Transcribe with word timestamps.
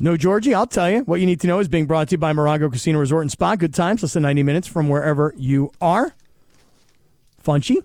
No, 0.00 0.16
Georgie, 0.16 0.54
I'll 0.54 0.66
tell 0.66 0.88
you. 0.88 1.00
What 1.00 1.18
you 1.18 1.26
need 1.26 1.40
to 1.40 1.48
know 1.48 1.58
is 1.58 1.66
being 1.66 1.86
brought 1.86 2.08
to 2.08 2.12
you 2.12 2.18
by 2.18 2.32
Morongo 2.32 2.70
Casino 2.70 3.00
Resort 3.00 3.22
and 3.22 3.32
Spa. 3.32 3.56
Good 3.56 3.74
times, 3.74 4.02
less 4.02 4.12
than 4.12 4.22
90 4.22 4.44
minutes 4.44 4.68
from 4.68 4.88
wherever 4.88 5.34
you 5.36 5.72
are. 5.80 6.14
Funchy? 7.44 7.78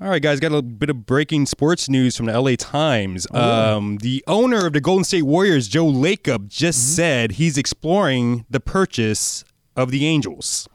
All 0.00 0.08
right, 0.08 0.22
guys, 0.22 0.40
got 0.40 0.48
a 0.48 0.56
little 0.56 0.62
bit 0.62 0.88
of 0.88 1.04
breaking 1.04 1.44
sports 1.44 1.86
news 1.88 2.16
from 2.16 2.26
the 2.26 2.40
LA 2.40 2.56
Times. 2.56 3.26
Um, 3.30 3.98
the 3.98 4.24
owner 4.26 4.66
of 4.66 4.72
the 4.72 4.80
Golden 4.80 5.04
State 5.04 5.22
Warriors, 5.24 5.68
Joe 5.68 5.84
Lacob, 5.84 6.48
just 6.48 6.96
said 6.96 7.32
he's 7.32 7.58
exploring 7.58 8.46
the 8.48 8.60
purchase 8.60 9.44
of 9.76 9.90
the 9.90 10.06
Angels. 10.06 10.66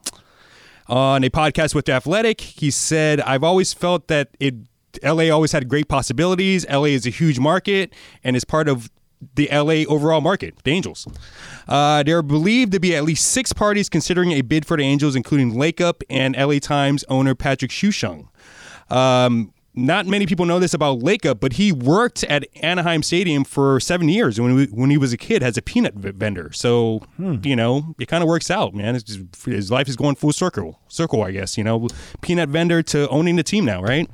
On 0.87 1.23
a 1.23 1.31
podcast 1.31 1.73
with 1.73 1.85
The 1.85 1.93
Athletic, 1.93 2.41
he 2.41 2.69
said, 2.69 3.21
I've 3.21 3.43
always 3.43 3.73
felt 3.73 4.07
that 4.07 4.29
it 4.39 4.53
LA 5.03 5.29
always 5.29 5.51
had 5.51 5.67
great 5.67 5.87
possibilities. 5.87 6.67
LA 6.69 6.85
is 6.85 7.05
a 7.05 7.11
huge 7.11 7.39
market 7.39 7.93
and 8.23 8.35
is 8.35 8.45
part 8.45 8.67
of 8.67 8.89
the 9.35 9.49
LA 9.51 9.83
overall 9.91 10.21
market, 10.21 10.55
the 10.63 10.71
Angels. 10.71 11.07
Uh, 11.67 12.03
there 12.03 12.17
are 12.17 12.23
believed 12.23 12.71
to 12.71 12.79
be 12.79 12.95
at 12.95 13.03
least 13.03 13.27
six 13.27 13.53
parties 13.53 13.89
considering 13.89 14.31
a 14.31 14.41
bid 14.41 14.65
for 14.65 14.77
the 14.77 14.83
Angels, 14.83 15.15
including 15.15 15.53
Lacob 15.53 16.01
and 16.09 16.35
LA 16.37 16.59
Times 16.59 17.03
owner 17.09 17.35
Patrick 17.35 17.71
Soon-Shiong. 17.71 18.27
Um, 18.89 19.53
not 19.75 20.07
many 20.07 20.25
people 20.25 20.45
know 20.45 20.59
this 20.59 20.73
about 20.73 20.99
Lacob, 20.99 21.39
but 21.39 21.53
he 21.53 21.71
worked 21.71 22.23
at 22.25 22.45
Anaheim 22.63 23.03
Stadium 23.03 23.43
for 23.43 23.79
seven 23.79 24.09
years 24.09 24.39
when, 24.39 24.55
we, 24.55 24.65
when 24.67 24.89
he 24.89 24.97
was 24.97 25.13
a 25.13 25.17
kid 25.17 25.43
as 25.43 25.57
a 25.57 25.61
peanut 25.61 25.93
v- 25.93 26.11
vendor. 26.11 26.51
So, 26.51 27.01
you 27.43 27.55
know, 27.55 27.95
it 27.99 28.07
kind 28.07 28.23
of 28.23 28.27
works 28.27 28.49
out, 28.49 28.73
man. 28.73 28.95
It's 28.95 29.03
just, 29.03 29.45
his 29.45 29.71
life 29.71 29.87
is 29.87 29.95
going 29.95 30.15
full 30.15 30.33
circle, 30.33 30.79
circle, 30.87 31.23
I 31.23 31.31
guess, 31.31 31.57
you 31.57 31.63
know, 31.63 31.87
peanut 32.21 32.49
vendor 32.49 32.81
to 32.83 33.07
owning 33.09 33.35
the 33.35 33.43
team 33.43 33.63
now, 33.63 33.81
right? 33.81 34.09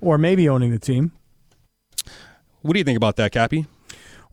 Or 0.00 0.18
maybe 0.18 0.48
owning 0.48 0.72
the 0.72 0.78
team. 0.78 1.12
What 2.62 2.72
do 2.72 2.78
you 2.78 2.84
think 2.84 2.96
about 2.96 3.16
that, 3.16 3.30
Cappy? 3.32 3.66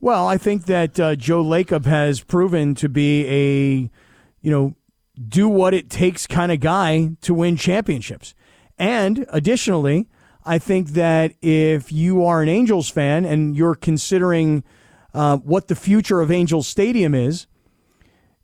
Well, 0.05 0.27
I 0.27 0.37
think 0.37 0.65
that 0.65 0.99
uh, 0.99 1.15
Joe 1.15 1.43
Lacob 1.43 1.85
has 1.85 2.21
proven 2.21 2.75
to 2.75 2.87
be 2.87 3.25
a, 3.25 3.89
you 4.39 4.51
know, 4.51 4.75
do 5.27 5.49
what 5.49 5.73
it 5.73 5.89
takes 5.89 6.27
kind 6.27 6.51
of 6.51 6.59
guy 6.59 7.15
to 7.21 7.33
win 7.33 7.57
championships. 7.57 8.35
And 8.77 9.25
additionally, 9.29 10.07
I 10.45 10.59
think 10.59 10.89
that 10.89 11.33
if 11.41 11.91
you 11.91 12.23
are 12.23 12.43
an 12.43 12.49
Angels 12.49 12.87
fan 12.87 13.25
and 13.25 13.55
you're 13.55 13.73
considering 13.73 14.63
uh, 15.15 15.37
what 15.37 15.69
the 15.69 15.75
future 15.75 16.21
of 16.21 16.29
Angels 16.29 16.67
Stadium 16.67 17.15
is, 17.15 17.47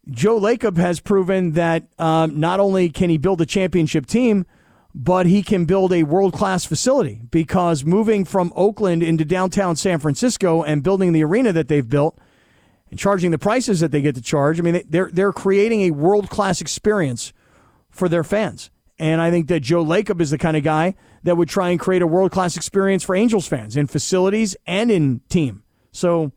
Joe 0.09 0.39
Lacob 0.39 0.77
has 0.77 0.99
proven 0.99 1.51
that 1.51 1.83
um, 1.99 2.39
not 2.39 2.59
only 2.59 2.89
can 2.89 3.11
he 3.11 3.19
build 3.19 3.39
a 3.39 3.45
championship 3.45 4.07
team, 4.07 4.47
but 4.93 5.25
he 5.25 5.41
can 5.43 5.65
build 5.65 5.93
a 5.93 6.03
world 6.03 6.33
class 6.33 6.65
facility 6.65 7.21
because 7.31 7.83
moving 7.85 8.25
from 8.25 8.51
Oakland 8.55 9.01
into 9.03 9.23
downtown 9.25 9.75
San 9.75 9.99
Francisco 9.99 10.63
and 10.63 10.83
building 10.83 11.13
the 11.13 11.23
arena 11.23 11.53
that 11.53 11.67
they've 11.67 11.87
built 11.87 12.17
and 12.89 12.99
charging 12.99 13.31
the 13.31 13.37
prices 13.39 13.79
that 13.79 13.91
they 13.91 14.01
get 14.01 14.15
to 14.15 14.21
charge, 14.21 14.59
I 14.59 14.63
mean, 14.63 14.73
they- 14.73 14.85
they're, 14.89 15.09
they're 15.13 15.31
creating 15.33 15.81
a 15.83 15.91
world 15.91 16.29
class 16.29 16.59
experience 16.61 17.31
for 17.89 18.09
their 18.09 18.23
fans. 18.23 18.69
And 18.99 19.21
I 19.21 19.31
think 19.31 19.47
that 19.47 19.61
Joe 19.61 19.83
Lacob 19.83 20.21
is 20.21 20.29
the 20.29 20.37
kind 20.37 20.55
of 20.57 20.63
guy 20.63 20.95
that 21.23 21.35
would 21.37 21.49
try 21.49 21.69
and 21.69 21.79
create 21.79 22.01
a 22.01 22.07
world 22.07 22.31
class 22.31 22.55
experience 22.57 23.03
for 23.03 23.15
Angels 23.15 23.47
fans 23.47 23.75
in 23.77 23.87
facilities 23.87 24.55
and 24.67 24.91
in 24.91 25.21
team. 25.29 25.63
So 25.91 26.31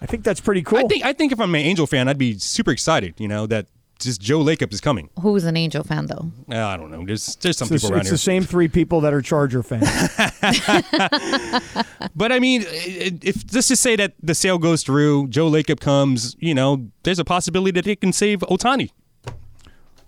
I 0.00 0.06
think 0.06 0.24
that's 0.24 0.40
pretty 0.40 0.62
cool. 0.62 0.78
I 0.78 0.82
think 0.84 1.04
I 1.04 1.12
think 1.12 1.32
if 1.32 1.40
I'm 1.40 1.54
an 1.54 1.60
Angel 1.60 1.86
fan, 1.86 2.08
I'd 2.08 2.18
be 2.18 2.38
super 2.38 2.70
excited. 2.70 3.14
You 3.18 3.28
know 3.28 3.46
that 3.46 3.66
just 3.98 4.20
Joe 4.20 4.40
Lacob 4.40 4.72
is 4.72 4.80
coming. 4.80 5.08
Who's 5.20 5.44
an 5.44 5.56
Angel 5.56 5.84
fan 5.84 6.06
though? 6.06 6.30
Uh, 6.50 6.66
I 6.66 6.76
don't 6.76 6.90
know. 6.90 7.04
There's 7.04 7.36
there's 7.36 7.56
some 7.56 7.66
it's, 7.66 7.82
people 7.82 7.90
the, 7.90 7.94
around 7.94 8.00
it's 8.00 8.08
here. 8.08 8.14
the 8.14 8.18
same 8.18 8.44
three 8.44 8.68
people 8.68 9.00
that 9.02 9.14
are 9.14 9.22
Charger 9.22 9.62
fans. 9.62 9.88
But 12.16 12.30
I 12.30 12.38
mean, 12.38 12.64
if 12.66 13.52
let's 13.52 13.68
just 13.68 13.82
say 13.82 13.96
that 13.96 14.14
the 14.22 14.34
sale 14.34 14.58
goes 14.58 14.82
through, 14.82 15.28
Joe 15.28 15.50
Lacob 15.50 15.80
comes, 15.80 16.36
you 16.38 16.54
know, 16.54 16.88
there's 17.02 17.18
a 17.18 17.24
possibility 17.24 17.72
that 17.72 17.84
they 17.84 17.96
can 17.96 18.12
save 18.12 18.40
Ohtani. 18.40 18.90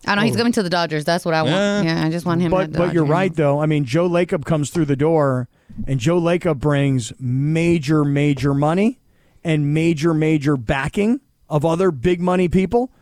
I 0.06 0.14
know 0.14 0.22
he's 0.22 0.36
coming 0.36 0.52
to 0.52 0.62
the 0.62 0.70
Dodgers. 0.70 1.04
That's 1.04 1.24
what 1.24 1.34
I 1.34 1.42
want. 1.42 1.54
Yeah. 1.54 1.82
Yeah, 1.82 2.06
I 2.06 2.10
just 2.10 2.24
want 2.24 2.40
him. 2.40 2.52
but 2.52 2.64
at 2.64 2.72
the 2.72 2.78
but 2.78 2.94
you're 2.94 3.04
right 3.04 3.34
though. 3.34 3.60
I 3.60 3.66
mean, 3.66 3.84
Joe 3.84 4.08
Lacob 4.08 4.44
comes 4.44 4.70
through 4.70 4.84
the 4.84 4.96
door, 4.96 5.48
and 5.86 5.98
Joe 5.98 6.20
Lacob 6.20 6.58
brings 6.58 7.12
major 7.18 8.04
major 8.04 8.54
money 8.54 9.00
and 9.42 9.74
major 9.74 10.14
major 10.14 10.56
backing 10.56 11.20
of 11.48 11.64
other 11.64 11.90
big 11.90 12.20
money 12.20 12.48
people. 12.48 12.92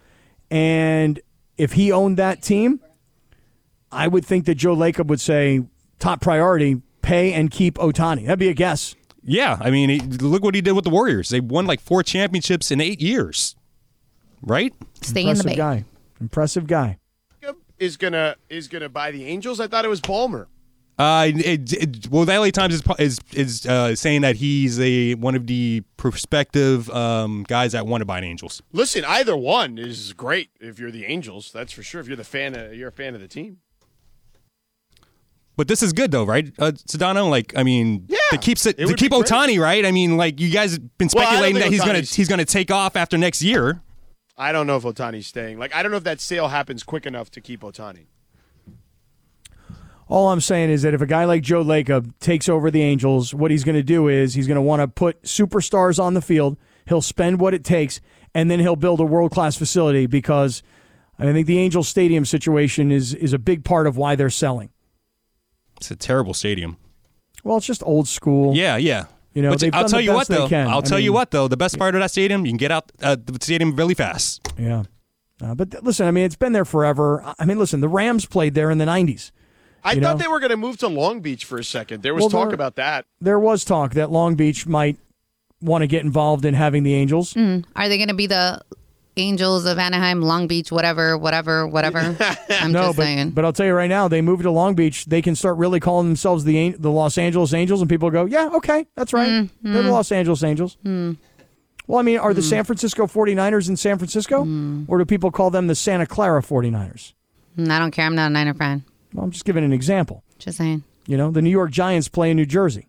And 0.50 1.20
if 1.56 1.72
he 1.72 1.90
owned 1.92 2.16
that 2.16 2.42
team, 2.42 2.80
I 3.90 4.08
would 4.08 4.24
think 4.24 4.44
that 4.46 4.56
Joe 4.56 4.74
Lacob 4.76 5.06
would 5.06 5.20
say 5.20 5.64
top 5.98 6.20
priority 6.20 6.82
pay 7.02 7.32
and 7.32 7.50
keep 7.50 7.76
Ohtani. 7.76 8.24
That'd 8.26 8.38
be 8.38 8.48
a 8.48 8.54
guess. 8.54 8.94
Yeah, 9.22 9.56
I 9.60 9.70
mean, 9.70 9.88
he, 9.88 10.00
look 10.00 10.42
what 10.42 10.54
he 10.54 10.60
did 10.60 10.72
with 10.72 10.84
the 10.84 10.90
Warriors. 10.90 11.30
They 11.30 11.40
won 11.40 11.66
like 11.66 11.80
four 11.80 12.02
championships 12.02 12.70
in 12.70 12.80
eight 12.80 13.00
years, 13.00 13.56
right? 14.42 14.74
Stay 15.00 15.26
in 15.26 15.38
the 15.38 15.44
Bay. 15.44 15.56
guy. 15.56 15.84
Impressive 16.20 16.66
guy. 16.66 16.98
is 17.78 17.96
gonna 17.96 18.36
is 18.48 18.68
gonna 18.68 18.88
buy 18.88 19.10
the 19.10 19.24
Angels. 19.24 19.60
I 19.60 19.66
thought 19.66 19.84
it 19.84 19.88
was 19.88 20.00
Ballmer. 20.00 20.46
Uh, 20.96 21.28
it, 21.34 21.72
it, 21.72 22.08
well, 22.08 22.24
the 22.24 22.38
LA 22.38 22.50
Times 22.50 22.74
is 22.74 22.82
is, 22.98 23.18
is 23.32 23.66
uh, 23.66 23.96
saying 23.96 24.20
that 24.20 24.36
he's 24.36 24.78
a 24.78 25.14
one 25.14 25.34
of 25.34 25.46
the 25.48 25.82
prospective 25.96 26.88
um, 26.90 27.44
guys 27.48 27.72
that 27.72 27.86
want 27.86 28.00
to 28.00 28.04
buy 28.04 28.18
an 28.18 28.24
Angels. 28.24 28.62
Listen, 28.72 29.04
either 29.04 29.36
one 29.36 29.76
is 29.76 30.12
great 30.12 30.50
if 30.60 30.78
you're 30.78 30.92
the 30.92 31.04
Angels. 31.04 31.50
That's 31.52 31.72
for 31.72 31.82
sure. 31.82 32.00
If 32.00 32.06
you're 32.06 32.16
the 32.16 32.22
fan, 32.22 32.56
of, 32.56 32.74
you're 32.74 32.88
a 32.88 32.92
fan 32.92 33.14
of 33.16 33.20
the 33.20 33.28
team. 33.28 33.58
But 35.56 35.68
this 35.68 35.82
is 35.82 35.92
good 35.92 36.10
though, 36.10 36.24
right, 36.24 36.52
uh, 36.58 36.72
Sedano? 36.72 37.30
Like, 37.30 37.56
I 37.56 37.62
mean, 37.62 38.06
Yeah, 38.08 38.18
to 38.30 38.38
keep 38.38 38.58
it 38.64 38.76
to 38.76 38.94
keep. 38.94 39.12
Ohtani, 39.12 39.60
right? 39.60 39.84
I 39.84 39.92
mean, 39.92 40.16
like 40.16 40.40
you 40.40 40.50
guys 40.50 40.72
have 40.72 40.98
been 40.98 41.08
Well, 41.14 41.24
speculating 41.24 41.56
think 41.60 41.64
that 41.64 41.72
he's 41.72 41.84
gonna 41.84 42.00
he's 42.00 42.28
gonna 42.28 42.44
take 42.44 42.70
off 42.70 42.96
after 42.96 43.16
next 43.16 43.42
year. 43.42 43.80
I 44.36 44.50
don't 44.50 44.66
know 44.66 44.76
if 44.76 44.82
Ohtani's 44.82 45.28
staying. 45.28 45.58
Like, 45.58 45.72
I 45.74 45.82
don't 45.82 45.92
know 45.92 45.98
if 45.98 46.04
that 46.04 46.20
sale 46.20 46.48
happens 46.48 46.82
quick 46.82 47.06
enough 47.06 47.30
to 47.32 47.40
keep 47.40 47.60
Ohtani. 47.60 48.06
All 50.08 50.28
I'm 50.28 50.40
saying 50.40 50.70
is 50.70 50.82
that 50.82 50.94
if 50.94 51.00
a 51.00 51.06
guy 51.06 51.24
like 51.24 51.42
Joe 51.42 51.64
Lacob 51.64 52.12
takes 52.20 52.48
over 52.48 52.70
the 52.70 52.82
Angels, 52.82 53.34
what 53.34 53.50
he's 53.50 53.64
going 53.64 53.76
to 53.76 53.82
do 53.82 54.08
is 54.08 54.34
he's 54.34 54.46
going 54.46 54.56
to 54.56 54.62
want 54.62 54.80
to 54.80 54.88
put 54.88 55.22
superstars 55.22 56.02
on 56.02 56.14
the 56.14 56.20
field. 56.20 56.58
He'll 56.86 57.00
spend 57.00 57.40
what 57.40 57.54
it 57.54 57.64
takes, 57.64 58.00
and 58.34 58.50
then 58.50 58.60
he'll 58.60 58.76
build 58.76 59.00
a 59.00 59.04
world 59.04 59.32
class 59.32 59.56
facility 59.56 60.06
because 60.06 60.62
I 61.18 61.32
think 61.32 61.46
the 61.46 61.58
Angels 61.58 61.88
Stadium 61.88 62.24
situation 62.24 62.90
is 62.92 63.14
is 63.14 63.32
a 63.32 63.38
big 63.38 63.64
part 63.64 63.86
of 63.86 63.96
why 63.96 64.14
they're 64.14 64.30
selling. 64.30 64.70
It's 65.78 65.90
a 65.90 65.96
terrible 65.96 66.34
stadium. 66.34 66.76
Well, 67.42 67.56
it's 67.56 67.66
just 67.66 67.82
old 67.84 68.08
school. 68.08 68.54
Yeah, 68.54 68.76
yeah. 68.76 69.06
You 69.34 69.42
know, 69.42 69.50
But 69.50 69.74
I'll 69.74 69.88
tell 69.88 70.00
you 70.00 70.12
what 70.12 70.28
though. 70.28 70.46
I'll 70.46 70.78
I 70.78 70.80
tell 70.80 71.00
you 71.00 71.12
what 71.12 71.30
though. 71.30 71.48
The 71.48 71.56
best 71.56 71.78
part 71.78 71.94
of 71.94 72.00
that 72.00 72.10
stadium, 72.10 72.46
you 72.46 72.52
can 72.52 72.56
get 72.56 72.70
out 72.70 72.92
uh, 73.02 73.16
the 73.22 73.38
stadium 73.40 73.74
really 73.74 73.94
fast. 73.94 74.48
Yeah. 74.56 74.84
Uh, 75.42 75.54
but 75.54 75.72
th- 75.72 75.82
listen, 75.82 76.06
I 76.06 76.12
mean, 76.12 76.24
it's 76.24 76.36
been 76.36 76.52
there 76.52 76.64
forever. 76.64 77.34
I 77.38 77.44
mean, 77.44 77.58
listen, 77.58 77.80
the 77.80 77.88
Rams 77.88 78.26
played 78.26 78.54
there 78.54 78.70
in 78.70 78.78
the 78.78 78.84
90s. 78.84 79.32
I 79.84 79.94
thought 79.94 80.00
know? 80.00 80.14
they 80.16 80.28
were 80.28 80.40
going 80.40 80.50
to 80.50 80.56
move 80.56 80.78
to 80.78 80.88
Long 80.88 81.20
Beach 81.20 81.44
for 81.44 81.58
a 81.58 81.64
second. 81.64 82.02
There 82.02 82.14
was 82.14 82.22
Well, 82.22 82.30
talk 82.30 82.48
they're- 82.48 82.54
about 82.54 82.76
that. 82.76 83.04
There 83.20 83.38
was 83.38 83.64
talk 83.64 83.92
that 83.94 84.10
Long 84.10 84.34
Beach 84.34 84.66
might 84.66 84.96
want 85.60 85.82
to 85.82 85.86
get 85.86 86.04
involved 86.04 86.44
in 86.44 86.54
having 86.54 86.82
the 86.82 86.94
Angels. 86.94 87.34
Mm. 87.34 87.64
Are 87.76 87.88
they 87.88 87.96
going 87.98 88.08
to 88.08 88.14
be 88.14 88.26
the 88.26 88.60
Angels 89.16 89.64
of 89.66 89.78
Anaheim, 89.78 90.20
Long 90.22 90.46
Beach, 90.48 90.72
whatever, 90.72 91.16
whatever, 91.16 91.66
whatever? 91.66 91.98
I'm 92.50 92.72
No, 92.72 92.86
just 92.86 92.96
but, 92.96 93.02
saying. 93.04 93.30
but 93.30 93.44
I'll 93.44 93.52
tell 93.52 93.66
you 93.66 93.72
right 93.74 93.88
now, 93.88 94.08
they 94.08 94.20
move 94.22 94.42
to 94.42 94.50
Long 94.50 94.74
Beach, 94.74 95.04
they 95.06 95.22
can 95.22 95.36
start 95.36 95.56
really 95.56 95.80
calling 95.80 96.06
themselves 96.08 96.44
the 96.44 96.70
the 96.70 96.90
Los 96.90 97.16
Angeles 97.16 97.52
Angels, 97.54 97.80
and 97.80 97.88
people 97.88 98.10
go, 98.10 98.24
yeah, 98.24 98.48
okay, 98.54 98.86
that's 98.96 99.12
right. 99.12 99.28
Mm, 99.28 99.50
They're 99.62 99.82
the 99.82 99.90
Los 99.92 100.10
Angeles 100.12 100.42
Angels. 100.42 100.76
Well, 101.86 101.98
I 101.98 102.02
mean, 102.02 102.18
are 102.18 102.32
the 102.34 102.42
San 102.42 102.64
Francisco 102.64 103.06
49ers 103.06 103.68
in 103.68 103.76
San 103.76 103.98
Francisco? 103.98 104.40
Or 104.88 104.98
do 104.98 105.04
people 105.04 105.30
call 105.30 105.50
them 105.50 105.66
the 105.66 105.74
Santa 105.74 106.06
Clara 106.06 106.40
49ers? 106.42 107.12
Mm, 107.58 107.70
I 107.70 107.78
don't 107.78 107.90
care. 107.90 108.06
I'm 108.06 108.14
not 108.16 108.26
a 108.30 108.30
Niner 108.30 108.54
fan. 108.54 108.84
Well, 109.14 109.24
I'm 109.24 109.30
just 109.30 109.44
giving 109.44 109.64
an 109.64 109.72
example. 109.72 110.22
Just 110.38 110.58
saying. 110.58 110.82
You 111.06 111.16
know, 111.16 111.30
the 111.30 111.40
New 111.40 111.50
York 111.50 111.70
Giants 111.70 112.08
play 112.08 112.30
in 112.30 112.36
New 112.36 112.46
Jersey. 112.46 112.88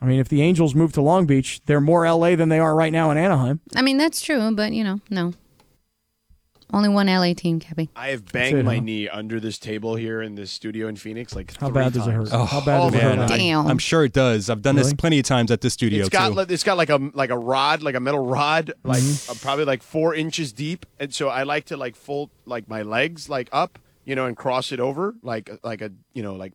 I 0.00 0.06
mean, 0.06 0.20
if 0.20 0.28
the 0.28 0.42
Angels 0.42 0.74
move 0.74 0.92
to 0.92 1.02
Long 1.02 1.26
Beach, 1.26 1.60
they're 1.66 1.80
more 1.80 2.08
LA 2.08 2.36
than 2.36 2.48
they 2.48 2.60
are 2.60 2.74
right 2.74 2.92
now 2.92 3.10
in 3.10 3.18
Anaheim. 3.18 3.60
I 3.74 3.82
mean, 3.82 3.98
that's 3.98 4.20
true, 4.22 4.52
but 4.54 4.72
you 4.72 4.84
know, 4.84 5.00
no. 5.10 5.32
Only 6.70 6.90
one 6.90 7.06
LA 7.06 7.32
team, 7.32 7.60
Cappy. 7.60 7.88
I 7.96 8.08
have 8.08 8.30
banged 8.30 8.58
it, 8.58 8.62
my 8.64 8.74
huh? 8.76 8.82
knee 8.82 9.08
under 9.08 9.40
this 9.40 9.58
table 9.58 9.96
here 9.96 10.20
in 10.20 10.34
this 10.34 10.50
studio 10.50 10.86
in 10.86 10.96
Phoenix 10.96 11.34
like 11.34 11.56
How 11.58 11.68
three 11.68 11.74
bad 11.82 11.94
does 11.94 12.06
it 12.06 12.10
times. 12.10 12.30
hurt? 12.30 12.46
How 12.46 12.60
bad 12.62 12.80
Oh, 12.80 12.90
does 12.90 13.00
it 13.00 13.04
Man, 13.04 13.18
hurt? 13.18 13.30
I, 13.30 13.38
Damn. 13.38 13.66
I'm 13.66 13.78
sure 13.78 14.04
it 14.04 14.12
does. 14.12 14.50
I've 14.50 14.60
done 14.60 14.76
this 14.76 14.92
plenty 14.92 15.18
of 15.18 15.24
times 15.24 15.50
at 15.50 15.62
the 15.62 15.70
studio 15.70 16.00
It's 16.00 16.10
got 16.10 16.34
too. 16.34 16.40
it's 16.40 16.64
got 16.64 16.76
like 16.76 16.90
a 16.90 17.10
like 17.14 17.30
a 17.30 17.38
rod, 17.38 17.82
like 17.82 17.94
a 17.94 18.00
metal 18.00 18.24
rod, 18.24 18.72
like 18.84 19.02
Mm-hmm. 19.02 19.32
uh, 19.32 19.34
probably 19.40 19.64
like 19.64 19.82
four 19.82 20.14
inches 20.14 20.52
deep, 20.52 20.84
and 21.00 21.12
so 21.12 21.28
I 21.30 21.44
like 21.44 21.64
to 21.66 21.76
like 21.78 21.96
fold 21.96 22.30
like 22.44 22.68
my 22.68 22.82
legs 22.82 23.30
like 23.30 23.48
up, 23.50 23.78
you 24.08 24.16
know, 24.16 24.24
and 24.26 24.36
cross 24.36 24.72
it 24.72 24.80
over 24.80 25.14
like 25.22 25.50
like 25.62 25.82
a 25.82 25.92
you 26.14 26.22
know 26.22 26.34
like 26.34 26.54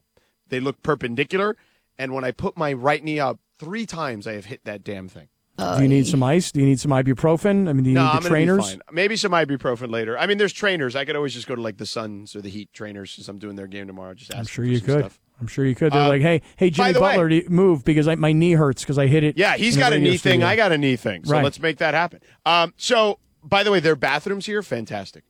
they 0.49 0.59
look 0.59 0.81
perpendicular, 0.83 1.55
and 1.97 2.13
when 2.13 2.23
I 2.23 2.31
put 2.31 2.57
my 2.57 2.73
right 2.73 3.03
knee 3.03 3.19
up 3.19 3.39
three 3.59 3.85
times, 3.85 4.27
I 4.27 4.33
have 4.33 4.45
hit 4.45 4.65
that 4.65 4.83
damn 4.83 5.07
thing. 5.07 5.27
Do 5.57 5.83
you 5.83 5.87
need 5.87 6.07
some 6.07 6.23
ice? 6.23 6.51
Do 6.51 6.59
you 6.59 6.65
need 6.65 6.79
some 6.79 6.89
ibuprofen? 6.89 7.69
I 7.69 7.73
mean, 7.73 7.83
do 7.83 7.89
you 7.91 7.95
No, 7.95 8.05
need 8.05 8.09
I'm 8.17 8.23
the 8.23 8.29
trainers? 8.29 8.57
be 8.65 8.71
fine. 8.71 8.81
Maybe 8.91 9.15
some 9.15 9.31
ibuprofen 9.33 9.91
later. 9.91 10.17
I 10.17 10.25
mean, 10.25 10.39
there's 10.39 10.51
trainers. 10.51 10.95
I 10.95 11.05
could 11.05 11.15
always 11.15 11.33
just 11.35 11.45
go 11.47 11.53
to 11.55 11.61
like 11.61 11.77
the 11.77 11.85
Suns 11.85 12.35
or 12.35 12.41
the 12.41 12.49
Heat 12.49 12.73
trainers 12.73 13.11
since 13.11 13.27
I'm 13.27 13.37
doing 13.37 13.55
their 13.55 13.67
game 13.67 13.85
tomorrow. 13.85 14.15
Just 14.15 14.33
I'm 14.35 14.45
sure 14.47 14.65
you 14.65 14.81
could. 14.81 14.99
stuff. 15.01 15.19
I'm 15.39 15.45
sure 15.45 15.63
you 15.63 15.75
could. 15.75 15.93
They're 15.93 16.01
Uh, 16.01 16.07
like, 16.09 16.21
hey, 16.23 16.41
hey, 16.57 16.71
Jimmy 16.71 16.93
the 16.93 17.01
way- 17.01 17.15
Butler, 17.17 17.49
move 17.49 17.85
because 17.85 18.07
I, 18.07 18.15
my 18.15 18.31
knee 18.33 18.53
hurts 18.53 18.81
because 18.81 18.97
I 18.97 19.05
hit 19.05 19.23
it. 19.23 19.37
Yeah, 19.37 19.55
he's 19.55 19.77
got 19.77 19.93
a 19.93 19.99
knee 19.99 20.17
thing. 20.17 20.41
I 20.43 20.55
got 20.55 20.71
a 20.71 20.77
knee 20.77 20.95
thing. 20.95 21.23
So 21.23 21.33
Right. 21.33 21.43
let's 21.43 21.59
make 21.59 21.77
that 21.77 21.93
happen. 21.93 22.21
Um, 22.47 22.73
so, 22.77 23.19
by 23.43 23.61
the 23.63 23.71
way, 23.71 23.79
their 23.79 23.95
bathrooms 23.95 24.47
here, 24.47 24.63
fantastic. 24.63 25.23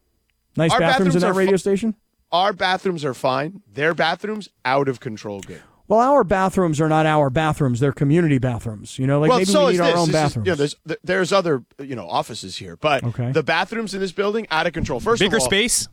nice 0.55 0.71
our 0.71 0.79
bathrooms 0.79 1.15
in 1.15 1.21
bathrooms 1.21 1.35
that 1.35 1.37
radio 1.39 1.53
fu- 1.55 1.57
station. 1.57 1.95
Our 2.33 2.51
bathrooms 2.51 3.05
are 3.05 3.13
fine. 3.13 3.61
Their 3.71 3.93
bathrooms, 3.93 4.49
out 4.65 4.89
of 4.89 4.99
control 4.99 5.39
good. 5.41 5.61
Well, 5.87 5.99
our 5.99 6.23
bathrooms 6.23 6.81
are 6.81 6.89
not 6.89 7.05
our 7.05 7.29
bathrooms; 7.29 7.79
they're 7.79 7.91
community 7.93 8.39
bathrooms. 8.39 8.97
You 8.97 9.05
know, 9.05 9.19
like 9.19 9.29
well, 9.29 9.37
maybe 9.37 9.51
so 9.51 9.67
we 9.67 9.73
need 9.73 9.79
this. 9.79 9.87
our 9.93 9.97
own 9.97 10.11
This 10.11 10.31
is- 10.31 10.35
you 10.37 10.41
know, 10.43 10.55
there's, 10.55 10.75
there's 11.03 11.31
other 11.31 11.63
you 11.79 11.95
know 11.95 12.07
offices 12.09 12.57
here, 12.57 12.75
but 12.75 13.03
Okay. 13.03 13.31
the 13.31 13.43
bathrooms 13.43 13.93
in 13.93 13.99
this 14.01 14.11
building 14.11 14.47
out 14.49 14.65
of 14.65 14.73
control. 14.73 14.99
First 14.99 15.19
Bigger 15.21 15.37
of 15.37 15.41
all, 15.43 15.47
space. 15.47 15.87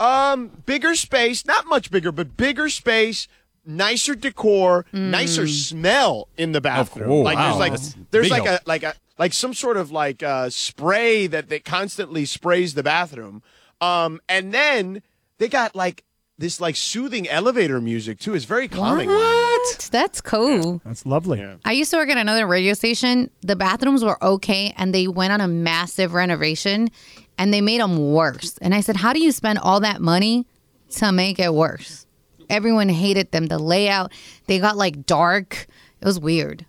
Um, 0.00 0.62
bigger 0.66 0.94
space, 0.94 1.44
not 1.46 1.66
much 1.66 1.90
bigger, 1.90 2.10
but 2.10 2.36
bigger 2.36 2.68
space, 2.68 3.28
nicer 3.64 4.14
decor, 4.14 4.84
nicer 4.92 5.46
smell 5.46 6.28
in 6.36 6.52
the 6.52 6.60
bathroom. 6.60 7.10
oh, 7.10 7.16
like 7.20 7.36
wow. 7.36 7.44
there's 7.48 7.58
like 7.58 7.72
That's 7.72 7.96
there's 8.10 8.30
like 8.30 8.44
help. 8.44 8.60
a 8.60 8.68
like 8.68 8.82
a 8.82 8.94
like 9.18 9.32
some 9.32 9.54
sort 9.54 9.76
of 9.76 9.90
like 9.92 10.22
uh 10.22 10.50
spray 10.50 11.26
that 11.28 11.48
that 11.50 11.64
constantly 11.64 12.24
sprays 12.24 12.74
the 12.74 12.82
bathroom. 12.82 13.42
Um, 13.80 14.20
and 14.28 14.52
then 14.54 15.02
they 15.42 15.48
got 15.48 15.74
like 15.74 16.04
this 16.38 16.60
like 16.60 16.76
soothing 16.76 17.28
elevator 17.28 17.80
music 17.80 18.20
too. 18.20 18.34
It's 18.34 18.44
very 18.44 18.68
calming. 18.68 19.08
What? 19.08 19.88
That's 19.90 20.20
cool. 20.20 20.80
That's 20.84 21.04
lovely. 21.04 21.40
Yeah. 21.40 21.56
I 21.64 21.72
used 21.72 21.90
to 21.90 21.96
work 21.96 22.08
at 22.08 22.16
another 22.16 22.46
radio 22.46 22.74
station. 22.74 23.28
The 23.40 23.56
bathrooms 23.56 24.04
were 24.04 24.22
okay, 24.22 24.72
and 24.76 24.94
they 24.94 25.08
went 25.08 25.32
on 25.32 25.40
a 25.40 25.48
massive 25.48 26.14
renovation, 26.14 26.90
and 27.38 27.52
they 27.52 27.60
made 27.60 27.80
them 27.80 28.12
worse. 28.12 28.56
And 28.58 28.72
I 28.72 28.80
said, 28.80 28.96
"How 28.96 29.12
do 29.12 29.20
you 29.20 29.32
spend 29.32 29.58
all 29.58 29.80
that 29.80 30.00
money 30.00 30.46
to 30.92 31.10
make 31.10 31.40
it 31.40 31.52
worse?" 31.52 32.06
Everyone 32.48 32.88
hated 32.88 33.32
them. 33.32 33.46
The 33.46 33.58
layout, 33.58 34.12
they 34.46 34.60
got 34.60 34.76
like 34.76 35.06
dark. 35.06 35.66
It 36.00 36.04
was 36.04 36.20
weird. 36.20 36.66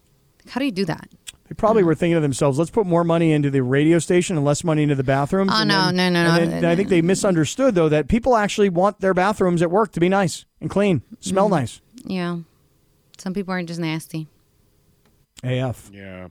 How 0.49 0.59
do 0.59 0.65
you 0.65 0.71
do 0.71 0.85
that? 0.85 1.09
They 1.53 1.57
probably 1.57 1.83
were 1.83 1.93
thinking 1.93 2.15
to 2.15 2.21
themselves, 2.21 2.57
"Let's 2.57 2.71
put 2.71 2.87
more 2.87 3.03
money 3.03 3.31
into 3.31 3.51
the 3.51 3.61
radio 3.61 3.99
station 3.99 4.35
and 4.37 4.43
less 4.45 4.63
money 4.63 4.81
into 4.81 4.95
the 4.95 5.03
bathrooms." 5.03 5.51
Oh, 5.53 5.59
and 5.61 5.67
no, 5.69 5.85
then- 5.85 5.95
no, 5.95 6.09
no, 6.09 6.17
and 6.41 6.49
no. 6.51 6.61
then 6.61 6.65
I 6.65 6.75
think 6.75 6.89
they 6.89 7.01
misunderstood 7.01 7.75
though 7.75 7.89
that 7.89 8.07
people 8.07 8.35
actually 8.35 8.69
want 8.69 8.99
their 9.01 9.13
bathrooms 9.13 9.61
at 9.61 9.69
work 9.69 9.91
to 9.93 9.99
be 9.99 10.09
nice 10.09 10.45
and 10.59 10.69
clean, 10.69 11.03
smell 11.19 11.45
Mm-hmm. 11.45 11.53
nice. 11.55 11.81
Yeah, 12.05 12.37
some 13.17 13.33
people 13.33 13.51
aren't 13.53 13.67
just 13.67 13.79
nasty. 13.79 14.27
AF. 15.43 15.89
Yeah. 15.93 16.27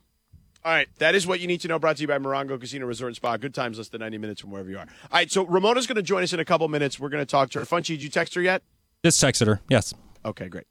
All 0.64 0.72
right, 0.72 0.88
that 0.98 1.14
is 1.14 1.26
what 1.26 1.40
you 1.40 1.46
need 1.48 1.60
to 1.62 1.68
know. 1.68 1.78
Brought 1.78 1.96
to 1.96 2.02
you 2.02 2.08
by 2.08 2.18
Morongo 2.18 2.58
Casino 2.60 2.86
Resort 2.86 3.08
and 3.08 3.16
Spa. 3.16 3.36
Good 3.36 3.52
times, 3.54 3.78
less 3.78 3.88
than 3.88 4.00
ninety 4.00 4.18
minutes 4.18 4.40
from 4.40 4.50
wherever 4.50 4.70
you 4.70 4.76
are. 4.78 4.82
All 4.82 4.88
right, 5.18 5.30
so 5.30 5.44
Ramona's 5.44 5.86
going 5.86 5.96
to 5.96 6.02
join 6.02 6.22
us 6.22 6.32
in 6.32 6.40
a 6.40 6.44
couple 6.44 6.68
minutes. 6.68 7.00
We're 7.00 7.08
going 7.08 7.22
to 7.22 7.26
talk 7.30 7.50
to 7.50 7.58
her. 7.60 7.64
Funchy, 7.64 7.88
did 7.88 8.02
you 8.02 8.08
text 8.08 8.34
her 8.34 8.40
yet? 8.42 8.62
Just 9.04 9.20
texted 9.22 9.46
her. 9.48 9.60
Yes. 9.68 9.92
Okay, 10.24 10.48
great. 10.48 10.64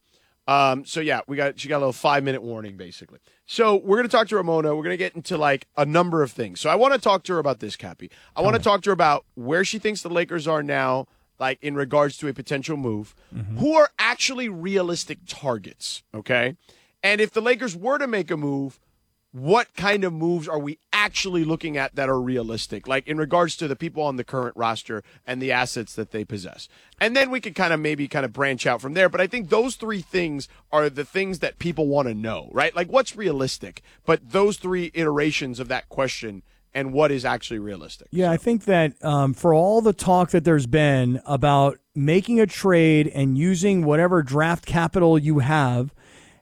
Um, 0.47 0.85
so 0.85 0.99
yeah, 0.99 1.21
we 1.27 1.37
got 1.37 1.59
she 1.59 1.69
got 1.69 1.77
a 1.77 1.79
little 1.79 1.93
five 1.93 2.23
minute 2.23 2.41
warning 2.41 2.75
basically. 2.77 3.19
So 3.45 3.75
we're 3.75 3.97
gonna 3.97 4.09
talk 4.09 4.27
to 4.29 4.35
Ramona. 4.35 4.75
We're 4.75 4.83
gonna 4.83 4.97
get 4.97 5.15
into 5.15 5.37
like 5.37 5.67
a 5.77 5.85
number 5.85 6.23
of 6.23 6.31
things. 6.31 6.59
So 6.59 6.69
I 6.69 6.75
want 6.75 6.93
to 6.93 6.99
talk 6.99 7.23
to 7.23 7.33
her 7.33 7.39
about 7.39 7.59
this, 7.59 7.75
Cappy. 7.75 8.09
I 8.35 8.41
want 8.41 8.55
to 8.55 8.61
talk 8.61 8.81
to 8.83 8.89
her 8.89 8.93
about 8.93 9.25
where 9.35 9.63
she 9.63 9.77
thinks 9.79 10.01
the 10.01 10.09
Lakers 10.09 10.47
are 10.47 10.63
now, 10.63 11.07
like 11.39 11.59
in 11.61 11.75
regards 11.75 12.17
to 12.17 12.27
a 12.27 12.33
potential 12.33 12.75
move. 12.77 13.13
Who 13.59 13.73
are 13.75 13.91
actually 13.99 14.49
realistic 14.49 15.19
targets? 15.27 16.03
Okay, 16.13 16.55
and 17.03 17.21
if 17.21 17.31
the 17.31 17.41
Lakers 17.41 17.75
were 17.75 17.97
to 17.99 18.07
make 18.07 18.31
a 18.31 18.37
move, 18.37 18.79
what 19.31 19.73
kind 19.75 20.03
of 20.03 20.11
moves 20.11 20.47
are 20.47 20.59
we 20.59 20.77
actually 20.91 21.43
looking 21.45 21.77
at 21.77 21.95
that 21.95 22.09
are 22.09 22.21
realistic, 22.21 22.87
like 22.87 23.07
in 23.07 23.17
regards 23.17 23.55
to 23.57 23.67
the 23.67 23.75
people 23.75 24.03
on 24.03 24.17
the 24.17 24.23
current 24.23 24.55
roster 24.57 25.03
and 25.25 25.41
the 25.41 25.51
assets 25.51 25.95
that 25.95 26.11
they 26.11 26.25
possess? 26.25 26.67
And 26.99 27.15
then 27.15 27.31
we 27.31 27.39
could 27.39 27.55
kind 27.55 27.73
of 27.73 27.79
maybe 27.79 28.07
kind 28.07 28.25
of 28.25 28.33
branch 28.33 28.67
out 28.67 28.81
from 28.81 28.93
there. 28.93 29.09
But 29.09 29.21
I 29.21 29.27
think 29.27 29.49
those 29.49 29.75
three 29.75 30.01
things 30.01 30.49
are 30.71 30.89
the 30.89 31.05
things 31.05 31.39
that 31.39 31.59
people 31.59 31.87
want 31.87 32.07
to 32.09 32.13
know, 32.13 32.49
right? 32.51 32.75
Like 32.75 32.91
what's 32.91 33.15
realistic, 33.15 33.81
but 34.05 34.31
those 34.31 34.57
three 34.57 34.91
iterations 34.93 35.59
of 35.59 35.69
that 35.69 35.87
question 35.87 36.43
and 36.73 36.93
what 36.93 37.11
is 37.11 37.25
actually 37.25 37.59
realistic. 37.59 38.07
Yeah, 38.11 38.31
I 38.31 38.37
think 38.37 38.65
that 38.65 38.93
um, 39.03 39.33
for 39.33 39.53
all 39.53 39.81
the 39.81 39.93
talk 39.93 40.31
that 40.31 40.43
there's 40.43 40.67
been 40.67 41.21
about 41.25 41.77
making 41.95 42.39
a 42.39 42.47
trade 42.47 43.07
and 43.07 43.37
using 43.37 43.83
whatever 43.83 44.23
draft 44.23 44.65
capital 44.65 45.17
you 45.17 45.39
have, 45.39 45.93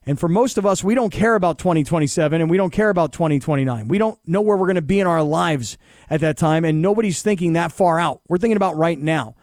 and 0.09 0.19
for 0.19 0.27
most 0.27 0.57
of 0.57 0.65
us, 0.65 0.83
we 0.83 0.95
don't 0.95 1.11
care 1.11 1.35
about 1.35 1.59
2027 1.59 2.41
and 2.41 2.49
we 2.49 2.57
don't 2.57 2.71
care 2.71 2.89
about 2.89 3.13
2029. 3.13 3.87
We 3.87 3.99
don't 3.99 4.17
know 4.25 4.41
where 4.41 4.57
we're 4.57 4.65
going 4.65 4.73
to 4.73 4.81
be 4.81 4.99
in 4.99 5.05
our 5.05 5.21
lives 5.21 5.77
at 6.09 6.21
that 6.21 6.35
time, 6.35 6.65
and 6.65 6.81
nobody's 6.81 7.21
thinking 7.21 7.53
that 7.53 7.71
far 7.71 7.99
out. 7.99 8.19
We're 8.27 8.39
thinking 8.39 8.57
about 8.57 8.75
right 8.75 8.97
now. 8.97 9.35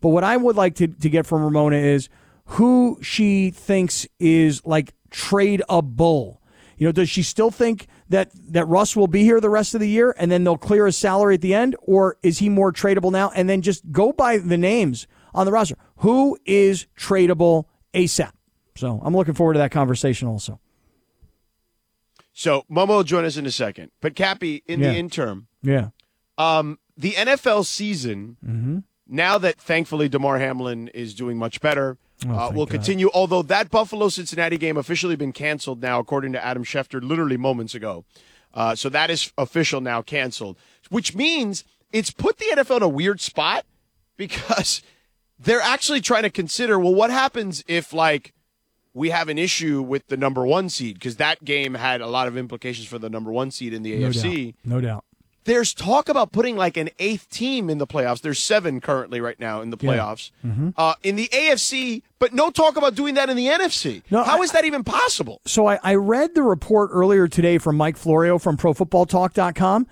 But 0.00 0.08
what 0.08 0.24
I 0.24 0.38
would 0.38 0.56
like 0.56 0.76
to, 0.76 0.88
to 0.88 1.10
get 1.10 1.26
from 1.26 1.44
Ramona 1.44 1.76
is 1.76 2.08
who 2.46 2.98
she 3.02 3.50
thinks 3.50 4.06
is 4.18 4.64
like 4.64 4.94
trade 5.10 5.62
a 5.68 5.82
bull. 5.82 6.40
You 6.78 6.86
know, 6.86 6.92
does 6.92 7.10
she 7.10 7.22
still 7.22 7.50
think 7.50 7.86
that 8.08 8.30
that 8.50 8.64
Russ 8.64 8.96
will 8.96 9.08
be 9.08 9.24
here 9.24 9.42
the 9.42 9.50
rest 9.50 9.74
of 9.74 9.82
the 9.82 9.88
year 9.90 10.14
and 10.16 10.32
then 10.32 10.42
they'll 10.42 10.56
clear 10.56 10.86
his 10.86 10.96
salary 10.96 11.34
at 11.34 11.42
the 11.42 11.52
end, 11.52 11.76
or 11.82 12.16
is 12.22 12.38
he 12.38 12.48
more 12.48 12.72
tradable 12.72 13.12
now? 13.12 13.30
And 13.34 13.46
then 13.46 13.60
just 13.60 13.92
go 13.92 14.10
by 14.10 14.38
the 14.38 14.56
names 14.56 15.06
on 15.34 15.44
the 15.44 15.52
roster. 15.52 15.76
Who 15.96 16.38
is 16.46 16.86
tradable 16.96 17.66
ASAP? 17.92 18.32
So 18.76 19.00
I'm 19.04 19.14
looking 19.14 19.34
forward 19.34 19.54
to 19.54 19.58
that 19.58 19.70
conversation 19.70 20.28
also. 20.28 20.58
So 22.32 22.64
Momo 22.70 22.88
will 22.88 23.04
join 23.04 23.24
us 23.24 23.36
in 23.36 23.46
a 23.46 23.50
second. 23.50 23.90
But 24.00 24.16
Cappy, 24.16 24.62
in 24.66 24.80
Yeah. 24.80 24.92
the 24.92 24.98
interim, 24.98 25.46
Yeah. 25.62 25.90
Um, 26.36 26.78
the 26.96 27.12
NFL 27.16 27.62
season, 27.64 28.36
Mm-hmm. 28.44 28.78
now 29.06 29.38
that 29.38 29.60
thankfully 29.60 30.08
Damar 30.08 30.38
Hamlin 30.38 30.88
is 30.88 31.14
doing 31.14 31.38
much 31.38 31.60
better, 31.60 31.96
uh, 32.26 32.28
Oh, 32.28 32.38
thank 32.38 32.54
will 32.56 32.66
God. 32.66 32.72
continue. 32.72 33.10
Although 33.14 33.42
that 33.42 33.70
Buffalo 33.70 34.08
Cincinnati 34.08 34.58
game 34.58 34.76
officially 34.76 35.14
been 35.16 35.32
canceled 35.32 35.80
now, 35.80 36.00
according 36.00 36.32
to 36.32 36.44
Adam 36.44 36.64
Schefter, 36.64 37.00
literally 37.02 37.36
moments 37.36 37.74
ago. 37.74 38.04
Uh, 38.52 38.74
so 38.74 38.88
that 38.88 39.10
is 39.10 39.32
official 39.38 39.80
now, 39.80 40.02
canceled, 40.02 40.56
which 40.88 41.14
means 41.14 41.64
it's 41.92 42.10
put 42.10 42.38
the 42.38 42.46
NFL 42.52 42.78
in 42.78 42.82
a 42.82 42.88
weird 42.88 43.20
spot 43.20 43.64
because 44.16 44.82
they're 45.38 45.60
actually 45.60 46.00
trying 46.00 46.22
to 46.24 46.30
consider 46.30 46.78
well, 46.78 46.94
what 46.94 47.10
happens 47.10 47.62
if 47.68 47.92
like 47.92 48.32
we 48.94 49.10
have 49.10 49.28
an 49.28 49.38
issue 49.38 49.82
with 49.82 50.06
the 50.06 50.16
number 50.16 50.46
one 50.46 50.68
seed 50.68 50.94
because 50.94 51.16
that 51.16 51.44
game 51.44 51.74
had 51.74 52.00
a 52.00 52.06
lot 52.06 52.28
of 52.28 52.36
implications 52.36 52.86
for 52.86 52.98
the 52.98 53.10
number 53.10 53.32
one 53.32 53.50
seed 53.50 53.74
in 53.74 53.82
the 53.82 53.96
No 53.98 54.08
AFC 54.08 54.46
doubt. 54.46 54.54
No 54.64 54.80
doubt. 54.80 55.04
there's 55.44 55.74
talk 55.74 56.08
about 56.08 56.32
putting 56.32 56.56
like 56.56 56.76
an 56.78 56.88
eighth 56.98 57.28
team 57.28 57.68
in 57.68 57.78
the 57.78 57.86
playoffs. 57.86 58.20
There's 58.22 58.38
seven 58.42 58.80
currently 58.80 59.20
right 59.20 59.38
now 59.38 59.60
in 59.60 59.68
the 59.70 59.76
Yeah. 59.80 59.90
playoffs 59.90 60.30
uh, 60.78 60.94
in 61.02 61.16
the 61.16 61.28
AFC, 61.32 62.02
but 62.18 62.32
no 62.32 62.50
talk 62.50 62.76
about 62.76 62.94
doing 62.94 63.14
that 63.16 63.28
in 63.28 63.36
the 63.36 63.48
NFC. 63.48 64.02
No, 64.10 64.22
How 64.22 64.38
I- 64.40 64.44
is 64.44 64.52
that 64.52 64.64
even 64.64 64.84
possible? 64.84 65.40
So 65.44 65.66
I, 65.66 65.78
I 65.82 65.96
read 65.96 66.34
the 66.34 66.42
report 66.42 66.90
earlier 66.92 67.28
today 67.28 67.58
from 67.58 67.76
Mike 67.76 67.96
Florio 67.98 68.38
from 68.38 68.56
ProFootballTalk.com, 68.56 69.86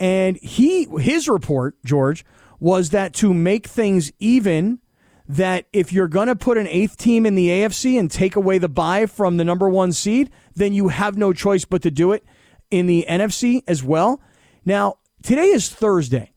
and 0.00 0.36
he 0.38 0.84
his 1.00 1.28
report, 1.28 1.76
George, 1.84 2.24
was 2.60 2.90
that 2.90 3.14
to 3.14 3.32
make 3.32 3.66
things 3.66 4.12
even, 4.18 4.80
that 5.28 5.66
if 5.72 5.92
you're 5.92 6.08
going 6.08 6.28
to 6.28 6.36
put 6.36 6.56
an 6.56 6.66
eighth 6.66 6.96
team 6.96 7.26
in 7.26 7.34
the 7.34 7.48
AFC 7.48 7.98
and 7.98 8.10
take 8.10 8.34
away 8.34 8.58
the 8.58 8.68
bye 8.68 9.06
from 9.06 9.36
the 9.36 9.44
number 9.44 9.68
one 9.68 9.92
seed, 9.92 10.30
then 10.54 10.72
you 10.72 10.88
have 10.88 11.18
no 11.18 11.32
choice 11.32 11.66
but 11.66 11.82
to 11.82 11.90
do 11.90 12.12
it 12.12 12.24
in 12.70 12.86
the 12.86 13.04
NFC 13.08 13.62
as 13.68 13.84
well. 13.84 14.20
Now 14.64 14.98
today 15.22 15.48
is 15.48 15.68
Thursday. 15.68 16.32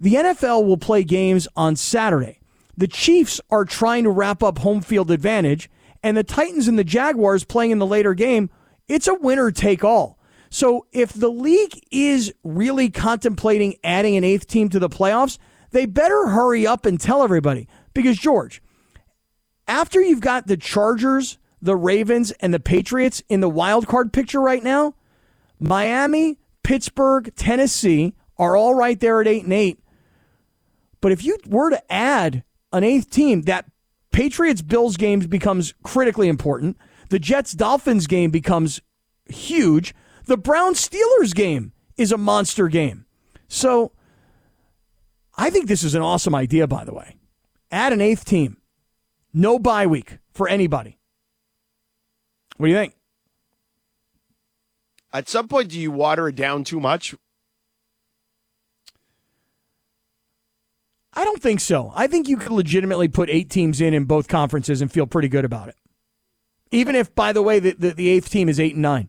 The 0.00 0.14
NFL 0.14 0.66
will 0.66 0.78
play 0.78 1.04
games 1.04 1.46
on 1.54 1.76
Saturday. 1.76 2.40
The 2.76 2.88
Chiefs 2.88 3.40
are 3.50 3.64
trying 3.64 4.04
to 4.04 4.10
wrap 4.10 4.42
up 4.42 4.58
home 4.58 4.80
field 4.80 5.10
advantage, 5.10 5.70
and 6.02 6.16
the 6.16 6.24
Titans 6.24 6.66
and 6.66 6.78
the 6.78 6.84
Jaguars 6.84 7.44
playing 7.44 7.70
in 7.70 7.78
the 7.78 7.86
later 7.86 8.14
game. 8.14 8.50
It's 8.88 9.06
a 9.06 9.14
winner 9.14 9.50
take 9.50 9.84
all. 9.84 10.18
So 10.50 10.86
if 10.90 11.12
the 11.12 11.30
league 11.30 11.80
is 11.90 12.34
really 12.42 12.90
contemplating 12.90 13.76
adding 13.84 14.16
an 14.16 14.24
eighth 14.24 14.46
team 14.46 14.68
to 14.70 14.78
the 14.78 14.88
playoffs, 14.88 15.38
they 15.70 15.86
better 15.86 16.28
hurry 16.28 16.66
up 16.66 16.84
and 16.84 17.00
tell 17.00 17.22
everybody. 17.22 17.68
Because, 17.94 18.18
George, 18.18 18.62
after 19.66 20.00
you've 20.00 20.20
got 20.20 20.46
the 20.46 20.56
Chargers, 20.56 21.38
the 21.60 21.76
Ravens, 21.76 22.30
and 22.40 22.52
the 22.52 22.60
Patriots 22.60 23.22
in 23.28 23.40
the 23.40 23.48
wild 23.48 23.86
card 23.86 24.12
picture 24.12 24.40
right 24.40 24.62
now, 24.62 24.94
Miami, 25.58 26.38
Pittsburgh, 26.62 27.32
Tennessee 27.36 28.14
are 28.38 28.56
all 28.56 28.74
right 28.74 28.98
there 28.98 29.20
at 29.20 29.28
eight 29.28 29.44
and 29.44 29.52
eight. 29.52 29.78
But 31.00 31.12
if 31.12 31.24
you 31.24 31.38
were 31.46 31.70
to 31.70 31.92
add 31.92 32.44
an 32.72 32.84
eighth 32.84 33.10
team, 33.10 33.42
that 33.42 33.66
Patriots 34.12 34.62
Bills 34.62 34.96
game 34.96 35.20
becomes 35.20 35.74
critically 35.82 36.28
important. 36.28 36.76
The 37.08 37.18
Jets 37.18 37.52
Dolphins 37.52 38.06
game 38.06 38.30
becomes 38.30 38.80
huge. 39.26 39.94
The 40.26 40.36
Browns 40.36 40.88
Steelers 40.88 41.34
game 41.34 41.72
is 41.96 42.12
a 42.12 42.18
monster 42.18 42.68
game. 42.68 43.06
So 43.48 43.92
I 45.36 45.50
think 45.50 45.66
this 45.66 45.82
is 45.82 45.94
an 45.94 46.02
awesome 46.02 46.34
idea, 46.34 46.66
by 46.66 46.84
the 46.84 46.94
way. 46.94 47.16
Add 47.72 47.94
an 47.94 48.02
eighth 48.02 48.26
team. 48.26 48.58
No 49.32 49.58
bye 49.58 49.86
week 49.86 50.18
for 50.34 50.46
anybody. 50.46 50.98
What 52.58 52.66
do 52.66 52.72
you 52.72 52.78
think? 52.78 52.94
At 55.12 55.28
some 55.28 55.48
point, 55.48 55.70
do 55.70 55.80
you 55.80 55.90
water 55.90 56.28
it 56.28 56.36
down 56.36 56.64
too 56.64 56.80
much? 56.80 57.14
I 61.14 61.24
don't 61.24 61.42
think 61.42 61.60
so. 61.60 61.92
I 61.94 62.06
think 62.06 62.28
you 62.28 62.36
could 62.36 62.52
legitimately 62.52 63.08
put 63.08 63.28
eight 63.28 63.50
teams 63.50 63.80
in 63.80 63.92
in 63.92 64.04
both 64.04 64.28
conferences 64.28 64.80
and 64.80 64.90
feel 64.90 65.06
pretty 65.06 65.28
good 65.28 65.44
about 65.44 65.68
it. 65.68 65.76
Even 66.70 66.94
if, 66.94 67.14
by 67.14 67.32
the 67.32 67.42
way, 67.42 67.58
the, 67.58 67.72
the, 67.72 67.90
the 67.90 68.08
eighth 68.08 68.30
team 68.30 68.48
is 68.48 68.58
eight 68.58 68.74
and 68.74 68.82
nine. 68.82 69.08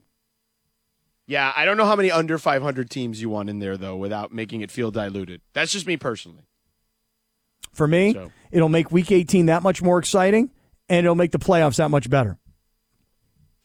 Yeah, 1.25 1.53
I 1.55 1.63
don't 1.63 1.77
know 1.77 1.85
how 1.85 1.95
many 1.95 2.11
under 2.11 2.37
500 2.37 2.89
teams 2.89 3.21
you 3.21 3.29
want 3.29 3.49
in 3.49 3.59
there, 3.59 3.77
though, 3.77 3.95
without 3.95 4.33
making 4.33 4.59
it 4.59 4.71
feel 4.71 4.91
diluted. 4.91 5.41
That's 5.53 5.71
just 5.71 5.87
me 5.87 5.95
personally. 5.95 6.43
For 7.73 7.87
me, 7.87 8.13
So- 8.13 8.31
it'll 8.51 8.69
make 8.69 8.91
week 8.91 9.11
18 9.11 9.47
that 9.47 9.63
much 9.63 9.81
more 9.81 9.99
exciting, 9.99 10.51
and 10.89 11.05
it'll 11.05 11.15
make 11.15 11.31
the 11.31 11.39
playoffs 11.39 11.77
that 11.77 11.89
much 11.89 12.09
better. 12.09 12.37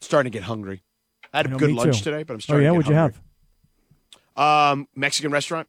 Starting 0.01 0.31
to 0.31 0.35
get 0.37 0.43
hungry. 0.45 0.83
I 1.33 1.37
had 1.37 1.45
a 1.45 1.49
I 1.49 1.51
know, 1.53 1.57
good 1.59 1.71
lunch 1.73 1.97
too. 1.99 2.03
today, 2.05 2.23
but 2.23 2.33
I'm 2.33 2.37
Oh, 2.37 2.39
starting 2.39 2.65
yeah? 2.65 2.71
to 2.71 2.77
get 2.83 2.87
it. 2.89 2.89
Oh 2.89 2.91
yeah, 2.93 3.03
What'd 3.03 3.17
you 4.35 4.41
have? 4.41 4.71
Um, 4.71 4.87
Mexican 4.95 5.31
restaurant. 5.31 5.67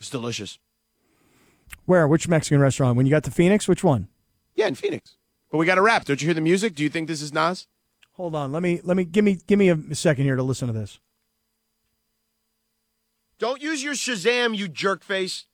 It's 0.00 0.10
delicious. 0.10 0.58
Where? 1.84 2.08
Which 2.08 2.26
Mexican 2.28 2.60
restaurant? 2.60 2.96
When 2.96 3.06
you 3.06 3.10
got 3.10 3.24
to 3.24 3.30
Phoenix? 3.30 3.68
Which 3.68 3.84
one? 3.84 4.08
Yeah, 4.54 4.66
in 4.66 4.74
Phoenix. 4.74 5.16
But 5.50 5.58
we 5.58 5.66
got 5.66 5.78
a 5.78 5.82
wrap. 5.82 6.04
Don't 6.06 6.20
you 6.20 6.26
hear 6.26 6.34
the 6.34 6.40
music? 6.40 6.74
Do 6.74 6.82
you 6.82 6.88
think 6.88 7.06
this 7.08 7.22
is 7.22 7.32
Nas? 7.32 7.66
Hold 8.14 8.34
on. 8.34 8.52
Let 8.52 8.62
me, 8.62 8.80
let 8.84 8.96
me, 8.96 9.04
give 9.04 9.24
me, 9.24 9.38
give 9.46 9.58
me 9.58 9.68
a 9.68 9.94
second 9.94 10.24
here 10.24 10.36
to 10.36 10.42
listen 10.42 10.66
to 10.68 10.72
this. 10.72 10.98
Don't 13.38 13.60
use 13.60 13.82
your 13.82 13.94
Shazam, 13.94 14.56
you 14.56 14.68
jerk 14.68 15.02
face. 15.04 15.46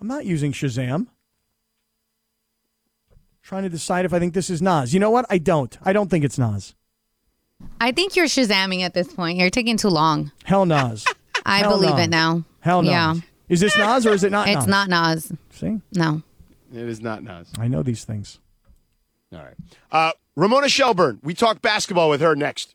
I'm 0.00 0.06
not 0.08 0.26
using 0.26 0.52
Shazam. 0.52 1.06
Trying 3.42 3.64
to 3.64 3.68
decide 3.68 4.04
if 4.04 4.12
I 4.12 4.18
think 4.18 4.32
this 4.34 4.48
is 4.50 4.62
Nas. 4.62 4.94
You 4.94 5.00
know 5.00 5.10
what? 5.10 5.26
I 5.28 5.38
don't. 5.38 5.76
I 5.82 5.92
don't 5.92 6.08
think 6.10 6.24
it's 6.24 6.38
Nas. 6.38 6.74
I 7.80 7.92
think 7.92 8.16
you're 8.16 8.26
shazamming 8.26 8.80
at 8.80 8.94
this 8.94 9.12
point. 9.12 9.38
You're 9.38 9.50
taking 9.50 9.76
too 9.76 9.88
long. 9.88 10.32
Hell 10.44 10.66
Nas. 10.66 11.04
I 11.46 11.58
Hell 11.58 11.70
believe 11.70 11.96
no. 11.96 12.02
it 12.02 12.10
now. 12.10 12.44
Hell 12.60 12.82
no. 12.82 12.90
Yeah. 12.90 13.14
Is 13.48 13.60
this 13.60 13.76
Nas 13.76 14.06
or 14.06 14.12
is 14.12 14.24
it 14.24 14.32
not 14.32 14.48
It's 14.48 14.66
Nas? 14.66 14.66
not 14.66 14.88
Nas. 14.88 15.32
See? 15.50 15.80
No. 15.92 16.22
It 16.72 16.88
is 16.88 17.00
not 17.00 17.22
Nas. 17.22 17.48
I 17.58 17.68
know 17.68 17.82
these 17.82 18.04
things. 18.04 18.38
All 19.32 19.40
right. 19.40 19.56
Uh, 19.92 20.12
Ramona 20.36 20.68
Shelburne. 20.68 21.20
We 21.22 21.34
talk 21.34 21.60
basketball 21.60 22.08
with 22.08 22.20
her 22.22 22.34
next. 22.34 22.74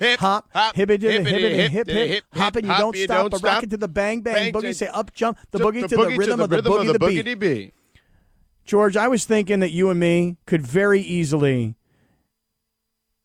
Hip, 0.00 0.18
Hop, 0.20 0.50
hibbity, 0.54 0.74
hibbity, 0.74 1.26
hippity, 1.26 1.56
hip, 1.56 1.70
hip, 1.70 1.88
hip, 1.88 2.08
hip, 2.08 2.24
you 2.32 2.40
hop, 2.40 2.54
don't 2.54 2.96
you 2.96 3.04
stop, 3.04 3.30
don't 3.30 3.38
stop. 3.38 3.52
rocket 3.52 3.68
to 3.68 3.76
the 3.76 3.86
bang, 3.86 4.22
bang, 4.22 4.50
boogie, 4.50 4.74
say 4.74 4.86
up, 4.86 5.12
jump, 5.12 5.36
the 5.50 5.58
boogie 5.58 5.86
to 5.86 5.94
the 5.94 6.16
rhythm 6.16 6.40
of 6.40 6.48
the 6.48 6.62
boogie, 6.62 6.90
the 6.90 6.98
boogity 6.98 7.38
beat. 7.38 7.74
George, 8.64 8.96
I 8.96 9.08
was 9.08 9.26
thinking 9.26 9.60
that 9.60 9.72
you 9.72 9.90
and 9.90 10.00
me 10.00 10.38
could 10.46 10.62
very 10.62 11.02
easily, 11.02 11.76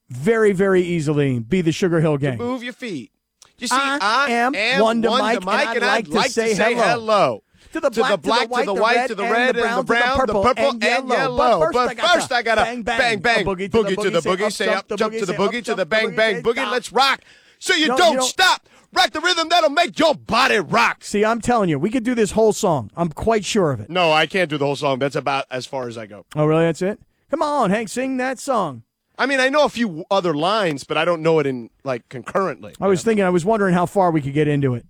very, 0.10 0.51
very 0.51 0.82
easily 0.82 1.39
be 1.39 1.62
the 1.62 1.72
Sugar 1.72 2.01
Hill 2.01 2.17
Gang. 2.17 2.39
Move 2.39 2.62
your 2.62 2.74
feet. 2.74 3.13
You 3.58 3.67
see, 3.67 3.75
I 3.77 3.98
I, 4.01 4.32
am 4.32 4.82
one 4.82 5.01
to 5.01 5.12
Mike, 5.12 5.75
and 5.77 5.86
I'd 5.86 6.10
like 6.10 6.34
to 6.34 6.53
say 6.55 6.75
hello. 6.75 7.41
To 7.75 7.82
the 7.82 7.89
to 7.89 8.03
the 8.03 8.17
black, 8.17 8.50
to 8.50 8.63
the 8.63 8.74
white, 8.74 9.08
to 9.08 9.15
the 9.15 9.24
red, 9.24 9.58
and 9.58 9.79
the 9.79 9.84
brown, 9.84 10.17
the 10.25 10.41
purple, 10.41 10.70
and 10.72 10.82
yellow. 10.82 11.70
But 11.74 12.00
first, 12.00 12.32
I 12.32 12.41
gotta 12.41 12.62
bang, 12.63 13.20
bang, 13.20 13.46
boogie 13.46 13.70
to 13.70 13.84
the 14.12 14.22
boogie, 14.22 14.50
say 14.50 14.70
up, 14.70 14.88
jump 14.96 15.13
to 15.13 15.25
the 15.25 15.34
boogie, 15.34 15.62
to 15.65 15.75
the 15.75 15.86
bang, 15.86 16.15
bang, 16.15 16.41
boogie. 16.41 16.72
Let's 16.72 16.94
rock. 16.94 17.20
So 17.60 17.74
you 17.74 17.88
don't 17.88 17.98
don't- 17.98 18.22
stop. 18.24 18.70
Rock 18.94 19.12
the 19.12 19.20
rhythm 19.20 19.50
that'll 19.50 19.72
make 19.72 20.00
your 20.00 20.15
body 20.15 20.58
rock. 20.58 21.03
See, 21.03 21.25
I'm 21.25 21.41
telling 21.41 21.67
you, 21.67 21.77
we 21.77 21.89
could 21.89 22.05
do 22.05 22.15
this 22.15 22.32
whole 22.32 22.53
song. 22.53 22.91
I'm 22.96 23.10
quite 23.10 23.44
sure 23.44 23.74
of 23.74 23.82
it. 23.82 23.89
No, 23.89 24.10
I 24.13 24.25
can't 24.25 24.50
do 24.50 24.58
the 24.58 24.65
whole 24.65 24.77
song. 24.77 25.00
That's 25.00 25.17
about 25.17 25.44
as 25.51 25.65
far 25.65 25.89
as 25.89 25.98
I 25.98 26.05
go. 26.05 26.25
Oh, 26.34 26.46
really? 26.46 26.63
That's 26.63 26.82
it? 26.82 27.01
Come 27.29 27.41
on, 27.41 27.72
Hank, 27.72 27.89
sing 27.89 28.15
that 28.17 28.39
song. 28.39 28.84
I 29.20 29.25
mean, 29.25 29.41
I 29.41 29.50
know 29.50 29.65
a 29.65 29.70
few 29.70 30.05
other 30.10 30.34
lines, 30.34 30.86
but 30.86 30.98
I 30.98 31.03
don't 31.03 31.22
know 31.22 31.39
it 31.39 31.46
in 31.46 31.72
like 31.84 32.08
concurrently. 32.08 32.74
I 32.79 32.88
was 32.88 33.03
thinking, 33.03 33.25
I 33.25 33.29
was 33.32 33.44
wondering 33.44 33.74
how 33.74 33.86
far 33.86 34.12
we 34.12 34.22
could 34.22 34.34
get 34.34 34.48
into 34.48 34.75
it. 34.75 34.86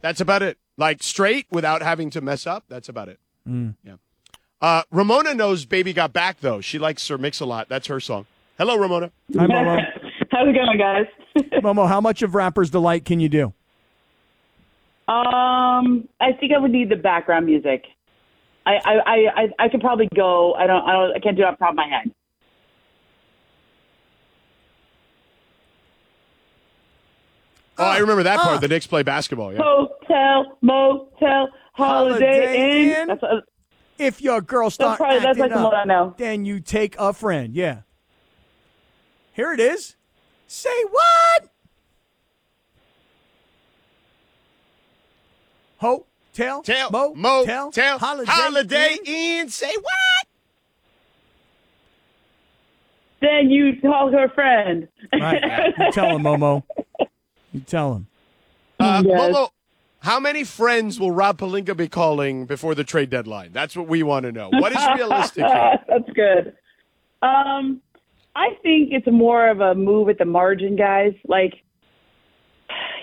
That's 0.00 0.20
about 0.20 0.42
it. 0.42 0.58
Like 0.76 1.02
straight 1.02 1.46
without 1.50 1.82
having 1.82 2.10
to 2.10 2.20
mess 2.20 2.46
up. 2.46 2.64
That's 2.68 2.88
about 2.88 3.08
it. 3.08 3.18
Yeah. 3.46 3.94
Uh, 4.60 4.82
Ramona 4.90 5.34
knows 5.34 5.66
"Baby 5.66 5.92
Got 5.92 6.12
Back" 6.12 6.40
though. 6.40 6.60
She 6.60 6.78
likes 6.78 7.02
Sir 7.02 7.18
Mix-a-Lot. 7.18 7.68
That's 7.68 7.86
her 7.88 8.00
song. 8.00 8.26
Hello, 8.58 8.76
Ramona. 8.76 9.10
Hi, 9.36 9.46
Momo. 9.46 9.78
How's 10.30 10.48
it 10.48 10.54
going, 10.54 10.78
guys? 10.78 11.06
Momo, 11.62 11.86
how 11.88 12.00
much 12.00 12.22
of 12.22 12.34
Rapper's 12.34 12.70
Delight 12.70 13.04
can 13.04 13.20
you 13.20 13.28
do? 13.28 13.52
um, 15.06 16.08
I 16.20 16.32
think 16.40 16.52
I 16.56 16.58
would 16.58 16.70
need 16.70 16.88
the 16.88 16.96
background 16.96 17.46
music. 17.46 17.84
I 18.66 18.72
I 18.76 18.92
I 18.94 19.16
I, 19.36 19.64
I 19.64 19.68
could 19.68 19.80
probably 19.80 20.08
go. 20.14 20.54
I 20.54 20.66
don't 20.66 20.82
I 20.88 20.92
don't 20.92 21.16
I 21.16 21.18
can't 21.20 21.36
do 21.36 21.42
it 21.42 21.46
off 21.46 21.58
the 21.58 21.64
top 21.64 21.70
of 21.72 21.76
my 21.76 21.86
head. 21.88 22.10
Oh, 27.78 27.84
I 27.84 27.98
remember 27.98 28.22
that 28.24 28.38
part. 28.40 28.60
The 28.60 28.68
Knicks 28.68 28.86
play 28.86 29.02
basketball. 29.02 29.52
Yeah. 29.52 29.60
Hotel, 29.62 30.56
motel, 30.60 31.48
holiday, 31.72 31.72
Holiday 31.72 32.82
inn. 32.84 32.96
Inn? 33.00 33.08
That's, 33.08 33.22
uh, 33.22 33.40
If 33.98 34.20
your 34.22 34.40
girl 34.40 34.70
start 34.70 34.98
probably- 34.98 35.16
that's 35.18 35.26
acting 35.38 35.42
like 35.42 35.50
the 35.52 35.58
up, 35.58 35.72
one 35.72 35.74
I 35.74 35.84
know. 35.84 36.14
then 36.18 36.44
you 36.44 36.60
take 36.60 36.94
a 36.98 37.12
friend. 37.12 37.54
Yeah. 37.54 37.78
Here 39.32 39.52
it 39.52 39.60
is. 39.60 39.96
Say 40.46 40.84
what? 40.90 41.48
Hotel, 45.78 46.62
Tell, 46.62 46.90
motel, 47.14 47.66
motel, 47.66 47.98
holiday, 47.98 48.30
holiday 48.30 48.96
Inn. 49.04 49.14
Inn. 49.42 49.48
Say 49.48 49.72
what? 49.80 50.26
then 53.20 53.48
you 53.50 53.72
call 53.80 54.12
her 54.12 54.28
friend. 54.28 54.86
Right. 55.12 55.42
You 55.78 55.92
tell 55.92 56.16
him, 56.16 56.22
Momo. 56.22 56.62
You 57.54 57.60
tell 57.60 57.94
him. 57.94 58.06
Uh, 58.80 59.02
Yes. 59.06 59.20
Momo, 59.34 59.48
how 60.00 60.20
many 60.20 60.44
friends 60.44 60.98
will 61.00 61.12
Rob 61.12 61.38
Pelinka 61.38 61.74
be 61.76 61.88
calling 61.88 62.44
before 62.44 62.74
the 62.74 62.84
trade 62.84 63.08
deadline? 63.08 63.52
That's 63.52 63.74
what 63.76 63.86
we 63.86 64.02
want 64.02 64.24
to 64.26 64.32
know. 64.32 64.50
What 64.50 64.72
is 64.72 64.86
realistic 64.96 65.46
here? 65.46 65.78
That's 65.88 66.10
good. 66.14 66.54
Um, 67.22 67.80
I 68.36 68.48
think 68.62 68.90
it's 68.92 69.06
more 69.06 69.48
of 69.48 69.60
a 69.60 69.74
move 69.74 70.08
at 70.08 70.18
the 70.18 70.24
margin, 70.24 70.76
guys. 70.76 71.14
Like, 71.26 71.54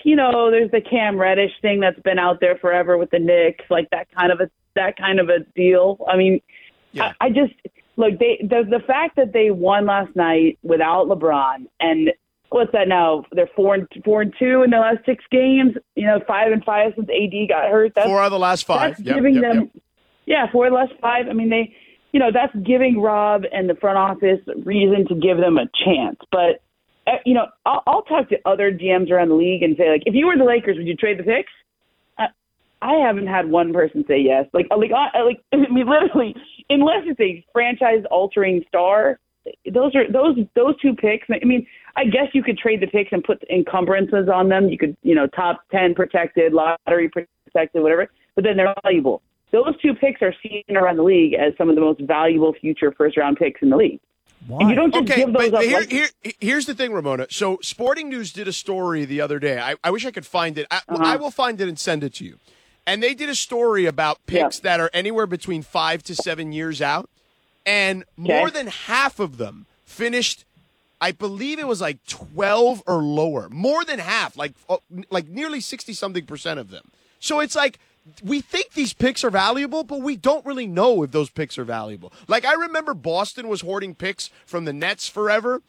you 0.04 0.14
know, 0.14 0.50
there's 0.50 0.70
the 0.70 0.80
Cam 0.82 1.16
Reddish 1.18 1.52
thing 1.62 1.80
that's 1.80 1.98
been 2.00 2.18
out 2.18 2.38
there 2.40 2.56
forever 2.58 2.98
with 2.98 3.10
the 3.10 3.18
Knicks, 3.18 3.64
like 3.70 3.88
that 3.90 4.08
kind 4.14 4.30
of 4.30 4.40
a 4.40 4.50
that 4.74 4.96
kind 4.96 5.18
of 5.20 5.28
a 5.28 5.40
deal. 5.56 6.04
I 6.08 6.16
mean, 6.16 6.40
Yeah. 6.92 7.12
I, 7.20 7.26
I 7.26 7.30
just 7.30 7.54
look 7.96 8.18
they 8.18 8.38
the 8.42 8.64
the 8.68 8.80
fact 8.86 9.16
that 9.16 9.32
they 9.32 9.50
won 9.50 9.86
last 9.86 10.14
night 10.14 10.58
without 10.62 11.06
LeBron 11.08 11.66
and 11.80 12.12
what's 12.54 12.72
that 12.72 12.88
now? 12.88 13.24
They're 13.32 13.50
four 13.54 13.74
and 13.74 13.88
four 14.04 14.22
and 14.22 14.32
two 14.38 14.62
in 14.62 14.70
the 14.70 14.78
last 14.78 15.04
six 15.06 15.24
games. 15.30 15.74
You 15.94 16.06
know, 16.06 16.20
five 16.26 16.52
and 16.52 16.64
five 16.64 16.92
since 16.96 17.08
AD 17.08 17.48
got 17.48 17.70
hurt. 17.70 17.92
That's, 17.94 18.06
Four 18.06 18.20
out 18.20 18.26
of 18.26 18.32
the 18.32 18.38
last 18.38 18.66
five. 18.66 18.96
That's 18.96 19.06
Yep, 19.06 19.16
giving 19.16 19.34
yep, 19.34 19.42
them, 19.42 19.58
yep. 19.60 19.82
yeah, 20.26 20.52
four 20.52 20.66
of 20.66 20.72
the 20.72 20.76
last 20.76 20.92
five. 21.00 21.26
I 21.28 21.32
mean, 21.32 21.50
they, 21.50 21.74
you 22.12 22.20
know, 22.20 22.30
that's 22.32 22.54
giving 22.64 23.00
Rob 23.00 23.42
and 23.52 23.68
the 23.68 23.74
front 23.74 23.98
office 23.98 24.40
reason 24.64 25.06
to 25.08 25.14
give 25.14 25.38
them 25.38 25.58
a 25.58 25.66
chance. 25.84 26.18
But 26.30 26.62
uh, 27.06 27.12
you 27.24 27.34
know, 27.34 27.46
I'll, 27.66 27.82
I'll 27.86 28.02
talk 28.02 28.28
to 28.28 28.36
other 28.44 28.70
GMs 28.70 29.10
around 29.10 29.28
the 29.28 29.34
league 29.34 29.62
and 29.62 29.76
say, 29.76 29.90
like, 29.90 30.02
if 30.06 30.14
you 30.14 30.26
were 30.26 30.36
the 30.36 30.44
Lakers, 30.44 30.76
would 30.76 30.86
you 30.86 30.96
trade 30.96 31.18
the 31.18 31.24
picks? 31.24 31.52
Uh, 32.18 32.26
I 32.80 32.94
haven't 32.94 33.26
had 33.26 33.50
one 33.50 33.72
person 33.72 34.04
say 34.06 34.20
yes. 34.20 34.46
Like, 34.52 34.66
like, 34.70 34.90
uh, 34.92 35.24
like, 35.24 35.42
I 35.52 35.56
mean, 35.56 35.86
literally, 35.86 36.34
unless 36.70 37.02
it's 37.06 37.20
a 37.20 37.44
franchise-altering 37.52 38.64
star, 38.68 39.18
those 39.72 39.94
are 39.94 40.10
those 40.10 40.36
those 40.54 40.78
two 40.80 40.94
picks. 40.94 41.26
I 41.30 41.44
mean, 41.44 41.66
I 41.96 42.04
guess 42.04 42.28
you 42.32 42.42
could 42.42 42.58
trade 42.58 42.80
the 42.80 42.86
picks 42.86 43.12
and 43.12 43.22
put 43.24 43.42
encumbrances 43.50 44.28
on 44.32 44.48
them. 44.48 44.68
You 44.68 44.78
could, 44.78 44.96
you 45.02 45.14
know, 45.14 45.26
top 45.28 45.62
ten 45.70 45.94
protected, 45.94 46.52
lottery 46.52 47.08
protected, 47.08 47.82
whatever. 47.82 48.08
But 48.34 48.44
then 48.44 48.56
they're 48.56 48.74
valuable. 48.82 49.22
Those 49.50 49.78
two 49.82 49.94
picks 49.94 50.22
are 50.22 50.34
seen 50.42 50.62
around 50.76 50.96
the 50.96 51.02
league 51.02 51.34
as 51.34 51.52
some 51.58 51.68
of 51.68 51.74
the 51.74 51.82
most 51.82 52.00
valuable 52.00 52.54
future 52.58 52.90
first-round 52.92 53.36
picks 53.36 53.60
in 53.60 53.68
the 53.68 53.76
league. 53.76 54.00
And 54.48 54.70
you 54.70 54.74
don't 54.74 54.90
just 54.92 55.04
Okay, 55.10 55.16
give 55.24 55.32
those 55.34 55.50
but 55.50 55.54
up. 55.58 55.62
here, 55.62 55.80
like- 55.80 55.90
here, 55.92 56.08
here's 56.40 56.64
the 56.64 56.74
thing, 56.74 56.92
Ramona. 56.92 57.26
So, 57.28 57.58
Sporting 57.62 58.08
News 58.08 58.32
did 58.32 58.48
a 58.48 58.52
story 58.52 59.04
the 59.04 59.20
other 59.20 59.38
day. 59.38 59.58
I, 59.60 59.74
I 59.84 59.90
wish 59.90 60.06
I 60.06 60.10
could 60.10 60.24
find 60.24 60.56
it. 60.56 60.66
I, 60.70 60.78
Uh-huh. 60.88 61.02
I 61.04 61.16
will 61.16 61.30
find 61.30 61.60
it 61.60 61.68
and 61.68 61.78
send 61.78 62.02
it 62.02 62.14
to 62.14 62.24
you. 62.24 62.38
And 62.86 63.02
they 63.02 63.12
did 63.14 63.28
a 63.28 63.34
story 63.34 63.84
about 63.84 64.24
picks 64.26 64.58
that 64.60 64.80
are 64.80 64.90
anywhere 64.94 65.26
between 65.26 65.60
five 65.62 66.02
to 66.04 66.14
seven 66.16 66.52
years 66.52 66.80
out, 66.80 67.10
and 67.66 68.04
more 68.16 68.50
than 68.50 68.66
half 68.66 69.18
of 69.20 69.36
them 69.36 69.66
finished. 69.84 70.44
I 71.00 71.12
believe 71.12 71.58
it 71.58 71.66
was 71.66 71.80
like 71.80 71.98
twelve 72.06 72.82
or 72.86 73.02
lower. 73.02 73.48
More 73.48 73.84
than 73.84 73.98
half, 73.98 74.36
like 74.36 74.52
uh, 74.68 74.76
like 75.10 75.28
nearly 75.28 75.60
sixty 75.60 75.92
something 75.92 76.26
percent 76.26 76.60
of 76.60 76.70
them. 76.70 76.90
So 77.18 77.40
it's 77.40 77.56
like 77.56 77.78
we 78.22 78.40
think 78.40 78.72
these 78.72 78.92
picks 78.92 79.24
are 79.24 79.30
valuable, 79.30 79.84
but 79.84 80.00
we 80.00 80.16
don't 80.16 80.44
really 80.46 80.66
know 80.66 81.02
if 81.02 81.10
those 81.12 81.30
picks 81.30 81.58
are 81.58 81.64
valuable. 81.64 82.12
Like 82.28 82.44
I 82.44 82.54
remember 82.54 82.94
Boston 82.94 83.48
was 83.48 83.60
hoarding 83.60 83.94
picks 83.94 84.30
from 84.46 84.64
the 84.64 84.72
Nets 84.72 85.08
forever, 85.08 85.62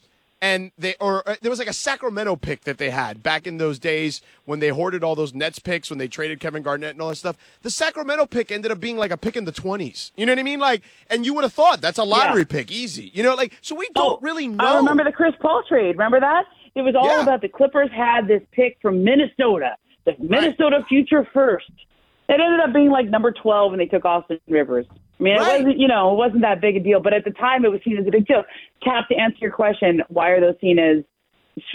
and 0.43 0.73
they 0.77 0.93
or 0.99 1.27
uh, 1.27 1.37
there 1.41 1.49
was 1.49 1.57
like 1.57 1.69
a 1.69 1.73
Sacramento 1.73 2.35
pick 2.35 2.65
that 2.65 2.77
they 2.77 2.89
had 2.89 3.23
back 3.23 3.47
in 3.47 3.57
those 3.59 3.79
days 3.79 4.21
when 4.43 4.59
they 4.59 4.67
hoarded 4.67 5.01
all 5.01 5.15
those 5.15 5.33
Nets 5.33 5.57
picks 5.57 5.89
when 5.89 5.99
they 5.99 6.07
traded 6.09 6.41
Kevin 6.41 6.61
Garnett 6.61 6.91
and 6.91 7.01
all 7.01 7.07
that 7.07 7.15
stuff. 7.15 7.37
The 7.61 7.71
Sacramento 7.71 8.25
pick 8.25 8.51
ended 8.51 8.69
up 8.69 8.81
being 8.81 8.97
like 8.97 9.09
a 9.11 9.15
pick 9.15 9.37
in 9.37 9.45
the 9.45 9.53
twenties. 9.53 10.11
You 10.17 10.25
know 10.25 10.33
what 10.33 10.39
I 10.39 10.43
mean? 10.43 10.59
Like, 10.59 10.81
and 11.09 11.25
you 11.25 11.33
would 11.33 11.45
have 11.45 11.53
thought 11.53 11.79
that's 11.79 11.97
a 11.97 12.03
lottery 12.03 12.43
pick, 12.43 12.69
easy. 12.71 13.09
You 13.13 13.23
know, 13.23 13.35
like 13.35 13.57
so 13.61 13.73
we 13.73 13.87
don't 13.95 14.21
really 14.21 14.49
know. 14.49 14.65
I 14.65 14.75
remember 14.75 15.05
the 15.05 15.13
Chris 15.13 15.33
Paul 15.41 15.63
trade. 15.67 15.93
Remember 15.97 16.19
that? 16.19 16.43
It 16.75 16.81
was 16.81 16.93
all 16.93 17.05
Yeah. 17.07 17.23
about 17.23 17.39
the 17.41 17.47
Clippers 17.49 17.89
had 17.95 18.27
this 18.27 18.41
pick 18.51 18.77
from 18.81 19.01
Minnesota, 19.01 19.77
the 20.03 20.13
Minnesota 20.19 20.83
future 20.89 21.25
first. 21.33 21.71
It 22.27 22.39
ended 22.41 22.59
up 22.59 22.73
being 22.73 22.89
like 22.89 23.07
number 23.09 23.31
12, 23.31 23.71
and 23.73 23.79
they 23.81 23.85
took 23.85 24.03
Austin 24.03 24.39
Rivers. 24.49 24.87
I 25.19 25.23
mean, 25.23 25.37
Right. 25.37 25.55
it 25.55 25.63
wasn't, 25.63 25.79
you 25.79 25.87
know, 25.87 26.11
it 26.11 26.17
wasn't 26.17 26.41
that 26.41 26.59
big 26.61 26.75
a 26.75 26.79
deal, 26.79 26.99
but 26.99 27.13
at 27.13 27.23
the 27.23 27.31
time, 27.31 27.65
it 27.65 27.71
was 27.71 27.81
seen 27.83 27.97
as 27.97 28.07
a 28.07 28.11
big 28.11 28.25
deal. 28.25 28.43
Cap, 28.83 29.07
to 29.09 29.15
answer 29.15 29.37
your 29.41 29.51
question, 29.51 30.01
why 30.09 30.29
are 30.29 30.41
those 30.41 30.55
seen 30.59 30.79
as 30.79 31.03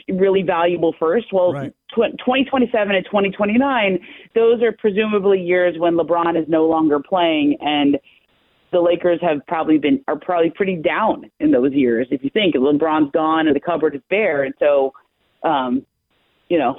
really 0.09 0.43
valuable 0.43 0.93
first? 0.99 1.33
Well, 1.33 1.53
Right. 1.53 1.73
tw- 1.93 2.19
2027 2.19 2.97
and 2.97 3.05
2029, 3.07 4.01
those 4.35 4.61
are 4.63 4.73
presumably 4.73 5.41
years 5.41 5.79
when 5.79 5.95
LeBron 5.95 6.37
is 6.41 6.49
no 6.49 6.67
longer 6.67 6.99
playing, 6.99 7.57
and 7.61 7.99
the 8.71 8.81
Lakers 8.81 9.21
have 9.23 9.41
probably 9.47 9.79
been 9.79 10.03
are 10.09 10.17
probably 10.17 10.51
pretty 10.51 10.77
down 10.77 11.31
in 11.41 11.53
those 11.53 11.73
years. 11.73 12.07
If 12.11 12.23
you 12.23 12.31
think 12.31 12.55
LeBron's 12.55 13.11
gone 13.13 13.47
and 13.47 13.57
the 13.57 13.61
cupboard 13.61 13.95
is 13.95 14.03
bare, 14.11 14.43
and 14.43 14.55
so, 14.59 14.93
um, 15.43 15.87
you 16.49 16.59
know, 16.59 16.77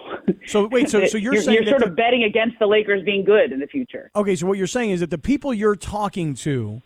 So 0.48 0.68
wait, 0.68 0.90
so 0.90 1.06
so 1.06 1.18
you're, 1.18 1.34
you're, 1.34 1.44
saying 1.44 1.66
that 1.66 1.70
sort 1.70 1.82
the- 1.82 1.90
of 1.90 1.96
betting 1.96 2.24
against 2.24 2.58
the 2.60 2.66
Lakers 2.66 3.04
being 3.04 3.24
good 3.24 3.52
in 3.52 3.60
the 3.60 3.68
future. 3.68 4.10
Okay, 4.16 4.36
so 4.36 4.48
what 4.48 4.58
you're 4.58 4.68
saying 4.68 4.92
is 4.92 5.00
that 5.00 5.10
the 5.10 5.18
people 5.18 5.54
you're 5.54 5.76
talking 5.76 6.34
to 6.36 6.82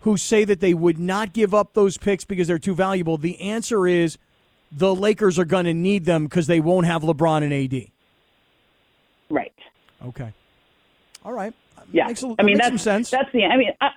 who 0.00 0.16
say 0.16 0.44
that 0.44 0.60
they 0.60 0.74
would 0.74 0.98
not 0.98 1.32
give 1.32 1.54
up 1.54 1.74
those 1.74 1.96
picks 1.96 2.24
because 2.24 2.46
they're 2.46 2.58
too 2.58 2.74
valuable, 2.74 3.16
the 3.16 3.40
answer 3.40 3.86
is 3.86 4.18
the 4.70 4.94
Lakers 4.94 5.38
are 5.38 5.44
going 5.44 5.64
to 5.64 5.74
need 5.74 6.04
them 6.04 6.24
because 6.24 6.46
they 6.46 6.60
won't 6.60 6.86
have 6.86 7.02
LeBron 7.02 7.42
and 7.42 7.52
AD. 7.52 7.90
Right. 9.30 9.52
Okay. 10.04 10.32
All 11.24 11.32
right. 11.32 11.52
Yeah. 11.92 12.06
Makes 12.06 12.22
I 12.22 12.26
mean, 12.26 12.36
makes 12.46 12.58
that's 12.58 12.68
some 12.70 12.78
sense. 12.78 13.10
That's 13.10 13.30
the. 13.32 13.44
I 13.44 13.56
mean, 13.56 13.70
I, 13.80 13.90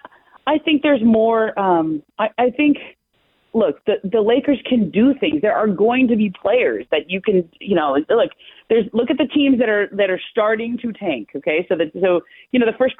I 0.48 0.58
think 0.60 0.82
there's 0.82 1.04
more. 1.04 1.58
Um, 1.60 2.04
I, 2.18 2.30
I 2.38 2.50
think. 2.52 2.78
Look, 3.54 3.84
the 3.86 3.96
the 4.04 4.22
Lakers 4.22 4.60
can 4.66 4.90
do 4.92 5.14
things. 5.20 5.42
There 5.42 5.54
are 5.54 5.68
going 5.68 6.08
to 6.08 6.16
be 6.16 6.30
players 6.42 6.86
that 6.92 7.10
you 7.10 7.20
can, 7.22 7.48
you 7.60 7.76
know, 7.76 7.98
look. 8.10 8.32
There's 8.70 8.86
look 8.94 9.10
at 9.10 9.18
the 9.18 9.28
teams 9.28 9.60
that 9.60 9.68
are 9.68 9.88
that 9.92 10.10
are 10.10 10.22
starting 10.32 10.78
to 10.82 10.94
tank. 10.94 11.30
Okay, 11.36 11.66
so 11.68 11.76
that 11.76 11.92
so 12.00 12.22
you 12.52 12.60
know 12.60 12.66
the 12.66 12.78
first 12.78 12.96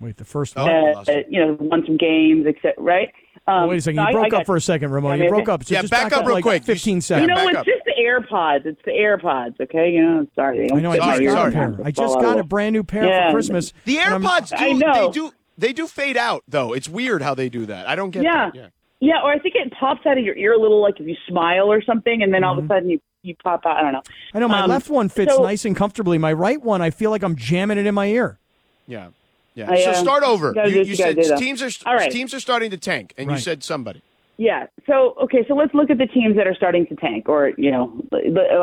Wait, 0.00 0.16
the 0.16 0.24
first 0.24 0.54
Oh, 0.56 0.64
one. 0.64 1.04
we 1.06 1.14
uh, 1.14 1.18
you 1.28 1.40
know 1.40 1.56
won 1.60 1.82
some 1.86 1.96
games, 1.96 2.46
except 2.46 2.78
right. 2.78 3.10
Um, 3.46 3.68
Wait 3.68 3.78
a 3.78 3.80
second. 3.80 4.00
You 4.00 4.06
I- 4.08 4.12
broke 4.12 4.24
I 4.24 4.26
up 4.26 4.30
got- 4.32 4.46
for 4.46 4.56
a 4.56 4.60
second, 4.60 4.90
Ramon. 4.90 5.18
Yeah, 5.18 5.24
You 5.24 5.30
I 5.30 5.32
broke 5.32 5.48
up. 5.48 5.64
So 5.64 5.74
Yeah, 5.74 5.82
just 5.82 5.90
back 5.90 6.12
up 6.12 6.24
real 6.26 6.34
like 6.36 6.42
quick. 6.42 6.64
15 6.64 6.96
You 6.96 7.00
seconds. 7.00 7.28
know, 7.28 7.34
back 7.36 7.48
it's 7.48 7.56
up. 7.58 7.66
just 7.66 7.84
the 7.84 7.92
AirPods. 8.00 8.66
It's 8.66 8.80
the 8.84 8.90
AirPods. 8.92 9.60
Okay, 9.60 9.92
you 9.92 10.02
know, 10.02 10.26
sorry. 10.34 10.70
I 10.72 10.80
know. 10.80 10.90
I 10.92 10.96
just 10.96 11.06
Sorry, 11.06 11.26
got 11.26 11.48
a 11.48 11.52
sorry. 11.52 11.84
I 11.84 11.90
just 11.90 12.20
got 12.20 12.38
a 12.38 12.44
brand 12.44 12.72
new 12.72 12.82
pair 12.82 13.04
Yeah. 13.06 13.28
for 13.30 13.34
Christmas. 13.36 13.72
The 13.84 13.96
AirPods 13.96 14.48
do 14.50 14.56
I 14.56 14.72
know. 14.72 15.06
they 15.06 15.12
do 15.12 15.30
they 15.58 15.72
do 15.72 15.86
fade 15.86 16.16
out 16.16 16.42
though. 16.48 16.72
It's 16.72 16.88
weird 16.88 17.22
how 17.22 17.34
they 17.34 17.48
do 17.48 17.66
that. 17.66 17.88
I 17.88 17.94
don't 17.94 18.10
get 18.10 18.22
Yeah. 18.24 18.50
that. 18.50 18.54
Yeah. 18.54 18.66
Yeah, 19.00 19.20
or 19.22 19.32
I 19.32 19.38
think 19.38 19.54
it 19.56 19.70
pops 19.78 20.06
out 20.06 20.16
of 20.16 20.24
your 20.24 20.34
ear 20.36 20.54
a 20.54 20.58
little, 20.58 20.80
like 20.80 20.98
if 20.98 21.06
you 21.06 21.16
smile 21.28 21.70
or 21.70 21.82
something, 21.82 22.22
and 22.22 22.32
then 22.32 22.42
all 22.42 22.54
Mm-hmm. 22.54 22.64
of 22.64 22.70
a 22.70 22.74
sudden 22.74 22.90
you 22.90 23.00
you 23.22 23.34
pop 23.42 23.64
out. 23.64 23.76
I 23.78 23.82
don't 23.82 23.92
know. 23.94 24.02
I 24.34 24.38
know 24.38 24.48
my 24.48 24.60
Um, 24.62 24.68
left 24.70 24.90
one 24.90 25.08
fits 25.08 25.34
so- 25.34 25.42
nice 25.42 25.64
and 25.64 25.74
comfortably. 25.74 26.18
My 26.18 26.32
right 26.32 26.60
one, 26.60 26.82
I 26.82 26.90
feel 26.90 27.10
like 27.10 27.22
I'm 27.22 27.36
jamming 27.36 27.78
it 27.78 27.86
in 27.86 27.94
my 27.94 28.06
ear. 28.06 28.38
Yeah. 28.86 29.08
Yeah. 29.54 29.70
I, 29.70 29.80
so 29.82 29.90
uh, 29.90 29.94
start 29.94 30.22
over. 30.24 30.52
you 30.54 30.62
You, 30.62 30.68
you 30.70 30.78
what 30.78 30.86
you 30.88 30.96
gotta 30.96 31.24
said 31.24 31.38
teams 31.38 31.62
are 31.62 31.70
All 31.88 31.94
right. 31.96 32.10
teams 32.10 32.34
are 32.34 32.40
starting 32.40 32.70
to 32.70 32.76
tank, 32.76 33.14
and 33.16 33.30
you 33.30 33.38
said 33.38 33.62
somebody. 33.62 34.02
Yeah. 34.36 34.66
So 34.86 35.14
okay, 35.22 35.44
so 35.48 35.54
let's 35.54 35.72
look 35.74 35.90
at 35.90 35.98
the 35.98 36.06
teams 36.06 36.36
that 36.36 36.46
are 36.46 36.54
starting 36.54 36.86
to 36.88 36.96
tank, 36.96 37.28
or 37.28 37.52
you 37.56 37.70
know, 37.70 37.92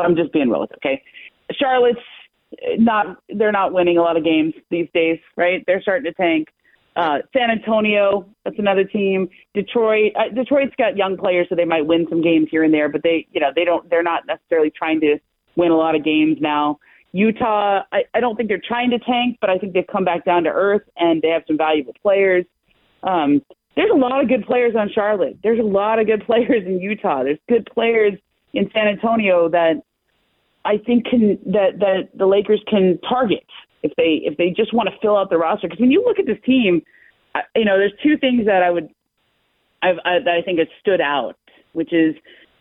I'm 0.04 0.14
just 0.16 0.32
being 0.32 0.50
relative. 0.50 0.76
Okay, 0.84 1.02
Charlotte's 1.52 1.98
not 2.78 3.18
they're 3.30 3.52
not 3.52 3.72
winning 3.72 3.96
a 3.98 4.02
lot 4.02 4.16
of 4.16 4.24
games 4.24 4.54
these 4.70 4.88
days, 4.94 5.18
right? 5.36 5.62
They're 5.66 5.82
starting 5.82 6.04
to 6.04 6.14
tank. 6.14 6.48
Uh, 6.94 7.18
San 7.32 7.50
Antonio, 7.50 8.26
that's 8.44 8.58
another 8.58 8.84
team. 8.84 9.28
Detroit, 9.54 10.12
uh, 10.14 10.34
Detroit's 10.34 10.74
got 10.76 10.96
young 10.96 11.16
players, 11.16 11.46
so 11.48 11.54
they 11.54 11.64
might 11.64 11.86
win 11.86 12.06
some 12.10 12.20
games 12.20 12.48
here 12.50 12.64
and 12.64 12.74
there, 12.74 12.88
but 12.88 13.02
they, 13.02 13.26
you 13.32 13.40
know, 13.40 13.50
they 13.54 13.64
don't. 13.64 13.88
They're 13.88 14.02
not 14.02 14.26
necessarily 14.26 14.70
trying 14.70 15.00
to 15.00 15.18
win 15.56 15.70
a 15.70 15.76
lot 15.76 15.94
of 15.94 16.04
games 16.04 16.36
now. 16.40 16.78
Utah, 17.12 17.82
I, 17.92 18.04
I 18.14 18.20
don't 18.20 18.36
think 18.36 18.48
they're 18.48 18.62
trying 18.66 18.90
to 18.90 18.98
tank, 18.98 19.38
but 19.40 19.50
I 19.50 19.58
think 19.58 19.74
they've 19.74 19.86
come 19.90 20.04
back 20.04 20.24
down 20.24 20.44
to 20.44 20.50
earth 20.50 20.82
and 20.96 21.20
they 21.20 21.28
have 21.28 21.42
some 21.46 21.58
valuable 21.58 21.94
players. 22.02 22.46
Um, 23.02 23.42
there's 23.76 23.90
a 23.90 23.96
lot 23.96 24.22
of 24.22 24.28
good 24.28 24.46
players 24.46 24.74
on 24.78 24.90
Charlotte. 24.94 25.38
There's 25.42 25.58
a 25.60 25.62
lot 25.62 25.98
of 25.98 26.06
good 26.06 26.24
players 26.26 26.64
in 26.66 26.80
Utah. 26.80 27.22
There's 27.22 27.38
good 27.48 27.68
players 27.72 28.14
in 28.54 28.70
San 28.72 28.88
Antonio 28.88 29.48
that 29.50 29.82
I 30.64 30.78
think 30.78 31.06
can 31.06 31.38
that 31.46 31.78
that 31.80 32.08
the 32.14 32.26
Lakers 32.26 32.62
can 32.68 32.98
target 33.08 33.46
if 33.82 33.92
they 33.96 34.20
if 34.24 34.36
they 34.36 34.50
just 34.50 34.72
want 34.72 34.88
to 34.88 34.94
fill 35.00 35.16
out 35.16 35.30
the 35.30 35.38
roster. 35.38 35.68
Because 35.68 35.80
when 35.80 35.90
you 35.90 36.04
look 36.04 36.18
at 36.18 36.26
this 36.26 36.38
team, 36.44 36.82
you 37.56 37.64
know, 37.64 37.78
there's 37.78 37.92
two 38.02 38.16
things 38.16 38.46
that 38.46 38.62
I 38.62 38.70
would 38.70 38.88
I've, 39.82 39.98
I, 40.04 40.18
that 40.20 40.34
I 40.34 40.42
think 40.42 40.58
has 40.58 40.68
stood 40.80 41.00
out, 41.00 41.36
which 41.72 41.92
is 41.92 42.14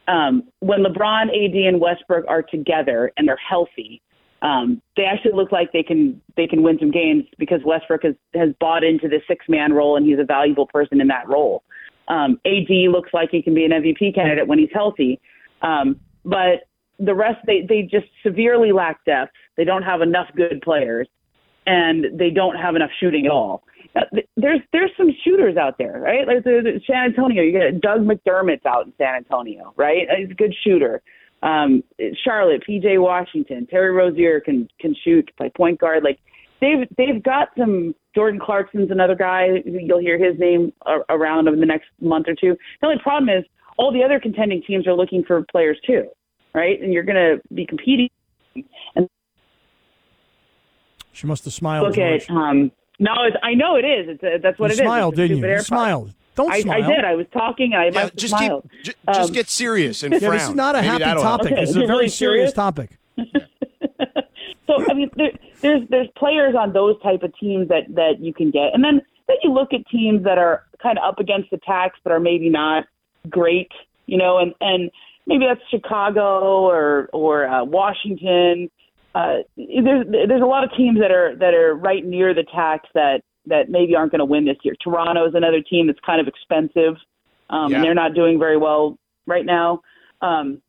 um, 0.08 0.44
when 0.60 0.84
LeBron, 0.84 1.28
AD, 1.28 1.56
and 1.56 1.80
Westbrook 1.80 2.26
are 2.28 2.42
together 2.42 3.12
and 3.18 3.28
they're 3.28 3.38
healthy. 3.38 4.02
Um, 4.42 4.82
they 4.98 5.04
actually 5.04 5.34
look 5.34 5.52
like 5.52 5.72
they 5.72 5.84
can 5.84 6.20
they 6.36 6.48
can 6.48 6.64
win 6.64 6.80
some 6.80 6.90
games 6.90 7.26
because 7.38 7.62
Westbrook 7.64 8.04
has 8.04 8.16
has 8.34 8.50
bought 8.60 8.84
into 8.84 9.08
the 9.08 9.22
six 9.28 9.46
man 9.48 9.72
role 9.72 9.96
and 9.96 10.06
he's 10.06 10.18
a 10.20 10.24
valuable 10.24 10.66
person 10.66 11.00
in 11.00 11.08
that 11.10 11.30
role. 11.30 11.64
Um, 12.08 12.40
AD 12.46 12.70
looks 12.90 13.12
like 13.14 13.30
he 13.32 13.44
can 13.44 13.54
be 13.54 13.66
an 13.66 13.72
MVP 13.72 14.16
candidate 14.16 14.48
when 14.48 14.58
he's 14.58 14.72
healthy, 14.74 15.22
um, 15.62 16.00
but 16.26 16.68
the 16.98 17.14
rest 17.14 17.38
they 17.46 17.62
they 17.68 17.84
just 17.84 18.08
severely 18.24 18.72
lack 18.72 19.06
depth. 19.06 19.34
They 19.58 19.64
don't 19.64 19.84
have 19.84 20.02
enough 20.02 20.28
good 20.36 20.62
players, 20.64 21.08
and 21.66 22.06
they 22.20 22.30
don't 22.30 22.56
have 22.56 22.76
enough 22.76 22.92
shooting 23.00 23.26
at 23.26 23.32
all. 23.32 23.64
Uh, 23.96 24.02
th- 24.14 24.28
There's 24.38 24.62
there's 24.72 24.92
some 24.98 25.10
shooters 25.24 25.58
out 25.58 25.78
there, 25.78 26.00
right? 26.00 26.26
Like 26.26 26.44
there's, 26.44 26.64
there's 26.64 26.84
San 26.88 27.06
Antonio, 27.06 27.44
you 27.44 27.60
got 27.60 27.82
Doug 27.82 28.02
McDermott's 28.08 28.66
out 28.66 28.86
in 28.86 28.94
San 28.98 29.16
Antonio, 29.16 29.74
right? 29.76 30.08
He's 30.18 30.32
a 30.32 30.34
good 30.34 30.56
shooter. 30.64 31.02
Um, 31.44 31.84
Charlotte, 32.24 32.64
PJ 32.68 33.02
Washington, 33.02 33.68
Terry 33.68 33.92
Rozier 33.92 34.40
can 34.40 34.70
can 34.80 34.96
shoot, 35.04 35.30
play 35.38 35.52
point 35.56 35.80
guard. 35.80 36.04
Like 36.04 36.20
they've 36.62 36.88
they've 36.98 37.22
got 37.22 37.50
some. 37.58 37.96
Jordan 38.14 38.42
Clarkson's 38.44 38.92
another 38.92 39.16
guy. 39.16 39.48
You'll 39.66 40.02
hear 40.02 40.18
his 40.18 40.38
name 40.38 40.74
around 41.08 41.48
in 41.48 41.62
the 41.62 41.66
next 41.66 41.88
month 42.02 42.28
or 42.28 42.36
two. 42.36 42.58
The 42.82 42.88
only 42.88 43.00
problem 43.02 43.30
is 43.30 43.46
all 43.78 43.94
the 43.94 44.04
other 44.04 44.20
contending 44.20 44.62
teams 44.62 44.86
are 44.86 44.94
looking 44.94 45.24
for 45.24 45.46
players 45.50 45.78
too, 45.88 46.08
right? 46.54 46.82
And 46.82 46.92
you're 46.92 47.04
going 47.04 47.16
to 47.16 47.56
be 47.56 47.66
competing. 47.66 48.10
And 48.96 49.08
She 51.13 51.28
must 51.28 51.43
have 51.45 51.54
smiled. 51.54 51.88
look 51.88 51.97
at 51.97 52.21
George. 52.21 52.30
um. 52.30 52.71
No, 53.00 53.13
it's, 53.26 53.36
I 53.41 53.56
know 53.56 53.78
it 53.78 53.86
is. 53.86 54.08
It's 54.10 54.24
uh 54.24 54.38
that's 54.43 54.60
what 54.60 54.67
you 54.69 54.74
it 54.78 54.80
is. 54.80 54.86
smiled, 54.86 55.13
It's 55.13 55.19
a 55.19 55.28
didn't 55.28 55.38
you? 55.43 55.47
You 55.50 55.60
smiled. 55.62 56.13
Don't 56.36 56.52
I, 56.52 56.62
smile. 56.62 56.84
I 56.84 56.88
did. 56.95 57.04
I 57.06 57.15
was 57.15 57.26
talking. 57.34 57.74
and 57.74 57.82
I 57.82 57.86
Yeah, 57.86 57.91
must 57.91 58.04
have 58.12 58.15
just 58.15 58.34
keep, 58.38 58.47
smiled. 58.47 58.69
j- 58.84 58.93
just 59.13 59.30
Um, 59.30 59.34
get 59.34 59.50
serious 59.50 60.04
and 60.04 60.13
Yeah, 60.13 60.19
frown. 60.19 60.34
this 60.34 60.47
is 60.50 60.56
not 60.56 60.76
a 60.76 60.82
Maybe 60.82 61.04
happy 61.04 61.19
topic. 61.21 61.52
Okay, 61.52 61.62
This 61.62 61.69
is 61.71 61.76
a 61.76 61.80
you're 61.80 61.88
very 61.88 61.97
really 61.97 62.10
serious 62.10 62.52
serious? 62.52 62.54
topic. 62.54 62.97
So 64.67 64.86
I 64.89 64.93
mean, 64.93 65.10
there, 65.17 65.32
there's 65.62 65.82
there's 65.89 66.08
players 66.17 66.56
on 66.58 66.71
those 66.71 66.95
type 67.02 67.24
of 67.24 67.34
teams 67.38 67.67
that 67.67 67.84
that 67.95 68.19
you 68.21 68.34
can 68.34 68.52
get, 68.52 68.74
and 68.74 68.82
then 68.84 69.02
then 69.28 69.36
you 69.43 69.52
look 69.52 69.74
at 69.74 69.82
teams 69.91 70.24
that 70.24 70.38
are 70.38 70.63
kind 70.82 70.97
of 70.97 71.04
up 71.04 71.19
against 71.19 71.50
the 71.50 71.58
tax, 71.65 72.00
but 72.04 72.13
are 72.13 72.19
maybe 72.21 72.47
not 72.50 72.86
great, 73.30 73.69
you 74.06 74.17
know, 74.17 74.38
and 74.38 74.54
and 74.62 74.89
maybe 75.28 75.45
that's 75.45 75.60
Chicago 75.69 76.62
or 76.62 77.10
or 77.12 77.47
uh, 77.47 77.65
Washington. 77.65 78.69
Uh, 79.13 79.38
there's 79.58 80.06
there's 80.10 80.41
a 80.41 80.45
lot 80.45 80.63
of 80.63 80.71
teams 80.78 81.00
that 81.00 81.12
are 81.12 81.36
that 81.36 81.54
are 81.54 81.76
right 81.76 82.06
near 82.06 82.34
the 82.34 82.43
tax 82.43 82.88
that 82.93 83.21
that 83.47 83.69
maybe 83.69 83.95
aren't 83.95 84.12
going 84.12 84.19
to 84.19 84.26
win 84.26 84.45
this 84.45 84.58
year. 84.63 84.76
Toronto 84.82 85.28
is 85.28 85.34
another 85.36 85.62
team 85.62 85.88
that's 85.88 86.00
kind 86.06 86.21
of 86.21 86.28
expensive, 86.28 86.95
um, 87.50 87.71
Yeah. 87.71 87.78
and 87.78 87.86
they're 87.86 87.93
not 87.95 88.13
doing 88.13 88.39
very 88.39 88.58
well 88.58 88.97
right 89.26 89.45
now. 89.45 89.82
Um, 90.21 90.62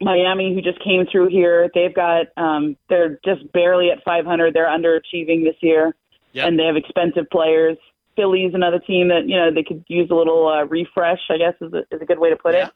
Miami, 0.00 0.54
who 0.54 0.62
just 0.62 0.82
came 0.82 1.06
through 1.10 1.28
here, 1.28 1.68
they've 1.74 1.94
got 1.94 2.26
um, 2.36 2.76
they're 2.88 3.18
just 3.24 3.50
barely 3.52 3.90
at 3.90 4.02
500. 4.04 4.54
They're 4.54 4.66
underachieving 4.66 5.44
this 5.44 5.56
year, 5.60 5.94
Yep. 6.32 6.46
and 6.48 6.58
they 6.58 6.64
have 6.64 6.76
expensive 6.76 7.28
players. 7.30 7.76
Philly's 8.16 8.54
another 8.54 8.78
team 8.80 9.08
that 9.08 9.28
you 9.28 9.36
know 9.36 9.52
they 9.52 9.62
could 9.62 9.84
use 9.88 10.10
a 10.10 10.14
little 10.14 10.48
uh, 10.48 10.64
refresh. 10.64 11.20
I 11.30 11.38
guess 11.38 11.54
is 11.60 11.72
a, 11.72 11.78
is 11.94 12.00
a 12.02 12.04
good 12.04 12.18
way 12.18 12.30
to 12.30 12.36
put 12.36 12.54
it. 12.54 12.68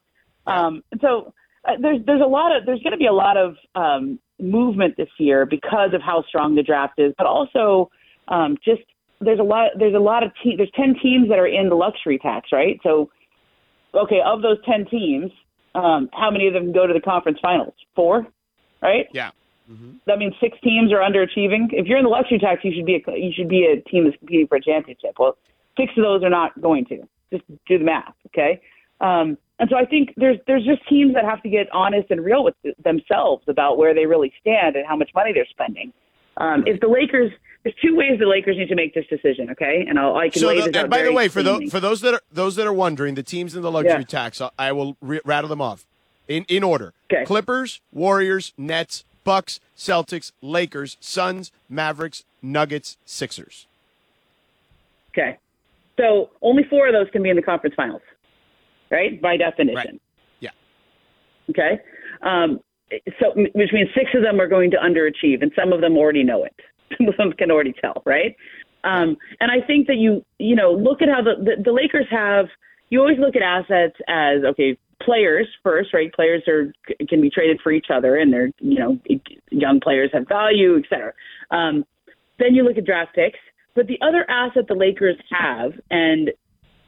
Um, 0.46 0.82
so 1.00 1.32
uh, 1.64 1.72
there's 1.80 2.04
there's 2.06 2.20
a 2.20 2.26
lot 2.28 2.54
of 2.54 2.66
there's 2.66 2.82
going 2.82 2.92
to 2.92 2.98
be 2.98 3.06
a 3.06 3.12
lot 3.12 3.36
of 3.36 3.56
um, 3.74 4.18
movement 4.40 4.97
this 4.97 5.09
year 5.18 5.47
because 5.47 5.95
of 5.95 6.03
how 6.03 6.25
strong 6.29 6.55
the 6.55 6.62
draft 6.62 6.99
is, 6.99 7.12
but 7.16 7.27
also 7.27 7.90
um, 8.29 8.57
just 8.64 8.83
there's 9.21 9.38
a 9.38 9.45
lot 9.45 9.71
there's 9.79 9.95
a 9.95 10.01
lot 10.01 10.23
of 10.23 10.33
te- 10.42 10.57
there's 10.57 10.71
10 10.75 10.97
teams 11.03 11.29
that 11.29 11.38
are 11.38 11.47
in 11.47 11.68
the 11.68 11.75
luxury 11.75 12.18
tax, 12.18 12.49
right? 12.53 12.81
So 12.83 13.11
okay, 13.95 14.21
of 14.25 14.42
those 14.42 14.59
10 14.64 14.87
teams, 14.87 15.31
um, 15.75 16.09
how 16.12 16.31
many 16.31 16.47
of 16.47 16.55
them 16.55 16.73
go 16.73 16.87
to 16.87 16.92
the 16.92 17.01
conference 17.01 17.38
finals? 17.40 17.75
Four, 17.95 18.27
right? 18.81 19.07
Yeah. 19.12 19.31
That 20.07 20.18
means 20.18 20.35
six 20.40 20.59
teams 20.62 20.92
are 20.92 20.99
underachieving. 20.99 21.68
If 21.71 21.87
you're 21.87 21.99
in 21.99 22.05
the 22.05 22.11
luxury 22.11 22.38
tax, 22.38 22.62
you 22.64 22.73
should 22.75 22.87
be 22.87 22.97
a, 22.97 23.16
you 23.16 23.33
should 23.35 23.49
be 23.49 23.64
a 23.64 23.81
team 23.88 24.05
that's 24.05 24.16
competing 24.18 24.47
for 24.49 24.57
a 24.57 24.62
championship. 24.62 25.12
Well, 25.18 25.37
six 25.79 25.92
of 25.97 26.03
those 26.03 26.23
are 26.23 26.31
not 26.31 26.61
going 26.61 26.85
to. 26.87 26.99
Just 27.33 27.45
do 27.66 27.79
the 27.79 27.85
math, 27.85 28.14
okay? 28.27 28.61
Um, 29.01 29.38
and 29.62 29.70
so 29.70 29.77
I 29.77 29.85
think 29.85 30.12
there's 30.16 30.38
there's 30.48 30.64
just 30.64 30.87
teams 30.88 31.14
that 31.14 31.25
have 31.25 31.40
to 31.44 31.48
get 31.48 31.70
honest 31.72 32.11
and 32.11 32.20
real 32.25 32.42
with 32.42 32.55
themselves 32.83 33.44
about 33.46 33.79
where 33.79 33.94
they 33.94 34.07
really 34.07 34.33
stand 34.40 34.75
and 34.75 34.85
how 34.85 34.96
much 34.96 35.11
money 35.14 35.33
they're 35.33 35.46
spending. 35.51 35.92
Um, 36.37 36.64
if 36.66 36.81
the 36.81 36.88
Lakers, 36.88 37.31
there's 37.62 37.77
two 37.81 37.94
ways 37.94 38.18
the 38.18 38.27
Lakers 38.27 38.57
need 38.57 38.68
to 38.70 38.75
make 38.75 38.92
this 38.92 39.07
decision, 39.07 39.51
okay? 39.51 39.87
And 39.88 40.01
I'll, 40.01 40.16
I 40.16 40.31
can 40.31 40.40
So, 40.40 40.48
lay 40.48 40.61
the, 40.61 40.70
this 40.70 40.77
out 40.83 40.90
by 40.90 41.03
the 41.03 41.12
way, 41.12 41.29
for 41.29 41.44
those 41.44 41.70
for 41.70 41.79
those 41.79 42.01
that 42.01 42.12
are 42.14 42.20
those 42.33 42.57
that 42.57 42.66
are 42.66 42.72
wondering, 42.72 43.14
the 43.14 43.22
teams 43.22 43.55
in 43.55 43.62
the 43.62 43.70
luxury 43.70 44.01
Yeah. 44.01 44.05
tax, 44.05 44.40
I- 44.40 44.51
I 44.59 44.72
will 44.72 44.96
re- 45.01 45.20
rattle 45.25 45.48
them 45.48 45.61
off 45.61 45.87
in 46.27 46.44
in 46.48 46.64
order: 46.64 46.92
Okay. 47.12 47.25
Clippers, 47.25 47.81
Warriors, 47.92 48.53
Nets, 48.59 49.05
Bucks, 49.22 49.61
Celtics, 49.77 50.33
Lakers, 50.42 50.96
Suns, 50.98 51.53
Mavericks, 51.68 52.25
Nuggets, 52.42 52.96
Sixers. 53.05 53.68
Okay. 55.12 55.38
So 56.01 56.31
only 56.40 56.64
four 56.64 56.88
of 56.88 56.94
those 56.94 57.09
can 57.12 57.22
be 57.22 57.31
in 57.31 57.37
the 57.37 57.42
conference 57.42 57.77
finals, 57.77 58.03
right? 58.92 59.20
By 59.20 59.37
definition. 59.37 59.74
Right. 59.74 60.02
Yeah. 60.40 60.50
Okay. 61.50 61.81
Um, 62.22 62.61
so, 63.18 63.33
which 63.35 63.72
means 63.72 63.88
six 63.94 64.11
of 64.14 64.22
them 64.22 64.40
are 64.40 64.48
going 64.48 64.70
to 64.72 64.76
underachieve, 64.76 65.42
and 65.42 65.50
some 65.57 65.72
of 65.72 65.81
them 65.81 65.96
already 65.96 66.22
know 66.22 66.44
it. 66.44 66.55
Some 66.98 67.09
of 67.09 67.16
them 67.16 67.33
can 67.33 67.50
already 67.50 67.72
tell, 67.81 68.02
right? 68.05 68.37
Um, 68.85 69.16
and 69.40 69.50
I 69.50 69.66
think 69.66 69.87
that 69.87 69.96
you, 69.96 70.22
you 70.38 70.55
know, 70.55 70.72
look 70.72 71.00
at 71.00 71.09
how 71.09 71.22
the, 71.22 71.42
the 71.42 71.62
the 71.62 71.72
Lakers 71.72 72.07
have. 72.11 72.46
You 72.90 73.00
always 73.00 73.18
look 73.18 73.35
at 73.35 73.40
assets 73.40 73.96
as 74.09 74.44
okay, 74.44 74.76
players 75.00 75.48
first, 75.62 75.94
right? 75.94 76.12
Players 76.12 76.42
are 76.46 76.72
can 77.09 77.22
be 77.22 77.31
traded 77.31 77.61
for 77.62 77.72
each 77.72 77.87
other, 77.90 78.16
and 78.16 78.31
they're, 78.31 78.50
you 78.59 78.78
know, 78.78 78.98
young 79.50 79.81
players 79.81 80.11
have 80.12 80.28
value, 80.28 80.76
et 80.76 80.85
cetera. 80.90 81.12
Um, 81.50 81.85
then 82.38 82.55
you 82.55 82.62
look 82.62 82.76
at 82.76 82.85
draft 82.85 83.14
picks. 83.14 83.38
But 83.74 83.87
the 83.87 83.98
other 84.02 84.28
asset 84.28 84.64
the 84.68 84.74
Lakers 84.74 85.16
have, 85.31 85.72
and 85.90 86.31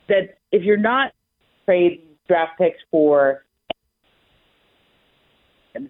that 0.09 0.37
if 0.53 0.63
you're 0.63 0.77
not 0.77 1.13
trade 1.65 2.03
draft 2.29 2.59
picks 2.59 2.79
for, 2.91 3.45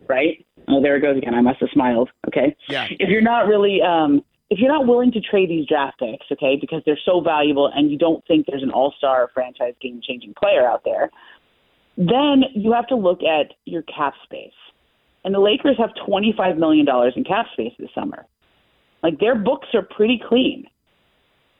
right? 0.08 0.44
Oh, 0.68 0.82
there 0.82 0.96
it 0.96 1.00
goes 1.00 1.16
again. 1.18 1.34
I 1.34 1.40
must 1.40 1.60
have 1.60 1.68
smiled. 1.72 2.10
Okay. 2.28 2.56
Yeah. 2.68 2.86
If 2.90 3.08
you're 3.08 3.20
not 3.22 3.46
really, 3.46 3.80
um, 3.82 4.22
if 4.50 4.58
you're 4.58 4.72
not 4.72 4.86
willing 4.86 5.12
to 5.12 5.20
trade 5.20 5.50
these 5.50 5.66
draft 5.66 5.98
picks, 5.98 6.26
okay, 6.32 6.56
because 6.60 6.82
they're 6.86 6.98
so 7.04 7.20
valuable, 7.20 7.70
and 7.74 7.90
you 7.90 7.98
don't 7.98 8.24
think 8.26 8.46
there's 8.46 8.62
an 8.62 8.70
all-star 8.70 9.30
franchise 9.34 9.74
game-changing 9.80 10.34
player 10.40 10.66
out 10.66 10.82
there, 10.84 11.10
then 11.96 12.44
you 12.54 12.72
have 12.72 12.86
to 12.88 12.96
look 12.96 13.22
at 13.22 13.52
your 13.64 13.82
cap 13.82 14.14
space. 14.24 14.52
And 15.24 15.34
the 15.34 15.38
Lakers 15.38 15.76
have 15.78 15.90
$25 16.06 16.58
million 16.58 16.86
in 17.16 17.24
cap 17.24 17.46
space 17.52 17.72
this 17.78 17.88
summer. 17.94 18.26
Like 19.02 19.18
their 19.20 19.34
books 19.34 19.68
are 19.74 19.82
pretty 19.82 20.20
clean. 20.28 20.66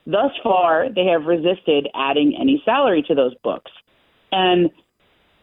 Thus 0.07 0.33
far, 0.43 0.89
they 0.95 1.07
have 1.07 1.25
resisted 1.25 1.89
adding 1.95 2.37
any 2.39 2.63
salary 2.65 3.03
to 3.09 3.15
those 3.15 3.35
books. 3.43 3.71
And 4.35 4.71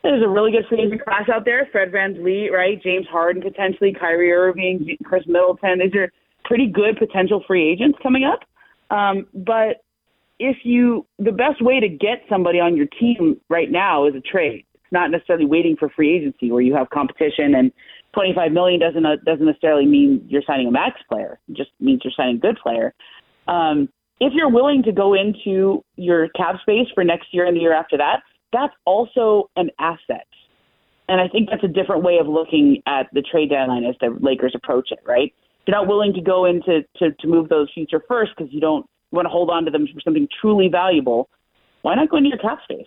there's 0.03 0.23
a 0.23 0.27
really 0.27 0.51
good 0.51 0.65
free 0.67 0.81
agent 0.81 1.03
class 1.03 1.29
out 1.33 1.45
there. 1.45 1.67
Fred 1.71 1.91
VanVleet, 1.91 2.51
right? 2.51 2.81
James 2.81 3.05
Harden 3.09 3.41
potentially, 3.41 3.93
Kyrie 3.97 4.31
Irving, 4.31 4.97
Khris 5.03 5.23
Middleton. 5.27 5.79
These 5.79 5.95
are 5.95 6.11
pretty 6.43 6.67
good 6.67 6.97
potential 6.97 7.43
free 7.47 7.69
agents 7.71 7.97
coming 8.01 8.23
up. 8.23 8.41
Um, 8.95 9.27
but 9.33 9.83
if 10.39 10.57
you, 10.63 11.05
the 11.19 11.31
best 11.31 11.61
way 11.61 11.79
to 11.79 11.87
get 11.87 12.23
somebody 12.27 12.59
on 12.59 12.75
your 12.75 12.87
team 12.99 13.39
right 13.49 13.71
now 13.71 14.07
is 14.07 14.15
a 14.15 14.21
trade. 14.21 14.65
It's 14.73 14.91
not 14.91 15.11
necessarily 15.11 15.45
waiting 15.45 15.77
for 15.77 15.89
free 15.89 16.17
agency 16.17 16.51
where 16.51 16.61
you 16.61 16.73
have 16.75 16.89
competition 16.89 17.55
and 17.55 17.71
25 18.13 18.51
million 18.51 18.79
doesn't 18.79 19.05
uh, 19.05 19.15
doesn't 19.25 19.45
necessarily 19.45 19.85
mean 19.85 20.25
you're 20.27 20.41
signing 20.45 20.67
a 20.67 20.71
max 20.71 20.99
player. 21.09 21.39
It 21.47 21.55
just 21.55 21.69
means 21.79 22.01
you're 22.03 22.11
signing 22.17 22.37
a 22.37 22.39
good 22.39 22.57
player. 22.61 22.93
Um, 23.47 23.87
if 24.19 24.33
you're 24.33 24.49
willing 24.49 24.83
to 24.83 24.91
go 24.91 25.13
into 25.13 25.83
your 25.95 26.27
cap 26.29 26.55
space 26.61 26.87
for 26.93 27.03
next 27.05 27.27
year 27.31 27.45
and 27.45 27.55
the 27.55 27.61
year 27.61 27.73
after 27.73 27.97
that, 27.97 28.21
that's 28.51 28.73
also 28.85 29.49
an 29.55 29.69
asset. 29.79 30.27
And 31.07 31.19
I 31.19 31.27
think 31.27 31.49
that's 31.49 31.63
a 31.63 31.67
different 31.67 32.03
way 32.03 32.17
of 32.19 32.27
looking 32.27 32.81
at 32.85 33.07
the 33.13 33.21
trade 33.21 33.49
deadline 33.49 33.83
as 33.83 33.95
the 33.99 34.17
Lakers 34.21 34.53
approach 34.55 34.89
it, 34.91 34.99
right? 35.05 35.33
If 35.61 35.67
you're 35.67 35.77
not 35.77 35.87
willing 35.87 36.13
to 36.13 36.21
go 36.21 36.45
into 36.45 36.83
to, 36.97 37.11
to 37.11 37.27
move 37.27 37.49
those 37.49 37.69
future 37.73 38.01
first 38.07 38.31
because 38.37 38.51
you 38.53 38.61
don't 38.61 38.85
you 39.11 39.17
want 39.17 39.25
to 39.25 39.29
hold 39.29 39.49
on 39.49 39.65
to 39.65 39.71
them 39.71 39.87
for 39.93 39.99
something 40.01 40.27
truly 40.39 40.69
valuable. 40.69 41.29
Why 41.81 41.95
not 41.95 42.09
go 42.09 42.17
into 42.17 42.29
your 42.29 42.37
cap 42.37 42.59
space? 42.63 42.85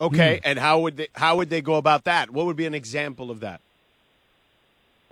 Okay, 0.00 0.40
hmm. 0.42 0.48
and 0.50 0.58
how 0.58 0.80
would 0.80 0.96
they 0.96 1.08
how 1.14 1.36
would 1.36 1.48
they 1.48 1.62
go 1.62 1.74
about 1.74 2.04
that? 2.04 2.30
What 2.30 2.46
would 2.46 2.56
be 2.56 2.66
an 2.66 2.74
example 2.74 3.30
of 3.30 3.40
that? 3.40 3.60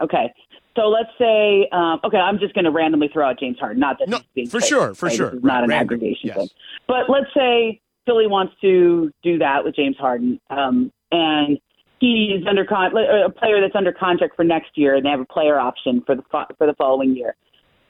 Okay. 0.00 0.32
So 0.76 0.82
let's 0.88 1.10
say, 1.18 1.68
um, 1.72 2.00
okay, 2.04 2.16
I'm 2.16 2.38
just 2.38 2.54
going 2.54 2.64
to 2.64 2.70
randomly 2.70 3.08
throw 3.12 3.28
out 3.28 3.38
James 3.40 3.58
Harden. 3.58 3.80
Not 3.80 3.98
that 3.98 4.08
No, 4.08 4.20
for 4.48 4.60
sure, 4.60 4.94
for 4.94 5.06
right? 5.06 5.16
sure. 5.16 5.30
This 5.30 5.42
not 5.42 5.64
an 5.64 5.70
Random, 5.70 5.72
aggregation 5.94 6.28
yes. 6.28 6.36
thing. 6.36 6.48
But 6.86 7.10
let's 7.10 7.26
say 7.34 7.80
Philly 8.06 8.26
wants 8.26 8.54
to 8.60 9.10
do 9.22 9.38
that 9.38 9.64
with 9.64 9.74
James 9.74 9.96
Harden, 9.98 10.40
um, 10.48 10.92
and 11.10 11.58
he's 11.98 12.46
under 12.48 12.64
con- 12.64 12.96
a 12.96 13.30
player 13.30 13.60
that's 13.60 13.74
under 13.74 13.92
contract 13.92 14.36
for 14.36 14.44
next 14.44 14.70
year, 14.76 14.94
and 14.94 15.04
they 15.04 15.10
have 15.10 15.20
a 15.20 15.26
player 15.26 15.58
option 15.58 16.02
for 16.06 16.14
the 16.14 16.22
fo- 16.30 16.46
for 16.56 16.66
the 16.66 16.74
following 16.74 17.16
year. 17.16 17.34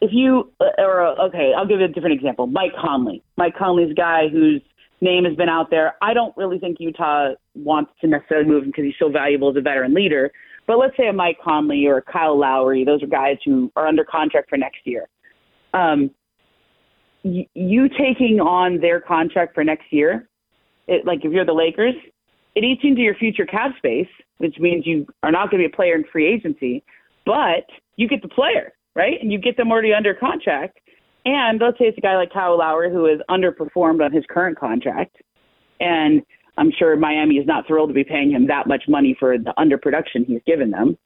If 0.01 0.11
you, 0.13 0.51
or 0.79 1.07
okay, 1.27 1.53
I'll 1.55 1.67
give 1.67 1.81
you 1.81 1.85
a 1.85 1.89
different 1.89 2.15
example. 2.15 2.47
Mike 2.47 2.73
Conley. 2.81 3.23
Mike 3.37 3.57
Conley's 3.59 3.91
a 3.91 3.95
guy 3.95 4.29
whose 4.29 4.63
name 5.03 5.25
has 5.25 5.37
been 5.37 5.49
out 5.51 5.71
there. 5.71 5.95
I 6.01 6.15
don't 6.15 6.35
really 6.37 6.59
think 6.59 6.79
Utah 6.81 7.33
wants 7.55 7.93
to 8.01 8.07
necessarily 8.07 8.49
move 8.49 8.63
him 8.65 8.71
because 8.71 8.85
he's 8.85 8.95
so 8.99 9.11
valuable 9.11 9.51
as 9.51 9.57
a 9.57 9.61
veteran 9.61 9.93
leader. 9.95 10.31
But 10.71 10.79
let's 10.79 10.97
say 10.97 11.09
a 11.09 11.13
Mike 11.13 11.39
Conley 11.43 11.85
or 11.87 11.97
a 11.97 12.03
Kyle 12.03 12.39
Lowry, 12.39 12.85
those 12.85 13.03
are 13.03 13.09
guys 13.09 13.39
who 13.45 13.73
are 13.75 13.89
under 13.89 14.05
contract 14.05 14.49
for 14.49 14.57
next 14.57 14.79
year. 14.85 15.09
Um, 15.75 16.13
y- 17.25 17.49
you 17.55 17.89
taking 17.89 18.39
on 18.39 18.81
their 18.81 19.01
contract 19.01 19.57
for 19.57 19.65
next 19.65 19.87
year, 19.91 20.29
it, 20.87 21.05
like 21.05 21.25
if 21.25 21.33
you're 21.33 21.45
the 21.45 21.53
Lakers, 21.53 21.97
it 22.55 22.63
eats 22.63 22.83
into 22.85 23.01
your 23.01 23.17
future 23.17 23.47
cap 23.47 23.73
space, 23.79 24.07
which 24.39 24.61
means 24.61 24.87
you 24.87 25.09
are 25.25 25.33
not 25.33 25.51
going 25.51 25.61
to 25.61 25.69
be 25.69 25.73
a 25.73 25.77
player 25.77 25.97
in 25.97 26.05
free 26.05 26.33
agency, 26.33 26.85
but 27.27 27.67
you 27.97 28.07
get 28.07 28.23
the 28.23 28.29
player, 28.29 28.73
right? 28.95 29.21
And 29.21 29.33
you 29.33 29.41
get 29.41 29.57
them 29.57 29.73
already 29.73 29.93
under 29.93 30.15
contract. 30.15 30.79
And 31.25 31.61
let's 31.61 31.79
say 31.79 31.87
it's 31.87 31.99
a 31.99 32.01
guy 32.01 32.15
like 32.15 32.33
Kyle 32.33 32.57
Lowry 32.57 32.93
who 32.93 33.07
has 33.07 33.19
underperformed 33.29 34.05
on 34.05 34.13
his 34.13 34.23
current 34.31 34.57
contract, 34.57 35.17
and 35.81 36.23
I'm 36.61 36.71
sure 36.79 36.95
Miami 36.95 37.37
is 37.37 37.47
not 37.47 37.67
thrilled 37.67 37.89
to 37.89 37.95
be 37.95 38.05
paying 38.05 38.31
him 38.31 38.47
that 38.49 38.67
much 38.67 38.85
money 38.87 39.17
for 39.19 39.39
the 39.39 39.55
underproduction 39.59 40.27
he's 40.27 40.43
given 40.47 40.71
them. 40.71 40.99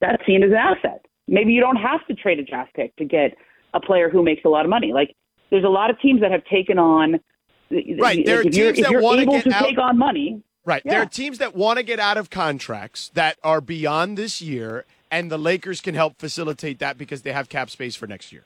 That's 0.00 0.24
seen 0.26 0.42
as 0.42 0.50
an 0.50 0.56
asset. 0.56 1.04
Maybe 1.28 1.52
you 1.52 1.60
don't 1.60 1.76
have 1.76 2.04
to 2.06 2.14
trade 2.14 2.38
a 2.38 2.44
draft 2.44 2.72
pick 2.74 2.96
to 2.96 3.04
get 3.04 3.36
a 3.74 3.80
player 3.80 4.08
who 4.08 4.22
makes 4.22 4.42
a 4.46 4.48
lot 4.48 4.64
of 4.64 4.70
money. 4.70 4.94
Like 4.94 5.14
there's 5.50 5.64
a 5.64 5.68
lot 5.68 5.90
of 5.90 6.00
teams 6.00 6.22
that 6.22 6.30
have 6.30 6.44
taken 6.46 6.78
on. 6.78 7.20
Right, 7.70 8.24
there 8.24 8.38
are 8.38 8.42
if 8.42 8.54
you're, 8.54 8.72
teams 8.72 8.88
that 8.88 9.02
wanna 9.02 9.22
able 9.22 9.34
get 9.34 9.44
to 9.44 9.52
out- 9.52 9.68
take 9.68 9.78
on 9.78 9.98
money. 9.98 10.42
Right. 10.64 10.82
There 10.82 11.02
are 11.02 11.06
teams 11.06 11.36
that 11.38 11.54
want 11.54 11.78
to 11.78 11.82
get 11.82 12.00
out 12.00 12.16
of 12.16 12.30
contracts 12.30 13.10
that 13.12 13.36
are 13.44 13.60
beyond 13.60 14.16
this 14.16 14.40
year, 14.40 14.86
and 15.10 15.30
the 15.30 15.36
Lakers 15.36 15.82
can 15.82 15.94
help 15.94 16.18
facilitate 16.18 16.78
that 16.78 16.96
because 16.96 17.20
they 17.20 17.32
have 17.32 17.50
cap 17.50 17.68
space 17.68 17.94
for 17.96 18.06
next 18.06 18.32
year. 18.32 18.44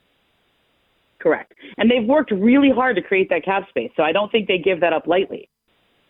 Correct. 1.19 1.53
And 1.77 1.89
they've 1.89 2.05
worked 2.05 2.31
really 2.31 2.71
hard 2.75 2.97
to 2.97 3.01
create 3.01 3.29
that 3.29 3.45
cap 3.45 3.69
space, 3.69 3.91
so 3.95 4.03
I 4.03 4.11
don't 4.11 4.29
think 4.33 4.49
they 4.49 4.57
give 4.57 4.81
that 4.81 4.91
up 4.91 5.07
lightly. 5.07 5.47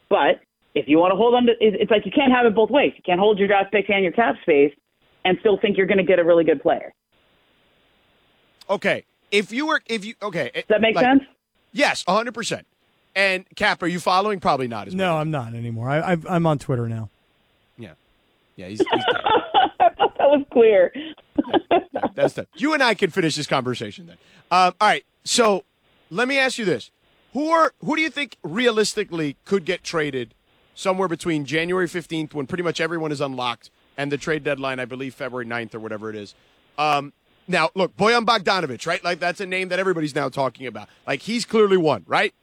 But 0.10 0.42
if 0.76 0.88
you 0.88 0.98
want 0.98 1.12
to 1.12 1.16
hold 1.16 1.36
on 1.36 1.46
to, 1.46 1.54
it's 1.60 1.92
like 1.92 2.06
you 2.06 2.12
can't 2.12 2.32
have 2.32 2.46
it 2.46 2.56
both 2.56 2.70
ways. 2.70 2.94
You 2.96 3.04
can't 3.06 3.20
hold 3.20 3.38
your 3.40 3.48
draft 3.48 3.72
picks 3.72 3.90
and 3.90 4.04
your 4.04 4.12
cap 4.14 4.36
space 4.42 4.74
and 5.26 5.38
still 5.40 5.58
think 5.60 5.78
you're 5.78 5.86
going 5.88 5.98
to 5.98 6.04
get 6.04 6.20
a 6.20 6.24
really 6.24 6.44
good 6.44 6.62
player. 6.62 6.94
Okay, 8.70 9.06
if 9.32 9.52
you 9.52 9.66
were, 9.68 9.82
if 9.88 10.06
you, 10.06 10.14
okay, 10.22 10.52
Does 10.54 10.64
that 10.70 10.82
make 10.82 10.96
like- 10.96 11.06
sense? 11.06 11.24
Yes, 11.72 12.04
hundred 12.08 12.34
percent. 12.34 12.66
And 13.16 13.46
Cap, 13.56 13.84
are 13.84 13.88
you 13.88 14.00
following? 14.00 14.40
Probably 14.40 14.68
not 14.68 14.88
as 14.88 14.96
No, 14.96 15.18
I'm 15.18 15.30
not 15.32 15.54
anymore. 15.54 15.90
I, 15.90 16.12
I've, 16.14 16.26
I'm 16.28 16.46
on 16.48 16.58
Twitter 16.60 16.88
now. 16.88 17.10
Yeah, 17.78 17.94
yeah, 18.56 18.68
he's, 18.68 18.80
he's. 18.80 18.88
I 19.80 19.90
thought 19.98 20.18
that 20.18 20.30
was 20.30 20.46
clear. 20.52 20.92
That's 22.16 22.34
the. 22.34 22.48
You 22.56 22.74
and 22.74 22.82
I 22.82 22.94
can 22.94 23.10
finish 23.10 23.36
this 23.36 23.48
conversation 23.48 24.08
then. 24.08 24.18
Um, 24.52 24.74
all 24.80 24.88
right. 24.88 25.06
So 25.24 25.64
let 26.10 26.28
me 26.28 26.38
ask 26.40 26.58
you 26.58 26.66
this: 26.66 26.90
Who 27.34 27.50
are 27.50 27.74
who 27.84 27.96
do 27.96 28.02
you 28.02 28.10
think 28.10 28.38
realistically 28.44 29.38
could 29.46 29.66
get 29.66 29.84
traded 29.84 30.34
somewhere 30.74 31.08
between 31.08 31.46
January 31.46 31.88
fifteenth, 31.88 32.34
when 32.34 32.48
pretty 32.48 32.64
much 32.64 32.82
everyone 32.82 33.12
is 33.12 33.22
unlocked, 33.22 33.70
and 33.98 34.12
the 34.12 34.18
trade 34.18 34.44
deadline, 34.44 34.80
I 34.80 34.86
believe 34.86 35.14
February 35.14 35.46
9th 35.46 35.76
or 35.76 35.80
whatever 35.80 36.10
it 36.10 36.16
is. 36.16 36.34
Um, 36.78 37.14
now, 37.50 37.70
look, 37.76 37.96
Bojan 37.98 38.26
Bogdanovic, 38.26 38.88
right? 38.88 39.04
Like 39.04 39.20
that's 39.20 39.42
a 39.42 39.46
name 39.46 39.70
that 39.70 39.80
everybody's 39.80 40.16
now 40.16 40.30
talking 40.30 40.68
about. 40.68 40.88
Like 41.06 41.22
he's 41.22 41.46
clearly 41.46 41.78
one, 41.78 42.04
right? 42.08 42.34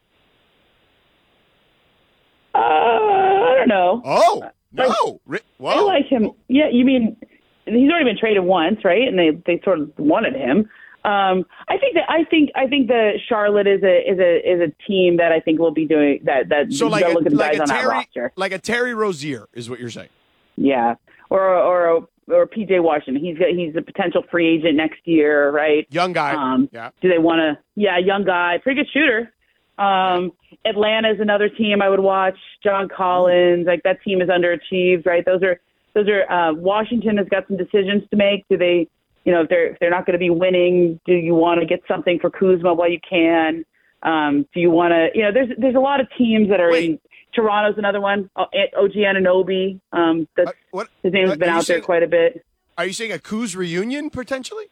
Uh, 2.54 2.58
I 2.58 3.54
don't 3.56 3.68
know. 3.68 4.02
Oh 4.04 4.44
no! 4.72 5.20
I 5.28 5.40
Whoa. 5.58 5.86
like 5.86 6.06
him. 6.06 6.30
Yeah, 6.48 6.68
you 6.70 6.84
mean 6.84 7.16
he's 7.64 7.90
already 7.90 8.04
been 8.04 8.18
traded 8.18 8.44
once, 8.44 8.84
right? 8.84 9.06
And 9.06 9.18
they 9.18 9.30
they 9.46 9.60
sort 9.64 9.80
of 9.80 9.90
wanted 9.98 10.34
him. 10.34 10.68
Um, 11.06 11.46
I 11.68 11.78
think 11.78 11.94
that 11.94 12.10
I 12.10 12.24
think 12.24 12.50
I 12.56 12.66
think 12.66 12.88
that 12.88 13.12
Charlotte 13.28 13.68
is 13.68 13.82
a 13.84 14.10
is 14.10 14.18
a 14.18 14.52
is 14.52 14.60
a 14.60 14.72
team 14.88 15.18
that 15.18 15.30
I 15.30 15.38
think 15.38 15.60
will 15.60 15.70
be 15.70 15.86
doing 15.86 16.20
that 16.24 16.48
that 16.48 16.72
So 16.72 16.88
like 16.88 17.04
a, 17.04 17.08
look 17.10 17.26
at 17.26 17.30
the 17.30 17.36
like 17.38 17.52
guys 17.52 17.58
a 17.58 17.62
on 17.62 17.68
that 17.68 17.80
Terry, 17.80 17.88
roster. 17.88 18.32
like 18.34 18.52
a 18.52 18.58
Terry 18.58 18.92
Rozier 18.92 19.48
is 19.54 19.70
what 19.70 19.78
you're 19.78 19.90
saying. 19.90 20.08
Yeah, 20.56 20.96
or 21.30 21.40
or 21.54 22.08
or 22.28 22.46
PJ 22.46 22.82
Washington. 22.82 23.22
He's 23.24 23.38
got, 23.38 23.50
he's 23.50 23.76
a 23.76 23.82
potential 23.82 24.24
free 24.30 24.56
agent 24.56 24.74
next 24.76 24.98
year, 25.04 25.50
right? 25.50 25.86
Young 25.90 26.12
guy. 26.12 26.32
Um, 26.34 26.68
yeah. 26.72 26.90
Do 27.00 27.08
they 27.08 27.18
want 27.18 27.38
to? 27.38 27.62
Yeah, 27.76 27.98
young 27.98 28.24
guy, 28.24 28.58
pretty 28.60 28.82
good 28.82 28.90
shooter. 28.92 29.32
Um, 29.78 30.32
Atlanta 30.64 31.10
is 31.12 31.20
another 31.20 31.48
team 31.48 31.82
I 31.82 31.88
would 31.88 32.00
watch. 32.00 32.38
John 32.64 32.88
Collins, 32.88 33.66
like 33.66 33.82
that 33.84 34.02
team 34.02 34.20
is 34.22 34.28
underachieved, 34.28 35.06
right? 35.06 35.24
Those 35.24 35.42
are 35.42 35.60
those 35.94 36.08
are. 36.08 36.30
Uh, 36.30 36.54
Washington 36.54 37.18
has 37.18 37.28
got 37.28 37.46
some 37.46 37.56
decisions 37.56 38.02
to 38.10 38.16
make. 38.16 38.44
Do 38.48 38.56
they, 38.56 38.88
you 39.26 39.32
know, 39.32 39.42
if 39.42 39.48
they're 39.48 39.72
if 39.72 39.78
they're 39.80 39.90
not 39.90 40.06
going 40.06 40.14
to 40.14 40.18
be 40.18 40.30
winning, 40.30 41.00
do 41.04 41.12
you 41.12 41.34
want 41.34 41.60
to 41.60 41.66
get 41.66 41.82
something 41.88 42.18
for 42.20 42.30
Kuzma 42.30 42.72
while 42.72 42.88
you 42.88 43.00
can? 43.06 43.64
Um, 44.02 44.46
do 44.54 44.60
you 44.60 44.70
want 44.70 44.92
to, 44.92 45.08
you 45.14 45.24
know, 45.24 45.32
there's 45.32 45.48
there's 45.58 45.74
a 45.74 45.80
lot 45.80 46.00
of 46.00 46.06
teams 46.16 46.48
that 46.48 46.60
are 46.60 46.70
Wait. 46.70 46.90
in. 46.90 47.00
Toronto's 47.34 47.76
another 47.76 48.00
one. 48.00 48.30
OG 48.36 48.92
Anunoby. 48.92 49.78
Um, 49.92 50.26
that's, 50.36 50.50
Uh, 50.50 50.52
what 50.70 50.88
his 51.02 51.12
name's 51.12 51.32
uh, 51.32 51.36
been 51.36 51.50
out 51.50 51.66
there 51.66 51.82
quite 51.82 52.02
a 52.02 52.06
bit. 52.06 52.46
Are 52.78 52.86
you 52.86 52.94
saying 52.94 53.12
a 53.12 53.18
Kuz 53.18 53.54
reunion 53.54 54.08
potentially? 54.08 54.66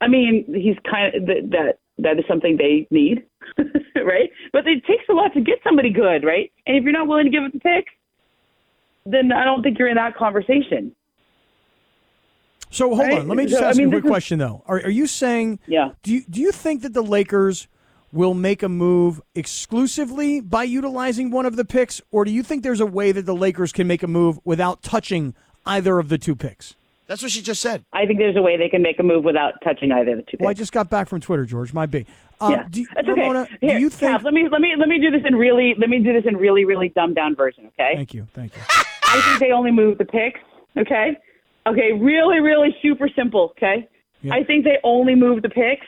I 0.00 0.08
mean, 0.08 0.44
he's 0.52 0.76
kind 0.90 1.14
of 1.14 1.26
that 1.26 1.50
that 1.52 1.78
that 1.98 2.18
is 2.18 2.24
something 2.26 2.56
they 2.56 2.88
need, 2.90 3.24
right? 3.56 4.30
But 4.52 4.66
it 4.66 4.84
takes 4.86 5.04
a 5.08 5.12
lot 5.12 5.32
to 5.34 5.40
get 5.40 5.60
somebody 5.62 5.90
good, 5.90 6.24
right? 6.24 6.52
And 6.66 6.76
if 6.76 6.82
you're 6.82 6.92
not 6.92 7.06
willing 7.06 7.26
to 7.26 7.30
give 7.30 7.44
it 7.44 7.52
the 7.52 7.60
pick, 7.60 7.86
then 9.06 9.30
I 9.30 9.44
don't 9.44 9.62
think 9.62 9.78
you're 9.78 9.88
in 9.88 9.96
that 9.96 10.16
conversation. 10.16 10.94
So 12.74 12.88
hold 12.88 13.00
Right? 13.00 13.18
on. 13.20 13.28
Let 13.28 13.36
me 13.36 13.44
just 13.46 13.58
So, 13.58 13.64
I 13.66 13.68
ask 13.68 13.78
you 13.78 13.86
mean, 13.86 13.94
a 13.94 13.96
quick 14.00 14.04
is- 14.04 14.10
question, 14.10 14.38
though. 14.40 14.62
Are, 14.66 14.76
are 14.82 14.90
you 14.90 15.06
saying 15.06 15.60
Yeah. 15.66 15.90
Do 16.02 16.12
you, 16.12 16.22
do 16.28 16.40
you 16.40 16.50
think 16.52 16.82
that 16.82 16.92
the 16.92 17.02
Lakers 17.02 17.68
will 18.12 18.34
make 18.34 18.62
a 18.62 18.68
move 18.68 19.20
exclusively 19.34 20.40
by 20.40 20.62
utilizing 20.64 21.30
one 21.30 21.46
of 21.46 21.56
the 21.56 21.64
picks, 21.64 22.00
or 22.10 22.24
do 22.24 22.30
you 22.32 22.42
think 22.42 22.62
there's 22.62 22.80
a 22.80 22.86
way 22.86 23.12
that 23.12 23.26
the 23.26 23.34
Lakers 23.34 23.72
can 23.72 23.86
make 23.86 24.02
a 24.02 24.06
move 24.08 24.38
without 24.44 24.82
touching 24.82 25.34
either 25.66 25.98
of 25.98 26.08
the 26.08 26.18
two 26.18 26.34
picks? 26.36 26.74
That's 27.06 27.22
what 27.22 27.30
she 27.30 27.42
just 27.42 27.60
said. 27.60 27.84
I 27.92 28.06
think 28.06 28.18
there's 28.18 28.36
a 28.36 28.40
way 28.42 28.56
they 28.56 28.68
can 28.68 28.82
make 28.82 28.98
a 28.98 29.02
move 29.02 29.24
without 29.24 29.54
touching 29.62 29.92
either 29.92 30.12
of 30.12 30.16
the 30.18 30.22
two. 30.22 30.36
Well, 30.40 30.48
I 30.50 30.54
just 30.54 30.72
got 30.72 30.88
back 30.90 31.08
from 31.08 31.20
Twitter, 31.20 31.44
George. 31.44 31.72
My 31.74 31.86
B. 31.86 32.06
Um, 32.40 32.52
yeah, 32.52 32.66
do, 32.70 32.86
that's 32.94 33.06
okay. 33.08 33.20
Ramona, 33.20 33.46
Here, 33.60 33.74
do 33.76 33.80
you 33.80 33.90
think? 33.90 34.10
Cap, 34.12 34.22
let 34.24 34.32
me 34.34 34.48
let 34.50 34.60
me 34.60 34.74
let 34.78 34.88
me 34.88 34.98
do 34.98 35.10
this 35.10 35.20
in 35.26 35.34
really 35.36 35.74
let 35.78 35.88
me 35.90 35.98
do 36.00 36.12
this 36.12 36.24
in 36.26 36.36
really 36.36 36.64
really 36.64 36.88
dumbed 36.88 37.14
down 37.14 37.36
version. 37.36 37.66
Okay. 37.78 37.92
Thank 37.94 38.14
you. 38.14 38.26
Thank 38.32 38.56
you. 38.56 38.62
I 38.68 39.20
think 39.26 39.38
they 39.40 39.50
only 39.52 39.70
move 39.70 39.98
the 39.98 40.04
picks. 40.06 40.40
Okay. 40.78 41.16
Okay. 41.66 41.92
Really, 41.92 42.40
really 42.40 42.74
super 42.82 43.08
simple. 43.16 43.54
Okay. 43.56 43.88
Yeah. 44.22 44.34
I 44.34 44.44
think 44.44 44.64
they 44.64 44.78
only 44.82 45.14
move 45.14 45.42
the 45.42 45.48
picks 45.48 45.86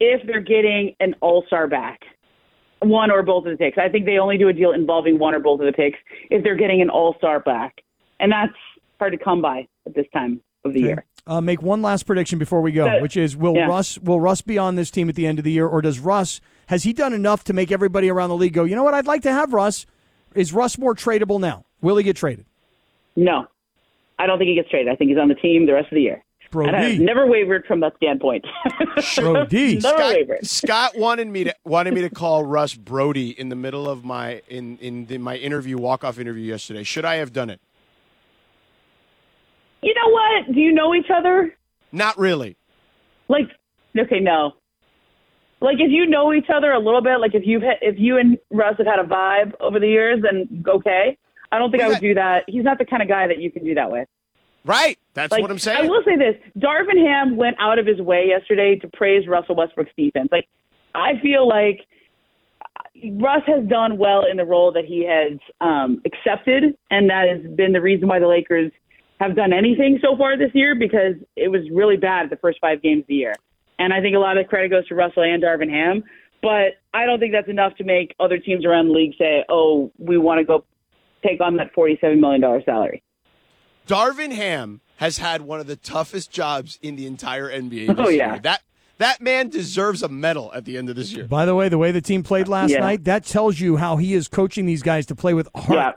if 0.00 0.26
they're 0.26 0.40
getting 0.40 0.94
an 1.00 1.14
all 1.20 1.44
star 1.46 1.66
back, 1.66 2.00
one 2.80 3.10
or 3.10 3.22
both 3.22 3.46
of 3.46 3.52
the 3.52 3.56
picks. 3.56 3.78
I 3.78 3.88
think 3.88 4.06
they 4.06 4.18
only 4.18 4.38
do 4.38 4.48
a 4.48 4.52
deal 4.52 4.72
involving 4.72 5.18
one 5.18 5.34
or 5.34 5.40
both 5.40 5.60
of 5.60 5.66
the 5.66 5.72
picks 5.72 5.98
if 6.30 6.44
they're 6.44 6.56
getting 6.56 6.80
an 6.80 6.90
all 6.90 7.14
star 7.18 7.40
back, 7.40 7.82
and 8.20 8.30
that's 8.30 8.52
hard 8.98 9.12
to 9.12 9.18
come 9.18 9.42
by 9.42 9.66
at 9.86 9.94
this 9.94 10.06
time 10.12 10.40
of 10.64 10.74
the 10.74 10.80
year. 10.80 11.04
Uh, 11.26 11.40
make 11.40 11.60
one 11.60 11.82
last 11.82 12.04
prediction 12.04 12.38
before 12.38 12.60
we 12.60 12.70
go, 12.70 13.00
which 13.00 13.16
is: 13.16 13.36
Will 13.36 13.56
yeah. 13.56 13.66
Russ 13.66 13.98
will 13.98 14.20
Russ 14.20 14.42
be 14.42 14.58
on 14.58 14.76
this 14.76 14.90
team 14.90 15.08
at 15.08 15.16
the 15.16 15.26
end 15.26 15.38
of 15.38 15.44
the 15.44 15.50
year, 15.50 15.66
or 15.66 15.82
does 15.82 15.98
Russ 15.98 16.40
has 16.66 16.84
he 16.84 16.92
done 16.92 17.12
enough 17.12 17.44
to 17.44 17.52
make 17.52 17.72
everybody 17.72 18.08
around 18.08 18.28
the 18.28 18.36
league 18.36 18.52
go? 18.52 18.64
You 18.64 18.76
know 18.76 18.84
what? 18.84 18.94
I'd 18.94 19.06
like 19.06 19.22
to 19.22 19.32
have 19.32 19.52
Russ. 19.52 19.86
Is 20.34 20.52
Russ 20.52 20.78
more 20.78 20.94
tradable 20.94 21.40
now? 21.40 21.64
Will 21.80 21.96
he 21.96 22.04
get 22.04 22.16
traded? 22.16 22.44
No, 23.16 23.46
I 24.18 24.26
don't 24.26 24.38
think 24.38 24.48
he 24.48 24.54
gets 24.54 24.70
traded. 24.70 24.92
I 24.92 24.96
think 24.96 25.10
he's 25.10 25.18
on 25.18 25.28
the 25.28 25.34
team 25.34 25.66
the 25.66 25.74
rest 25.74 25.86
of 25.86 25.96
the 25.96 26.02
year. 26.02 26.22
Brodie. 26.50 26.68
And 26.68 26.76
I've 26.76 27.00
never 27.00 27.26
wavered 27.26 27.64
from 27.66 27.80
that 27.80 27.94
standpoint. 27.96 28.44
Brodie. 29.16 29.78
never 29.82 29.98
Scott, 29.98 30.14
wavered. 30.14 30.46
Scott 30.46 30.96
wanted 30.96 31.28
me 31.28 31.44
to 31.44 31.54
wanted 31.64 31.92
me 31.92 32.02
to 32.02 32.10
call 32.10 32.44
Russ 32.44 32.74
Brodie 32.74 33.30
in 33.30 33.48
the 33.48 33.56
middle 33.56 33.88
of 33.88 34.04
my 34.04 34.42
in 34.48 34.78
in 34.78 35.06
the, 35.06 35.18
my 35.18 35.36
interview 35.36 35.76
walk 35.76 36.04
off 36.04 36.18
interview 36.18 36.44
yesterday. 36.44 36.82
Should 36.82 37.04
I 37.04 37.16
have 37.16 37.32
done 37.32 37.50
it? 37.50 37.60
You 39.82 39.92
know 39.94 40.10
what? 40.10 40.54
Do 40.54 40.60
you 40.60 40.72
know 40.72 40.94
each 40.94 41.10
other? 41.14 41.54
Not 41.92 42.18
really. 42.18 42.56
Like, 43.28 43.48
okay, 43.98 44.20
no. 44.20 44.52
Like, 45.60 45.76
if 45.78 45.90
you 45.90 46.06
know 46.06 46.32
each 46.34 46.50
other 46.54 46.72
a 46.72 46.78
little 46.78 47.02
bit, 47.02 47.18
like 47.20 47.34
if 47.34 47.42
you've 47.46 47.62
had, 47.62 47.76
if 47.80 47.96
you 47.98 48.18
and 48.18 48.38
Russ 48.50 48.74
have 48.78 48.86
had 48.86 48.98
a 48.98 49.04
vibe 49.04 49.52
over 49.60 49.80
the 49.80 49.86
years, 49.86 50.22
then 50.22 50.64
okay. 50.68 51.16
I 51.52 51.58
don't 51.58 51.70
think 51.70 51.82
I 51.82 51.88
would 51.88 52.00
do 52.00 52.14
that. 52.14 52.44
He's 52.46 52.64
not 52.64 52.78
the 52.78 52.84
kind 52.84 53.02
of 53.02 53.08
guy 53.08 53.26
that 53.26 53.38
you 53.38 53.50
can 53.50 53.64
do 53.64 53.74
that 53.74 53.90
with. 53.90 54.08
Right. 54.64 54.98
That's 55.14 55.30
Like, 55.30 55.42
what 55.42 55.50
I'm 55.50 55.58
saying. 55.58 55.84
I 55.84 55.88
will 55.88 56.02
say 56.04 56.16
this: 56.16 56.34
Darvin 56.58 56.98
Ham 56.98 57.36
went 57.36 57.56
out 57.60 57.78
of 57.78 57.86
his 57.86 58.00
way 58.00 58.26
yesterday 58.28 58.76
to 58.80 58.88
praise 58.88 59.26
Russell 59.28 59.54
Westbrook's 59.54 59.92
defense. 59.96 60.28
Like, 60.32 60.48
I 60.94 61.20
feel 61.22 61.48
like 61.48 61.86
Russ 63.12 63.42
has 63.46 63.66
done 63.68 63.98
well 63.98 64.24
in 64.28 64.36
the 64.36 64.44
role 64.44 64.72
that 64.72 64.84
he 64.84 65.06
has 65.06 65.38
um, 65.60 66.02
accepted, 66.04 66.76
and 66.90 67.08
that 67.10 67.28
has 67.28 67.54
been 67.54 67.72
the 67.72 67.80
reason 67.80 68.08
why 68.08 68.18
the 68.18 68.26
Lakers 68.26 68.72
have 69.20 69.36
done 69.36 69.52
anything 69.52 69.98
so 70.02 70.16
far 70.16 70.36
this 70.36 70.50
year 70.52 70.74
because 70.74 71.14
it 71.36 71.48
was 71.48 71.62
really 71.72 71.96
bad 71.96 72.28
the 72.28 72.36
first 72.36 72.58
five 72.60 72.82
games 72.82 73.02
of 73.02 73.06
the 73.06 73.14
year. 73.14 73.34
And 73.78 73.92
I 73.92 74.00
think 74.00 74.16
a 74.16 74.18
lot 74.18 74.36
of 74.36 74.44
the 74.44 74.48
credit 74.48 74.70
goes 74.70 74.86
to 74.88 74.94
Russell 74.94 75.22
and 75.22 75.42
Darvin 75.42 75.70
Ham, 75.70 76.02
but 76.42 76.78
I 76.92 77.06
don't 77.06 77.18
think 77.18 77.32
that's 77.32 77.48
enough 77.48 77.74
to 77.76 77.84
make 77.84 78.14
other 78.20 78.38
teams 78.38 78.64
around 78.64 78.88
the 78.88 78.92
league 78.94 79.14
say, 79.18 79.44
"Oh, 79.48 79.92
we 79.98 80.18
want 80.18 80.38
to 80.40 80.44
go 80.44 80.64
take 81.24 81.40
on 81.40 81.56
that 81.56 81.72
forty-seven 81.74 82.20
million 82.20 82.40
dollar 82.40 82.62
salary." 82.64 83.02
Darvin 83.86 84.32
Ham 84.32 84.80
has 84.96 85.18
had 85.18 85.42
one 85.42 85.60
of 85.60 85.66
the 85.66 85.76
toughest 85.76 86.30
jobs 86.32 86.78
in 86.82 86.96
the 86.96 87.06
entire 87.06 87.48
NBA. 87.48 87.86
This 87.88 87.96
Oh, 87.98 88.08
yeah. 88.08 88.32
year. 88.32 88.40
That 88.42 88.62
that 88.98 89.20
man 89.20 89.48
deserves 89.50 90.02
a 90.02 90.08
medal 90.08 90.50
at 90.54 90.64
the 90.64 90.76
end 90.78 90.88
of 90.88 90.96
this 90.96 91.12
year. 91.12 91.26
By 91.26 91.44
the 91.44 91.54
way, 91.54 91.68
the 91.68 91.76
way 91.78 91.92
the 91.92 92.00
team 92.00 92.22
played 92.22 92.48
last 92.48 92.70
Yeah. 92.70 92.78
night, 92.80 93.04
that 93.04 93.24
tells 93.24 93.60
you 93.60 93.76
how 93.76 93.96
he 93.98 94.14
is 94.14 94.26
coaching 94.26 94.64
these 94.66 94.82
guys 94.82 95.04
to 95.06 95.14
play 95.14 95.34
with 95.34 95.48
heart. 95.54 95.70
Yeah. 95.70 95.92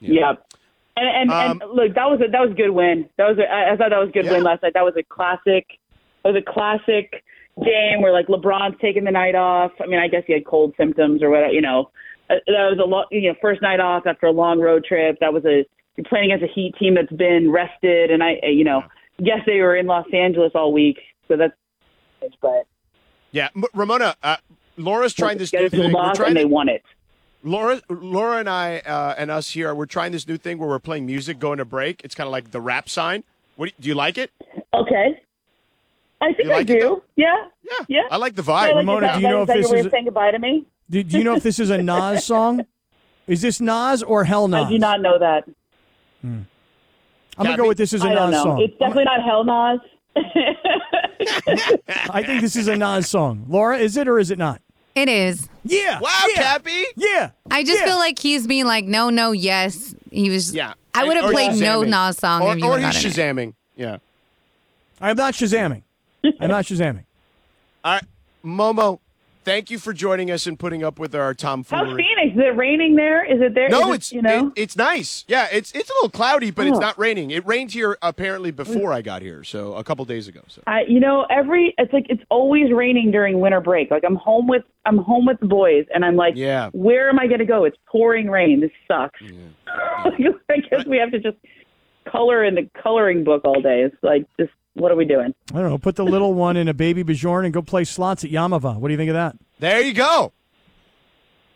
Yeah. 0.00 0.32
And 0.96 1.08
and, 1.08 1.30
Um, 1.30 1.60
and 1.62 1.70
look, 1.72 1.94
that 1.94 2.08
was 2.10 2.20
a 2.20 2.30
that 2.30 2.40
was 2.40 2.50
a 2.52 2.54
good 2.54 2.70
win. 2.70 3.08
That 3.18 3.28
was 3.28 3.38
a, 3.38 3.50
I 3.50 3.72
I 3.72 3.76
thought 3.76 3.90
that 3.90 3.98
was 3.98 4.08
a 4.08 4.12
good 4.12 4.24
Yeah. 4.24 4.32
win 4.32 4.42
last 4.44 4.62
night. 4.62 4.74
That 4.74 4.84
was 4.84 4.94
a 4.96 5.02
classic. 5.02 5.66
That 6.24 6.32
was 6.32 6.36
a 6.42 6.50
classic 6.52 7.22
game 7.62 8.00
where 8.02 8.12
like 8.12 8.26
LeBron's 8.26 8.76
taking 8.80 9.04
the 9.04 9.10
night 9.10 9.34
off. 9.34 9.72
I 9.80 9.86
mean, 9.86 9.98
I 10.00 10.08
guess 10.08 10.22
he 10.26 10.32
had 10.32 10.44
cold 10.44 10.74
symptoms 10.76 11.22
or 11.22 11.30
whatever. 11.30 11.52
You 11.52 11.60
know, 11.60 11.90
that 12.28 12.40
was 12.46 12.78
a 12.82 12.86
lot. 12.86 13.06
You 13.10 13.30
know, 13.30 13.34
first 13.40 13.62
night 13.62 13.80
off 13.80 14.06
after 14.06 14.26
a 14.26 14.30
long 14.32 14.60
road 14.60 14.84
trip. 14.84 15.16
That 15.20 15.32
was 15.32 15.44
a 15.44 15.64
you're 15.96 16.04
playing 16.08 16.30
against 16.32 16.50
a 16.50 16.54
Heat 16.54 16.74
team 16.78 16.94
that's 16.94 17.12
been 17.12 17.50
rested, 17.50 18.10
and 18.10 18.22
I, 18.22 18.36
you 18.46 18.64
know, 18.64 18.82
yes, 19.18 19.40
they 19.46 19.60
were 19.60 19.74
in 19.76 19.86
Los 19.86 20.06
Angeles 20.12 20.52
all 20.54 20.72
week, 20.72 20.98
so 21.28 21.36
that's. 21.36 21.54
But 22.42 22.66
Yeah, 23.30 23.48
M- 23.54 23.64
Ramona. 23.74 24.16
Uh, 24.22 24.36
Laura's 24.76 25.14
trying 25.14 25.38
this 25.38 25.50
get 25.50 25.62
new 25.62 25.68
to 25.70 25.76
the 25.76 25.82
thing. 25.84 25.92
We're 25.92 26.14
trying 26.14 26.28
and 26.28 26.36
they 26.36 26.42
to- 26.42 26.48
won 26.48 26.68
it. 26.68 26.82
Laura, 27.44 27.80
Laura, 27.88 28.38
and 28.38 28.48
I, 28.48 28.78
uh, 28.80 29.14
and 29.16 29.30
us 29.30 29.50
here, 29.50 29.72
we're 29.72 29.86
trying 29.86 30.10
this 30.10 30.26
new 30.26 30.36
thing 30.36 30.58
where 30.58 30.68
we're 30.68 30.80
playing 30.80 31.06
music, 31.06 31.38
going 31.38 31.58
to 31.58 31.64
break. 31.64 32.00
It's 32.04 32.14
kind 32.16 32.26
of 32.26 32.32
like 32.32 32.50
the 32.50 32.60
rap 32.60 32.88
sign. 32.88 33.22
What 33.54 33.66
do 33.66 33.72
you, 33.76 33.82
do 33.82 33.88
you 33.90 33.94
like 33.94 34.18
it? 34.18 34.32
Okay. 34.74 35.20
I 36.20 36.32
think 36.32 36.44
You 36.48 36.50
I 36.52 36.56
like 36.58 36.66
do. 36.66 36.80
though? 36.80 37.02
yeah. 37.14 37.34
Yeah, 37.62 37.84
Yeah. 37.88 38.02
I 38.10 38.16
like 38.16 38.34
the 38.34 38.42
So, 38.42 38.50
vibe. 38.52 38.62
like, 38.68 38.74
Ramona, 38.74 39.14
do 39.14 39.20
you 39.20 39.28
know 39.28 39.42
if 39.42 39.46
that 39.48 39.56
this 39.56 39.66
your 39.66 39.74
way 39.74 39.80
is 39.80 39.86
a- 39.86 39.90
saying 39.90 40.04
goodbye 40.06 40.32
to 40.32 40.38
me? 40.40 40.66
Do, 40.90 41.02
do 41.02 41.18
you 41.18 41.24
know 41.24 41.34
if 41.34 41.42
this 41.42 41.58
is 41.58 41.70
a 41.70 41.78
Nas 41.82 42.24
song? 42.24 42.64
Is 43.26 43.42
this 43.42 43.60
Nas 43.60 44.02
or 44.02 44.24
Hell 44.24 44.48
Nas? 44.48 44.66
I 44.66 44.70
do 44.70 44.78
not 44.78 45.00
know 45.00 45.18
that. 45.18 45.44
Hmm. 46.22 46.40
I'm 47.36 47.44
gonna 47.44 47.56
go 47.56 47.68
with 47.68 47.78
this 47.78 47.92
is 47.92 48.02
a 48.02 48.08
I 48.08 48.14
Nas 48.30 48.42
song. 48.42 48.60
It's 48.60 48.76
definitely 48.78 49.04
not 49.04 49.22
Hell 49.22 49.44
Nas. 49.44 49.80
I 52.10 52.22
think 52.24 52.40
this 52.40 52.56
is 52.56 52.68
a 52.68 52.76
Nas 52.76 53.08
song. 53.08 53.44
Laura, 53.48 53.78
is 53.78 53.96
it 53.96 54.08
or 54.08 54.18
is 54.18 54.30
it 54.30 54.38
not? 54.38 54.60
It 54.94 55.08
is. 55.08 55.48
Yeah. 55.64 56.00
Wow, 56.00 56.24
yeah, 56.30 56.42
Cappy. 56.42 56.84
Yeah. 56.96 57.30
I 57.50 57.62
just 57.62 57.80
yeah. 57.80 57.86
feel 57.86 57.98
like 57.98 58.18
he's 58.18 58.46
being 58.48 58.64
like, 58.64 58.84
no, 58.86 59.10
no, 59.10 59.30
yes. 59.32 59.94
He 60.10 60.30
was. 60.30 60.52
Yeah. 60.52 60.72
I 60.94 61.04
would 61.04 61.16
have 61.16 61.30
played 61.30 61.60
no 61.60 61.82
Nas 61.82 62.16
song 62.16 62.42
Or, 62.42 62.54
if 62.54 62.58
you 62.58 62.66
or 62.66 62.78
he's 62.78 62.86
have 62.96 63.04
it. 63.04 63.14
shazamming. 63.14 63.54
Yeah. 63.76 63.98
I'm 65.00 65.16
not 65.16 65.34
shazamming. 65.34 65.82
I'm 66.40 66.48
not 66.48 66.64
shazamming. 66.64 67.04
All 67.84 67.94
right, 67.94 68.04
Momo. 68.44 68.98
Thank 69.48 69.70
you 69.70 69.78
for 69.78 69.92
joining 69.94 70.30
us 70.30 70.46
and 70.46 70.58
putting 70.58 70.84
up 70.84 70.98
with 70.98 71.14
our 71.14 71.28
How's 71.28 71.36
tomfoolery. 71.36 72.02
Phoenix? 72.16 72.36
Is 72.36 72.42
it 72.44 72.56
raining 72.56 72.96
there? 72.96 73.24
Is 73.24 73.40
it 73.40 73.54
there? 73.54 73.68
No, 73.70 73.92
it, 73.92 73.96
it's 73.96 74.12
you 74.12 74.20
know. 74.20 74.48
it- 74.48 74.52
it's 74.56 74.76
nice. 74.76 75.24
Yeah, 75.26 75.48
it's 75.50 75.72
it's 75.72 75.88
a 75.88 75.94
little 75.94 76.10
cloudy, 76.10 76.50
but 76.50 76.66
it's 76.66 76.76
Oh. 76.76 76.80
not 76.80 76.98
raining. 76.98 77.30
It 77.30 77.46
rained 77.46 77.72
here 77.72 77.96
apparently 78.02 78.50
before 78.50 78.92
I 78.92 79.00
got 79.02 79.22
here, 79.22 79.42
so 79.44 79.74
a 79.74 79.82
couple 79.84 80.04
days 80.04 80.28
ago. 80.28 80.40
So 80.48 80.62
I, 80.66 80.82
you 80.86 81.00
know, 81.00 81.26
every 81.30 81.74
it's 81.78 81.92
like 81.92 82.06
it's 82.10 82.22
always 82.30 82.70
raining 82.72 83.10
during 83.10 83.40
winter 83.40 83.60
break. 83.60 83.90
Like 83.90 84.04
I'm 84.06 84.16
home 84.16 84.46
with 84.48 84.64
I'm 84.84 84.98
home 84.98 85.24
with 85.26 85.40
the 85.40 85.46
boys, 85.46 85.86
and 85.94 86.04
I'm 86.04 86.16
like, 86.16 86.34
Yeah. 86.36 86.68
where 86.72 87.08
am 87.08 87.18
I 87.18 87.26
going 87.26 87.40
to 87.40 87.44
go? 87.46 87.64
It's 87.64 87.76
pouring 87.90 88.28
rain. 88.28 88.60
This 88.60 88.70
sucks. 88.86 89.20
I 89.66 90.10
guess 90.70 90.86
we 90.86 90.98
have 90.98 91.10
to 91.12 91.18
just 91.20 91.36
color 92.10 92.44
in 92.44 92.54
the 92.54 92.68
coloring 92.82 93.24
book 93.24 93.42
all 93.44 93.60
day. 93.60 93.82
It's 93.82 93.96
like, 94.02 94.26
just 94.38 94.50
what 94.78 94.90
are 94.92 94.96
we 94.96 95.04
doing? 95.04 95.34
I 95.52 95.60
don't 95.60 95.70
know. 95.70 95.78
Put 95.78 95.96
the 95.96 96.04
little 96.04 96.34
one 96.48 96.56
in 96.56 96.68
a 96.68 96.74
baby 96.74 97.02
Bjorn 97.02 97.44
and 97.44 97.52
go 97.54 97.62
play 97.62 97.84
slots 97.84 98.24
at 98.24 98.30
Yamava. 98.30 98.76
What 98.78 98.88
do 98.88 98.92
you 98.92 98.98
think 98.98 99.10
of 99.10 99.14
that? 99.14 99.36
there 99.58 99.80
you 99.80 99.92
go. 99.92 100.32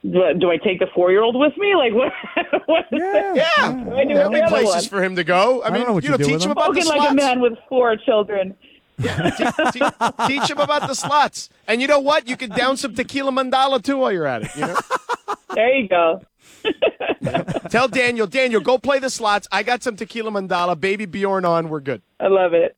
Do, 0.05 0.21
do 0.37 0.51
I 0.51 0.57
take 0.57 0.81
the 0.81 0.89
four 0.95 1.13
year 1.13 1.23
old 1.23 1.37
with 1.39 1.57
me? 1.57 1.77
Like 1.77 1.93
what? 1.95 2.13
what 2.67 2.87
Yeah. 2.91 3.35
Yeah, 3.35 3.45
I 3.59 3.71
do 4.05 4.15
there'll 4.15 4.19
every 4.27 4.41
be 4.41 4.41
other 4.43 4.49
places 4.49 4.75
one. 4.75 4.83
for 4.85 5.03
him 5.05 5.15
to 5.17 5.23
go. 5.25 5.63
I, 5.63 5.67
don't 5.69 5.79
mean, 5.79 5.87
know 5.87 5.93
what 5.93 6.03
you 6.03 6.09
you 6.09 6.11
know, 6.13 6.17
do 6.19 6.25
teach 6.25 6.43
him 6.45 6.51
him. 6.51 6.53
about 6.53 6.75
the 6.75 6.83
Spoken 6.83 6.99
like 6.99 7.11
a 7.13 7.15
man 7.15 7.41
with 7.41 7.53
four 7.69 7.97
children. 7.97 8.57
Te- 9.01 9.09
te- 9.09 9.81
teach 10.27 10.51
him 10.51 10.59
about 10.59 10.89
the 10.89 10.95
slots. 10.95 11.51
And 11.69 11.81
you 11.81 11.87
know 11.87 12.01
what? 12.01 12.29
You 12.29 12.37
can 12.37 12.51
down 12.51 12.77
some 12.77 12.95
tequila 12.95 13.31
mandala 13.31 13.83
too 13.83 13.99
while 13.99 14.13
you're 14.13 14.27
at 14.27 14.43
it. 14.43 14.51
You 14.57 14.67
know. 14.67 14.77
There 15.55 15.75
you 15.77 15.89
go. 15.89 16.21
Tell 17.71 17.89
Daniel, 17.89 18.27
Daniel, 18.27 18.61
go 18.61 18.79
play 18.79 18.99
the 18.99 19.11
slots. 19.11 19.47
I 19.53 19.63
got 19.63 19.83
some 19.83 19.97
tequila 19.97 20.31
mandala. 20.31 20.79
Baby 20.79 21.07
Bjorn 21.07 21.45
on. 21.45 21.69
We're 21.69 21.81
good. 21.81 22.03
I 22.21 22.29
love 22.29 22.55
it. 22.55 22.77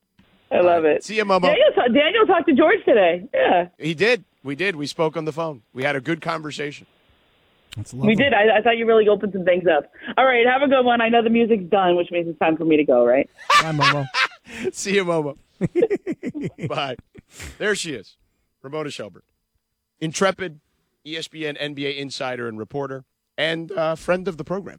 I 0.55 0.61
love 0.61 0.85
it. 0.85 1.03
See 1.05 1.17
you, 1.17 1.25
Momo. 1.25 1.43
Daniel, 1.43 1.73
ta- 1.75 1.89
Daniel 1.89 2.27
talked 2.27 2.47
to 2.49 2.55
George 2.55 2.85
today. 2.85 3.29
Yeah, 3.35 3.69
He 3.79 3.95
did. 3.95 4.25
We 4.43 4.55
did. 4.55 4.77
We 4.77 4.87
spoke 4.87 5.17
on 5.17 5.25
the 5.25 5.33
phone. 5.33 5.63
We 5.73 5.83
had 5.85 5.97
a 5.97 6.01
good 6.01 6.21
conversation. 6.21 6.87
That's 7.77 7.93
lovely. 7.93 8.09
we 8.09 8.15
did. 8.15 8.33
I, 8.33 8.59
I 8.59 8.63
thought 8.63 8.77
you 8.77 8.87
really 8.87 9.09
opened 9.09 9.33
some 9.33 9.45
things 9.45 9.65
up. 9.67 9.91
All 10.17 10.25
right, 10.25 10.47
have 10.47 10.63
a 10.63 10.69
good 10.69 10.85
one. 10.85 11.01
I 11.01 11.09
know 11.09 11.23
the 11.25 11.31
music's 11.31 11.65
done, 11.65 11.97
which 11.97 12.11
means 12.11 12.29
it's 12.29 12.39
time 12.39 12.57
for 12.57 12.65
me 12.65 12.77
to 12.77 12.85
go. 12.85 13.05
Right? 13.05 13.29
Bye, 13.63 13.73
Momo. 13.73 14.07
See 14.73 14.95
you, 14.95 15.05
Momo. 15.05 15.37
Bye. 16.69 16.97
There 17.59 17.75
she 17.75 17.95
is, 17.95 18.17
Ramona 18.63 18.91
Shelburne, 18.91 19.23
intrepid 20.01 20.61
ESPN 21.05 21.61
NBA 21.61 21.97
insider 21.97 22.47
and 22.47 22.59
reporter, 22.59 23.05
and 23.37 23.73
uh, 23.73 23.95
friend 23.97 24.29
of 24.29 24.37
the 24.37 24.45
program. 24.45 24.79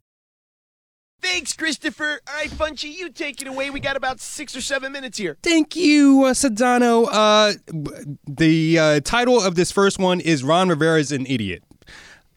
Thanks, 1.21 1.53
Christopher. 1.53 2.19
All 2.27 2.33
right, 2.35 2.49
Funchy, 2.49 2.91
you 2.91 3.09
take 3.09 3.41
it 3.41 3.47
away. 3.47 3.69
We 3.69 3.79
got 3.79 3.95
about 3.95 4.19
six 4.19 4.55
or 4.55 4.61
seven 4.61 4.91
minutes 4.91 5.17
here. 5.17 5.37
Thank 5.43 5.75
you, 5.75 6.25
uh, 6.25 6.31
Sedano. 6.33 7.07
Uh, 7.11 7.53
the 8.27 8.79
uh, 8.79 8.99
title 9.01 9.39
of 9.39 9.55
this 9.55 9.71
first 9.71 9.99
one 9.99 10.19
is 10.19 10.43
Ron 10.43 10.69
Rivera's 10.69 11.11
an 11.11 11.25
idiot. 11.27 11.63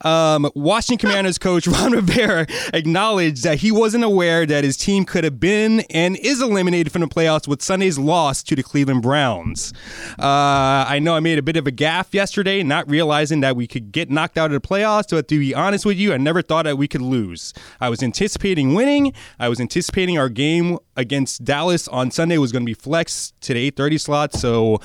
Um, 0.05 0.51
Washington 0.55 0.99
Commanders 1.09 1.39
coach 1.39 1.67
Ron 1.75 1.93
Rivera 1.93 2.47
acknowledged 2.73 3.43
that 3.45 3.59
he 3.59 3.73
wasn't 3.73 4.05
aware 4.05 4.47
that 4.47 4.65
his 4.65 4.77
team 4.77 5.05
could 5.05 5.25
have 5.25 5.41
been 5.41 5.81
and 5.91 6.17
is 6.17 6.41
eliminated 6.41 6.93
from 6.93 7.01
the 7.01 7.09
playoffs 7.09 7.49
with 7.49 7.63
Sunday's 7.63 7.99
loss 7.99 8.43
to 8.45 8.55
the 8.55 8.63
Cleveland 8.63 9.03
Browns. 9.03 9.73
Uh, 10.19 10.85
I 10.89 10.99
know 11.01 11.15
I 11.15 11.21
made 11.21 11.39
a 11.39 11.43
bit 11.43 11.57
of 11.57 11.67
a 11.67 11.73
gaffe 11.73 12.13
yesterday, 12.15 12.63
not 12.63 12.89
realizing 12.89 13.41
that 13.41 13.57
we 13.57 13.67
could 13.67 13.93
get 13.93 14.11
knocked 14.11 14.39
out 14.39 14.53
of 14.53 14.63
the 14.63 14.67
playoffs. 14.67 15.11
But 15.11 15.29
to 15.29 15.39
be 15.39 15.55
honest 15.55 15.85
with 15.85 15.97
you, 15.97 16.13
I 16.13 16.17
never 16.17 16.43
thought 16.43 16.65
that 16.65 16.79
we 16.79 16.89
could 16.89 17.03
lose. 17.03 17.53
I 17.81 17.89
was 17.89 18.03
anticipating 18.03 18.75
winning. 18.75 19.13
I 19.39 19.49
was 19.49 19.61
anticipating 19.61 20.19
our 20.19 20.29
game 20.29 20.79
against 20.97 21.45
Dallas 21.45 21.89
on 21.89 22.11
Sunday 22.11 22.39
was 22.39 22.53
going 22.53 22.63
to 22.63 22.67
be 22.67 22.75
flexed 22.75 23.41
to 23.43 23.55
the 23.55 23.71
8:30 23.71 24.01
slot. 24.01 24.35
So. 24.35 24.81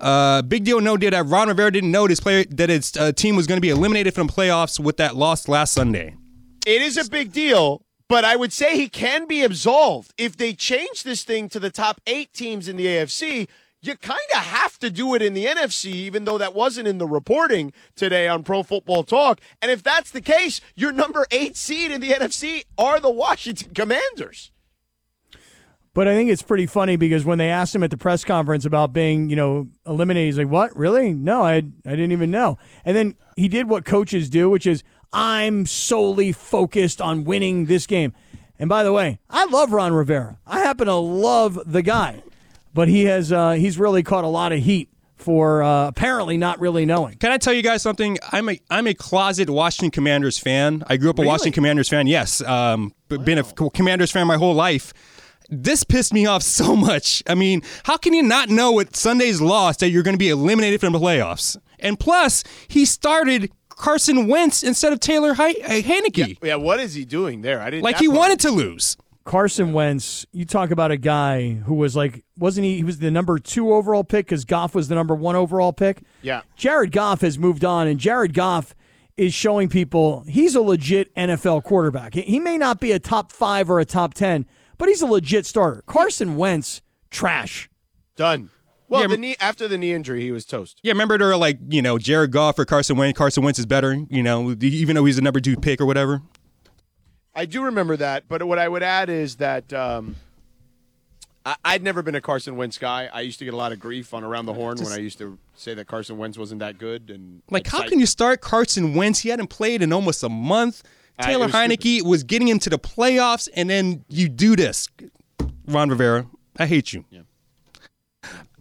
Uh, 0.00 0.40
big 0.40 0.64
deal, 0.64 0.80
no 0.80 0.96
deal 0.96 1.10
that 1.10 1.26
Ron 1.26 1.48
Rivera 1.48 1.70
didn't 1.70 1.90
know 1.90 2.06
his 2.06 2.20
player 2.20 2.44
that 2.44 2.70
his 2.70 2.96
uh, 2.96 3.12
team 3.12 3.36
was 3.36 3.46
going 3.46 3.58
to 3.58 3.60
be 3.60 3.68
eliminated 3.68 4.14
from 4.14 4.28
playoffs 4.28 4.80
with 4.80 4.96
that 4.96 5.14
loss 5.14 5.46
last 5.46 5.74
Sunday. 5.74 6.16
It 6.66 6.80
is 6.80 6.96
a 6.96 7.06
big 7.10 7.32
deal, 7.32 7.82
but 8.08 8.24
I 8.24 8.34
would 8.34 8.50
say 8.50 8.76
he 8.76 8.88
can 8.88 9.26
be 9.26 9.42
absolved. 9.42 10.14
If 10.16 10.38
they 10.38 10.54
change 10.54 11.02
this 11.02 11.22
thing 11.22 11.50
to 11.50 11.60
the 11.60 11.68
top 11.68 12.00
eight 12.06 12.32
teams 12.32 12.66
in 12.66 12.78
the 12.78 12.86
AFC, 12.86 13.46
you 13.82 13.96
kind 13.96 14.20
of 14.34 14.42
have 14.42 14.78
to 14.80 14.90
do 14.90 15.14
it 15.14 15.22
in 15.22 15.32
the 15.34 15.46
NFC, 15.46 15.86
even 15.86 16.24
though 16.24 16.38
that 16.38 16.54
wasn't 16.54 16.88
in 16.88 16.98
the 16.98 17.06
reporting 17.06 17.72
today 17.96 18.28
on 18.28 18.42
Pro 18.42 18.62
Football 18.62 19.04
Talk. 19.04 19.40
And 19.62 19.70
if 19.70 19.82
that's 19.82 20.10
the 20.10 20.20
case, 20.20 20.60
your 20.74 20.92
number 20.92 21.26
eight 21.30 21.56
seed 21.56 21.90
in 21.90 22.00
the 22.00 22.10
NFC 22.10 22.64
are 22.76 23.00
the 23.00 23.10
Washington 23.10 23.72
Commanders. 23.74 24.50
But 25.92 26.06
I 26.06 26.14
think 26.14 26.30
it's 26.30 26.42
pretty 26.42 26.66
funny 26.66 26.94
because 26.96 27.24
when 27.24 27.38
they 27.38 27.48
asked 27.50 27.74
him 27.74 27.82
at 27.82 27.90
the 27.90 27.96
press 27.96 28.24
conference 28.24 28.64
about 28.64 28.92
being, 28.92 29.28
you 29.28 29.34
know, 29.34 29.66
eliminated, 29.86 30.26
he's 30.28 30.38
like, 30.38 30.48
"What? 30.48 30.76
Really? 30.76 31.12
No, 31.12 31.42
I 31.42 31.56
I 31.56 31.60
didn't 31.90 32.12
even 32.12 32.30
know." 32.30 32.58
And 32.84 32.96
then 32.96 33.16
he 33.36 33.48
did 33.48 33.68
what 33.68 33.84
coaches 33.84 34.30
do, 34.30 34.48
which 34.48 34.66
is, 34.68 34.84
"I'm 35.12 35.66
solely 35.66 36.30
focused 36.30 37.00
on 37.00 37.24
winning 37.24 37.66
this 37.66 37.86
game." 37.88 38.12
And 38.58 38.68
by 38.68 38.84
the 38.84 38.92
way, 38.92 39.18
I 39.28 39.46
love 39.46 39.72
Ron 39.72 39.92
Rivera. 39.92 40.38
I 40.46 40.60
happen 40.60 40.86
to 40.86 40.94
love 40.94 41.58
the 41.66 41.82
guy, 41.82 42.22
but 42.72 42.86
he 42.88 43.06
has 43.06 43.32
uh, 43.32 43.52
he's 43.52 43.76
really 43.78 44.04
caught 44.04 44.22
a 44.22 44.28
lot 44.28 44.52
of 44.52 44.60
heat 44.60 44.90
for 45.16 45.62
uh, 45.62 45.88
apparently 45.88 46.36
not 46.38 46.60
really 46.60 46.86
knowing. 46.86 47.16
Can 47.16 47.30
I 47.32 47.36
tell 47.38 47.52
you 47.52 47.62
guys 47.62 47.82
something? 47.82 48.16
I'm 48.32 48.48
a 48.48 48.60
I'm 48.70 48.86
a 48.86 48.94
closet 48.94 49.50
Washington 49.50 49.90
Commanders 49.90 50.38
fan. 50.38 50.84
I 50.86 50.96
grew 50.98 51.10
up 51.10 51.18
a 51.18 51.22
Really? 51.22 51.28
Washington 51.30 51.52
Commanders 51.52 51.88
fan. 51.88 52.06
Yes, 52.06 52.40
um, 52.42 52.94
b- 53.08 53.18
been 53.18 53.38
a 53.38 53.42
Commanders 53.42 54.12
fan 54.12 54.26
my 54.26 54.36
whole 54.36 54.54
life. 54.54 54.92
This 55.50 55.84
pissed 55.84 56.12
me 56.12 56.26
off 56.26 56.42
so 56.42 56.76
much. 56.76 57.22
I 57.26 57.34
mean, 57.34 57.62
how 57.84 57.96
can 57.96 58.12
you 58.14 58.22
not 58.22 58.48
know 58.48 58.72
with 58.72 58.94
Sunday's 58.96 59.40
loss 59.40 59.76
that 59.78 59.90
you're 59.90 60.02
going 60.02 60.14
to 60.14 60.18
be 60.18 60.28
eliminated 60.28 60.80
from 60.80 60.92
the 60.92 60.98
playoffs? 60.98 61.56
And 61.78 61.98
plus, 61.98 62.44
he 62.68 62.84
started 62.84 63.50
Carson 63.68 64.26
Wentz 64.28 64.62
instead 64.62 64.92
of 64.92 65.00
Taylor 65.00 65.34
He- 65.34 65.62
uh, 65.62 65.68
Heinicke. 65.82 66.36
Yeah, 66.42 66.56
what 66.56 66.78
is 66.80 66.94
he 66.94 67.04
doing 67.04 67.40
there? 67.42 67.60
I 67.60 67.70
didn't 67.70 67.82
Like 67.84 67.98
he 67.98 68.06
part- 68.06 68.18
wanted 68.18 68.40
to 68.40 68.50
lose. 68.50 68.96
Carson 69.24 69.72
Wentz, 69.72 70.24
you 70.32 70.44
talk 70.44 70.70
about 70.70 70.90
a 70.90 70.96
guy 70.96 71.50
who 71.52 71.74
was 71.74 71.94
like, 71.94 72.24
wasn't 72.38 72.64
he? 72.64 72.76
He 72.76 72.84
was 72.84 72.98
the 72.98 73.10
number 73.10 73.38
two 73.38 73.72
overall 73.72 74.02
pick 74.02 74.26
because 74.26 74.44
Goff 74.44 74.74
was 74.74 74.88
the 74.88 74.94
number 74.94 75.14
one 75.14 75.36
overall 75.36 75.72
pick. 75.72 76.02
Yeah. 76.22 76.40
Jared 76.56 76.90
Goff 76.90 77.20
has 77.20 77.38
moved 77.38 77.64
on, 77.64 77.86
and 77.86 78.00
Jared 78.00 78.34
Goff 78.34 78.74
is 79.16 79.32
showing 79.34 79.68
people 79.68 80.24
he's 80.26 80.54
a 80.54 80.60
legit 80.62 81.14
NFL 81.14 81.62
quarterback. 81.64 82.14
He- 82.14 82.22
He 82.22 82.40
may 82.40 82.56
not 82.58 82.80
be 82.80 82.92
a 82.92 82.98
top 82.98 83.30
five 83.30 83.70
or 83.70 83.78
a 83.78 83.84
top 83.84 84.14
10, 84.14 84.46
but 84.80 84.88
he's 84.88 85.02
a 85.02 85.06
legit 85.06 85.46
starter. 85.46 85.84
Carson 85.86 86.36
Wentz, 86.36 86.80
trash. 87.10 87.68
Done. 88.16 88.50
Well, 88.88 89.02
Yeah, 89.02 89.06
the 89.06 89.16
knee 89.18 89.36
after 89.38 89.68
the 89.68 89.78
knee 89.78 89.92
injury, 89.92 90.22
he 90.22 90.32
was 90.32 90.44
toast. 90.44 90.80
Yeah, 90.82 90.92
remember 90.92 91.16
they're 91.18 91.36
like, 91.36 91.58
you 91.68 91.80
know, 91.82 91.98
Jared 91.98 92.32
Goff 92.32 92.58
or 92.58 92.64
Carson 92.64 92.96
Wentz. 92.96 93.16
Carson 93.16 93.44
Wentz 93.44 93.58
is 93.60 93.66
better, 93.66 93.94
you 94.08 94.22
know, 94.22 94.56
even 94.60 94.96
though 94.96 95.04
he's 95.04 95.16
the 95.16 95.22
number 95.22 95.38
two 95.38 95.56
pick 95.56 95.80
or 95.80 95.86
whatever. 95.86 96.22
I 97.34 97.44
do 97.44 97.62
remember 97.62 97.96
that, 97.98 98.24
but 98.26 98.42
what 98.48 98.58
I 98.58 98.66
would 98.66 98.82
add 98.82 99.08
is 99.08 99.36
that 99.36 99.72
um, 99.72 100.16
I, 101.46 101.54
I'd 101.64 101.82
never 101.82 102.02
been 102.02 102.16
a 102.16 102.20
Carson 102.20 102.56
Wentz 102.56 102.78
guy. 102.78 103.08
I 103.12 103.20
used 103.20 103.38
to 103.38 103.44
get 103.44 103.54
a 103.54 103.56
lot 103.56 103.70
of 103.70 103.78
grief 103.78 104.12
on 104.12 104.24
Around 104.24 104.46
the 104.46 104.54
Horn 104.54 104.78
when 104.78 104.92
I 104.92 104.96
used 104.98 105.18
to 105.18 105.38
say 105.54 105.74
that 105.74 105.86
Carson 105.86 106.18
Wentz 106.18 106.36
wasn't 106.36 106.58
that 106.58 106.78
good. 106.78 107.10
And 107.10 107.42
Like, 107.50 107.66
how 107.68 107.78
excite- 107.78 107.90
can 107.90 108.00
you 108.00 108.06
start 108.06 108.40
Carson 108.40 108.94
Wentz? 108.94 109.20
He 109.20 109.28
hadn't 109.28 109.48
played 109.48 109.82
in 109.82 109.92
almost 109.92 110.24
a 110.24 110.28
month. 110.28 110.82
It 111.20 111.26
Taylor 111.26 111.46
was 111.46 111.54
Heinicke 111.54 112.02
was 112.02 112.22
getting 112.24 112.48
into 112.48 112.70
the 112.70 112.78
playoffs, 112.78 113.48
and 113.54 113.68
then 113.70 114.04
you 114.08 114.28
do 114.28 114.56
this. 114.56 114.88
Ron 115.66 115.88
Rivera, 115.90 116.26
I 116.58 116.66
hate 116.66 116.92
you. 116.92 117.04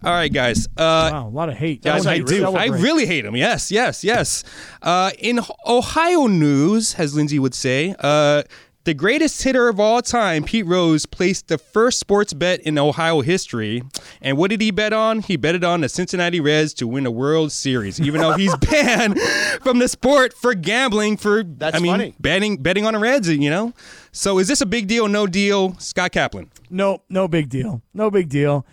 All 0.02 0.14
right, 0.14 0.32
guys. 0.32 0.66
Uh, 0.78 1.10
Wow, 1.12 1.28
a 1.28 1.30
lot 1.30 1.50
of 1.50 1.56
hate. 1.56 1.84
Guys, 1.84 2.06
I 2.06 2.18
hate, 2.18 2.28
do. 2.28 2.56
I 2.56 2.68
really 2.68 3.06
hate 3.06 3.26
him. 3.26 3.36
Yes, 3.36 3.70
yes, 3.70 4.02
yes. 4.04 4.46
Uh, 4.82 5.12
in 5.20 5.42
Ohio 5.68 6.28
news, 6.28 6.96
as 6.98 7.16
Lindsay 7.16 7.38
would 7.38 7.54
say, 7.54 7.94
uh, 8.00 8.44
the 8.90 8.96
greatest 8.96 9.44
hitter 9.44 9.70
of 9.70 9.80
all 9.80 10.02
time, 10.02 10.44
Pete 10.44 10.66
Rose, 10.66 11.06
placed 11.06 11.48
the 11.48 11.60
first 11.60 12.00
sports 12.00 12.34
bet 12.34 12.60
in 12.62 12.76
Ohio 12.80 13.22
history. 13.22 13.84
And 14.20 14.36
what 14.36 14.50
did 14.50 14.62
he 14.62 14.72
bet 14.72 14.94
on? 14.94 15.22
He 15.22 15.38
betted 15.38 15.64
on 15.64 15.82
the 15.82 15.90
Cincinnati 15.90 16.40
Reds 16.40 16.74
to 16.74 16.88
win 16.88 17.06
a 17.06 17.12
World 17.12 17.52
Series, 17.52 18.02
even 18.02 18.20
though 18.20 18.34
he's 18.34 18.56
banned 18.72 19.22
from 19.62 19.78
the 19.78 19.88
sport 19.88 20.34
for 20.34 20.56
gambling. 20.56 21.18
For 21.18 21.44
That's 21.44 21.76
I 21.76 21.80
mean, 21.80 21.92
funny. 21.92 22.16
betting 22.20 22.58
betting 22.64 22.88
on 22.88 22.96
the 22.96 23.00
Reds. 23.00 23.30
You 23.30 23.52
know. 23.52 23.74
So 24.12 24.40
is 24.40 24.48
this 24.48 24.60
a 24.60 24.66
big 24.66 24.88
deal? 24.88 25.08
No 25.08 25.28
deal? 25.28 25.78
Scott 25.78 26.12
Kaplan. 26.12 26.50
No, 26.72 27.04
no 27.10 27.28
big 27.28 27.48
deal. 27.48 27.84
No 27.94 28.10
big 28.10 28.28
deal. 28.28 28.66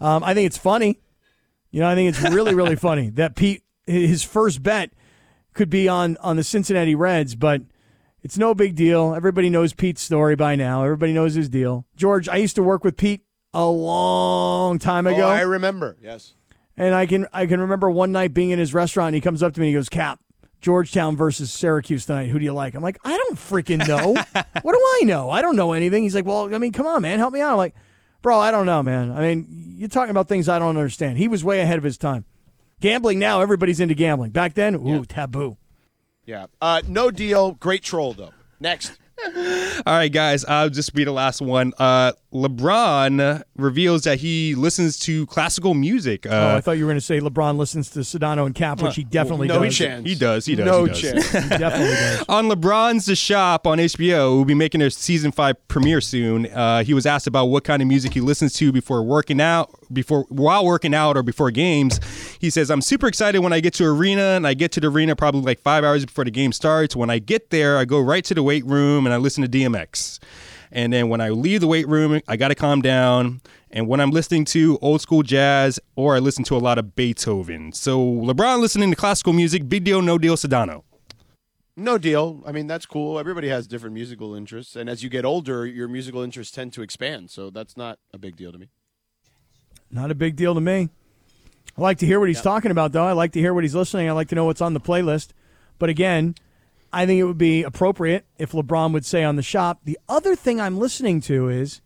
Um, 0.00 0.24
I 0.24 0.32
think 0.32 0.46
it's 0.46 0.56
funny. 0.56 0.98
You 1.70 1.80
know, 1.80 1.90
I 1.90 1.94
think 1.94 2.08
it's 2.16 2.22
really, 2.32 2.54
really 2.54 2.76
funny 2.88 3.10
that 3.10 3.36
Pete 3.36 3.62
his 3.86 4.22
first 4.22 4.62
bet 4.62 4.92
could 5.52 5.68
be 5.68 5.88
on 5.88 6.16
on 6.22 6.36
the 6.36 6.42
Cincinnati 6.42 6.94
Reds, 6.94 7.34
but 7.34 7.60
it's 8.22 8.36
no 8.38 8.54
big 8.54 8.74
deal. 8.74 9.14
Everybody 9.14 9.50
knows 9.50 9.72
Pete's 9.72 10.02
story 10.02 10.36
by 10.36 10.56
now. 10.56 10.84
Everybody 10.84 11.12
knows 11.12 11.34
his 11.34 11.48
deal. 11.48 11.84
George, 11.96 12.28
I 12.28 12.36
used 12.36 12.56
to 12.56 12.62
work 12.62 12.84
with 12.84 12.96
Pete 12.96 13.22
a 13.54 13.64
long 13.66 14.78
time 14.78 15.06
Oh, 15.06 15.14
ago. 15.14 15.28
I 15.28 15.40
remember. 15.42 15.96
Yes. 16.02 16.34
And 16.76 16.94
I 16.94 17.06
can 17.06 17.26
I 17.32 17.46
can 17.46 17.60
remember 17.60 17.90
one 17.90 18.12
night 18.12 18.34
being 18.34 18.50
in 18.50 18.58
his 18.58 18.72
restaurant 18.74 19.08
and 19.08 19.14
he 19.16 19.20
comes 19.20 19.42
up 19.42 19.54
to 19.54 19.60
me 19.60 19.66
and 19.68 19.74
he 19.74 19.78
goes, 19.78 19.88
Cap, 19.88 20.20
Georgetown 20.60 21.16
versus 21.16 21.52
Syracuse 21.52 22.06
tonight. 22.06 22.28
Who 22.28 22.38
do 22.38 22.44
you 22.44 22.52
like? 22.52 22.74
I'm 22.74 22.82
like, 22.82 22.98
I 23.04 23.16
don't 23.16 23.36
freaking 23.36 23.86
know. 23.88 24.12
what 24.62 24.72
do 24.72 24.78
I 24.78 25.02
know? 25.04 25.30
I 25.30 25.42
don't 25.42 25.56
know 25.56 25.72
anything. 25.72 26.02
He's 26.04 26.14
like, 26.14 26.26
Well, 26.26 26.54
I 26.54 26.58
mean, 26.58 26.72
come 26.72 26.86
on, 26.86 27.02
man, 27.02 27.18
help 27.18 27.32
me 27.32 27.40
out. 27.40 27.52
I'm 27.52 27.56
like, 27.56 27.74
Bro, 28.22 28.38
I 28.40 28.50
don't 28.50 28.66
know, 28.66 28.82
man. 28.82 29.12
I 29.12 29.20
mean, 29.20 29.46
you're 29.76 29.88
talking 29.88 30.10
about 30.10 30.28
things 30.28 30.48
I 30.48 30.58
don't 30.58 30.76
understand. 30.76 31.18
He 31.18 31.28
was 31.28 31.42
way 31.44 31.60
ahead 31.60 31.78
of 31.78 31.84
his 31.84 31.96
time. 31.98 32.24
Gambling 32.80 33.18
now, 33.18 33.40
everybody's 33.40 33.80
into 33.80 33.94
gambling. 33.94 34.30
Back 34.30 34.54
then, 34.54 34.74
ooh, 34.76 35.04
taboo. 35.04 35.56
Yeah. 36.28 36.46
Uh, 36.60 36.82
no 36.86 37.10
deal. 37.10 37.52
Great 37.52 37.82
troll 37.82 38.12
though. 38.12 38.32
Next. 38.60 38.92
All 39.26 39.94
right, 39.94 40.12
guys. 40.12 40.44
I'll 40.44 40.68
just 40.68 40.94
be 40.94 41.02
the 41.04 41.10
last 41.10 41.40
one. 41.40 41.72
Uh, 41.78 42.12
LeBron 42.32 43.42
reveals 43.56 44.02
that 44.02 44.18
he 44.18 44.54
listens 44.54 44.98
to 45.00 45.26
classical 45.26 45.74
music. 45.74 46.26
Uh, 46.26 46.28
oh, 46.30 46.56
I 46.56 46.60
thought 46.60 46.72
you 46.72 46.84
were 46.84 46.90
going 46.90 47.00
to 47.00 47.04
say 47.04 47.18
LeBron 47.18 47.56
listens 47.56 47.90
to 47.90 48.00
Sedano 48.00 48.46
and 48.46 48.54
Cap, 48.54 48.80
which 48.82 48.94
he 48.94 49.04
definitely 49.04 49.48
no 49.48 49.64
does. 49.64 49.76
chance. 49.76 50.06
He 50.06 50.14
does. 50.14 50.44
He 50.46 50.54
does. 50.54 50.66
No 50.66 50.84
he 50.84 50.90
does. 50.90 51.00
chance. 51.00 51.30
He 51.32 51.48
definitely 51.48 51.94
does. 51.94 52.24
on 52.28 52.48
LeBron's 52.48 53.06
The 53.06 53.16
Shop 53.16 53.66
on 53.66 53.78
HBO, 53.78 54.36
we'll 54.36 54.44
be 54.44 54.54
making 54.54 54.80
their 54.80 54.90
season 54.90 55.32
five 55.32 55.56
premiere 55.68 56.00
soon. 56.00 56.46
Uh, 56.46 56.84
he 56.84 56.94
was 56.94 57.06
asked 57.06 57.26
about 57.26 57.46
what 57.46 57.64
kind 57.64 57.80
of 57.82 57.88
music 57.88 58.12
he 58.12 58.20
listens 58.20 58.52
to 58.54 58.70
before 58.70 59.02
working 59.02 59.40
out, 59.40 59.70
before 59.92 60.26
while 60.28 60.64
working 60.64 60.94
out 60.94 61.16
or 61.16 61.22
before 61.22 61.50
games. 61.50 62.00
He 62.40 62.50
says, 62.50 62.70
"I'm 62.70 62.82
super 62.82 63.06
excited 63.06 63.40
when 63.40 63.52
I 63.52 63.60
get 63.60 63.74
to 63.74 63.84
arena, 63.84 64.36
and 64.36 64.46
I 64.46 64.54
get 64.54 64.72
to 64.72 64.80
the 64.80 64.88
arena 64.88 65.16
probably 65.16 65.42
like 65.42 65.60
five 65.60 65.84
hours 65.84 66.04
before 66.04 66.24
the 66.24 66.30
game 66.30 66.52
starts. 66.52 66.94
When 66.96 67.10
I 67.10 67.18
get 67.18 67.50
there, 67.50 67.78
I 67.78 67.84
go 67.84 68.00
right 68.00 68.24
to 68.24 68.34
the 68.34 68.42
weight 68.42 68.64
room 68.66 69.06
and 69.06 69.14
I 69.14 69.16
listen 69.18 69.42
to 69.42 69.48
DMX." 69.48 70.18
And 70.70 70.92
then 70.92 71.08
when 71.08 71.20
I 71.20 71.30
leave 71.30 71.60
the 71.60 71.66
weight 71.66 71.88
room, 71.88 72.20
I 72.28 72.36
got 72.36 72.48
to 72.48 72.54
calm 72.54 72.82
down. 72.82 73.40
And 73.70 73.88
when 73.88 74.00
I'm 74.00 74.10
listening 74.10 74.44
to 74.46 74.78
old 74.80 75.00
school 75.00 75.22
jazz, 75.22 75.78
or 75.96 76.14
I 76.14 76.18
listen 76.18 76.44
to 76.44 76.56
a 76.56 76.58
lot 76.58 76.78
of 76.78 76.94
Beethoven. 76.94 77.72
So 77.72 78.00
LeBron 78.00 78.60
listening 78.60 78.90
to 78.90 78.96
classical 78.96 79.32
music, 79.32 79.68
big 79.68 79.84
deal, 79.84 80.02
no 80.02 80.18
deal, 80.18 80.36
Sedano. 80.36 80.82
No 81.76 81.96
deal. 81.96 82.42
I 82.44 82.52
mean, 82.52 82.66
that's 82.66 82.86
cool. 82.86 83.18
Everybody 83.20 83.48
has 83.48 83.66
different 83.68 83.94
musical 83.94 84.34
interests, 84.34 84.74
and 84.74 84.90
as 84.90 85.04
you 85.04 85.08
get 85.08 85.24
older, 85.24 85.64
your 85.64 85.86
musical 85.86 86.22
interests 86.22 86.52
tend 86.52 86.72
to 86.72 86.82
expand. 86.82 87.30
So 87.30 87.50
that's 87.50 87.76
not 87.76 88.00
a 88.12 88.18
big 88.18 88.36
deal 88.36 88.50
to 88.50 88.58
me. 88.58 88.68
Not 89.90 90.10
a 90.10 90.14
big 90.14 90.36
deal 90.36 90.54
to 90.54 90.60
me. 90.60 90.88
I 91.76 91.80
like 91.80 91.98
to 91.98 92.06
hear 92.06 92.18
what 92.18 92.28
he's 92.28 92.42
talking 92.42 92.70
about, 92.70 92.92
though. 92.92 93.04
I 93.04 93.12
like 93.12 93.32
to 93.32 93.40
hear 93.40 93.54
what 93.54 93.64
he's 93.64 93.74
listening. 93.74 94.08
I 94.08 94.12
like 94.12 94.28
to 94.28 94.34
know 94.34 94.44
what's 94.44 94.60
on 94.60 94.74
the 94.74 94.80
playlist. 94.80 95.28
But 95.78 95.88
again, 95.88 96.34
I 96.92 97.06
think 97.06 97.20
it 97.20 97.24
would 97.24 97.38
be 97.38 97.62
appropriate 97.62 98.26
if 98.36 98.52
LeBron 98.52 98.92
would 98.92 99.06
say 99.06 99.22
on 99.22 99.36
the 99.36 99.42
shop. 99.42 99.80
The 99.84 99.98
other 100.08 100.34
thing 100.34 100.60
I'm 100.60 100.78
listening 100.78 101.20
to 101.22 101.48
is 101.48 101.80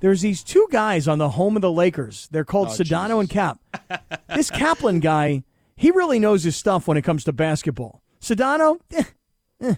there's 0.00 0.22
these 0.22 0.42
two 0.42 0.66
guys 0.70 1.06
on 1.06 1.18
the 1.18 1.30
home 1.30 1.56
of 1.56 1.62
the 1.62 1.70
Lakers. 1.70 2.28
They're 2.30 2.44
called 2.44 2.68
Sedano 2.68 3.20
and 3.20 3.30
Cap. 3.30 3.60
this 4.34 4.50
Kaplan 4.50 5.00
guy, 5.00 5.44
he 5.76 5.90
really 5.90 6.18
knows 6.18 6.42
his 6.42 6.56
stuff 6.56 6.88
when 6.88 6.96
it 6.96 7.02
comes 7.02 7.24
to 7.24 7.32
basketball. 7.32 8.02
Sedano, 8.20 8.78
eh, 8.92 9.04
eh, 9.60 9.74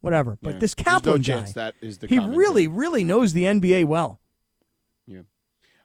whatever. 0.00 0.38
But 0.40 0.54
Yeah. 0.54 0.58
this 0.60 0.74
There's 0.74 0.86
no 0.86 0.92
Kaplan 0.92 1.22
guy, 1.22 1.52
that 1.54 1.74
is 1.80 1.98
the 1.98 2.06
he 2.06 2.18
really, 2.18 2.68
really 2.68 3.04
knows 3.04 3.32
the 3.32 3.44
NBA 3.44 3.84
well. 3.84 4.19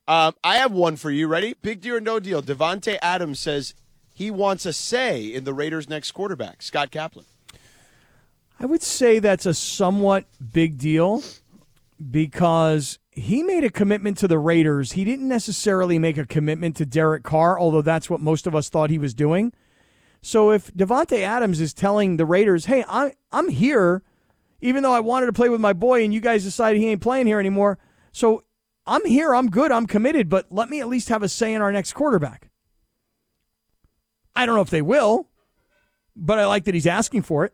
Um, 0.07 0.35
I 0.43 0.57
have 0.57 0.71
one 0.71 0.95
for 0.95 1.09
you. 1.09 1.27
Ready? 1.27 1.55
Big 1.61 1.81
deal 1.81 1.95
or 1.95 2.01
no 2.01 2.19
deal? 2.19 2.41
Davante 2.41 2.97
Adams 3.01 3.39
says 3.39 3.73
he 4.13 4.29
wants 4.29 4.65
a 4.65 4.73
say 4.73 5.25
in 5.25 5.43
the 5.43 5.53
Raiders' 5.53 5.89
next 5.89 6.11
quarterback, 6.11 6.61
Scott 6.61 6.91
Kaplan. 6.91 7.25
I 8.59 8.65
would 8.65 8.83
say 8.83 9.19
that's 9.19 9.45
a 9.45 9.53
somewhat 9.53 10.25
big 10.53 10.77
deal 10.77 11.23
because 12.11 12.99
he 13.11 13.43
made 13.43 13.63
a 13.63 13.69
commitment 13.69 14.17
to 14.19 14.27
the 14.27 14.39
Raiders. 14.39 14.93
He 14.93 15.03
didn't 15.03 15.27
necessarily 15.27 15.99
make 15.99 16.17
a 16.17 16.25
commitment 16.25 16.75
to 16.77 16.85
Derek 16.85 17.23
Carr, 17.23 17.59
although 17.59 17.81
that's 17.81 18.09
what 18.09 18.21
most 18.21 18.47
of 18.47 18.55
us 18.55 18.69
thought 18.69 18.89
he 18.89 18.97
was 18.97 19.13
doing. 19.13 19.53
So 20.21 20.51
if 20.51 20.73
Davante 20.73 21.21
Adams 21.21 21.59
is 21.59 21.73
telling 21.73 22.17
the 22.17 22.25
Raiders, 22.25 22.65
"Hey, 22.65 22.83
I 22.87 23.13
I'm 23.31 23.49
here 23.49 24.03
even 24.61 24.83
though 24.83 24.93
I 24.93 24.99
wanted 24.99 25.27
to 25.27 25.33
play 25.33 25.49
with 25.49 25.61
my 25.61 25.73
boy 25.73 26.03
and 26.03 26.13
you 26.13 26.19
guys 26.19 26.43
decided 26.43 26.81
he 26.81 26.87
ain't 26.87 27.01
playing 27.01 27.27
here 27.27 27.39
anymore. 27.39 27.77
So 28.11 28.43
I'm 28.87 29.05
here, 29.05 29.33
I'm 29.33 29.49
good, 29.49 29.71
I'm 29.71 29.87
committed, 29.87 30.29
but 30.29 30.47
let 30.51 30.69
me 30.69 30.79
at 30.79 30.87
least 30.87 31.09
have 31.09 31.23
a 31.23 31.29
say 31.29 31.53
in 31.53 31.61
our 31.61 31.71
next 31.71 31.93
quarterback." 31.93 32.49
I 34.35 34.45
don't 34.45 34.55
know 34.55 34.61
if 34.61 34.69
they 34.69 34.81
will, 34.81 35.29
but 36.15 36.39
I 36.39 36.45
like 36.45 36.65
that 36.65 36.73
he's 36.73 36.87
asking 36.87 37.21
for 37.21 37.45
it. 37.45 37.53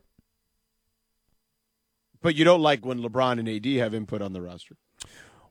But 2.22 2.36
you 2.36 2.44
don't 2.44 2.62
like 2.62 2.86
when 2.86 3.00
LeBron 3.00 3.40
and 3.40 3.48
AD 3.48 3.66
have 3.82 3.94
input 3.94 4.22
on 4.22 4.34
the 4.34 4.42
roster. 4.42 4.78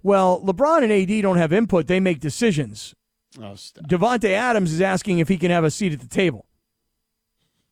Well, 0.03 0.41
LeBron 0.43 0.83
and 0.83 0.93
AD 0.93 1.22
don't 1.22 1.37
have 1.37 1.53
input; 1.53 1.87
they 1.87 2.01
make 2.01 2.20
decisions. 2.20 2.95
Oh, 3.41 3.55
stop. 3.55 3.85
Davante 3.85 4.31
Adams 4.31 4.72
is 4.72 4.81
asking 4.81 5.18
if 5.18 5.28
he 5.28 5.37
can 5.37 5.51
have 5.51 5.64
a 5.64 5.70
seat 5.70 5.93
at 5.93 6.01
the 6.01 6.09
table. 6.09 6.47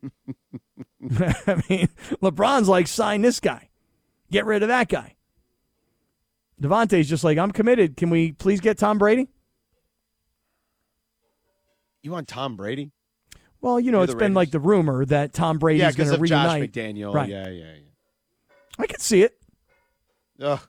I 1.46 1.62
mean, 1.68 1.88
LeBron's 2.22 2.68
like, 2.68 2.86
sign 2.86 3.22
this 3.22 3.40
guy, 3.40 3.68
get 4.30 4.46
rid 4.46 4.62
of 4.62 4.68
that 4.68 4.88
guy. 4.88 5.14
Davante's 6.60 7.08
just 7.08 7.24
like, 7.24 7.38
I'm 7.38 7.50
committed. 7.52 7.96
Can 7.96 8.10
we 8.10 8.32
please 8.32 8.60
get 8.60 8.78
Tom 8.78 8.98
Brady? 8.98 9.28
You 12.02 12.12
want 12.12 12.28
Tom 12.28 12.56
Brady? 12.56 12.90
Well, 13.60 13.80
you 13.80 13.90
know, 13.90 13.98
You're 13.98 14.04
it's 14.04 14.14
been 14.14 14.20
Raiders. 14.32 14.36
like 14.36 14.50
the 14.52 14.60
rumor 14.60 15.04
that 15.06 15.32
Tom 15.32 15.58
Brady's 15.58 15.80
yeah, 15.80 15.92
going 15.92 16.10
to 16.10 16.18
reunite. 16.18 16.72
Josh 16.72 16.82
McDaniel. 16.84 17.12
Right. 17.12 17.28
Yeah, 17.28 17.48
yeah, 17.48 17.64
yeah. 17.64 17.72
I 18.78 18.86
could 18.86 19.00
see 19.00 19.22
it. 19.22 19.36
Ugh. 20.40 20.60
Oh, 20.62 20.66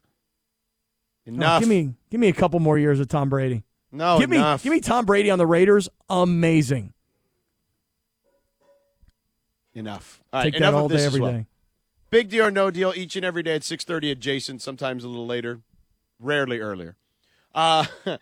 Enough. 1.26 1.60
give 1.60 1.70
me, 1.70 1.94
give 2.10 2.20
me 2.20 2.28
a 2.28 2.34
couple 2.34 2.60
more 2.60 2.80
years 2.80 3.00
of 3.00 3.08
Tom 3.08 3.30
Brady. 3.30 3.64
no, 3.92 4.18
give 4.18 4.32
enough. 4.32 4.64
me, 4.64 4.70
give 4.70 4.74
me 4.74 4.80
Tom 4.82 5.06
Brady 5.06 5.30
on 5.30 5.38
the 5.38 5.46
Raiders. 5.46 5.88
Amazing. 6.10 6.94
enough. 9.76 10.22
All 10.34 10.40
right, 10.40 10.46
Take 10.46 10.56
enough 10.56 10.74
that 10.74 10.78
all 10.78 10.90
day, 10.90 11.06
every 11.06 11.22
well. 11.22 11.32
day. 11.32 11.46
Big 12.10 12.30
deal 12.30 12.46
or 12.46 12.52
no 12.52 12.72
deal, 12.72 12.92
each 12.96 13.16
and 13.16 13.24
every 13.24 13.44
day 13.44 13.56
at 13.56 13.62
6.30 13.62 14.12
adjacent, 14.12 14.62
sometimes 14.64 15.04
a 15.04 15.08
little 15.08 15.28
later, 15.28 15.62
rarely 16.20 16.60
earlier. 16.60 16.96
Uh, 17.54 17.86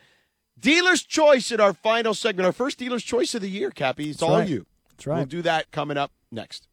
dealer's 0.60 1.04
choice 1.04 1.52
in 1.52 1.60
our 1.60 1.74
final 1.74 2.14
segment, 2.14 2.46
our 2.46 2.52
first 2.52 2.78
dealer's 2.78 3.04
choice 3.04 3.36
of 3.36 3.42
the 3.42 3.50
year, 3.50 3.72
Cappy. 3.72 4.10
It's 4.10 4.20
That's 4.20 4.30
all 4.30 4.40
right. 4.40 4.50
you. 4.50 4.66
That's 4.92 5.08
right. 5.08 5.18
We'll 5.18 5.26
do 5.26 5.42
that 5.44 5.72
coming 5.72 5.98
up 5.98 6.12
next. 6.32 6.68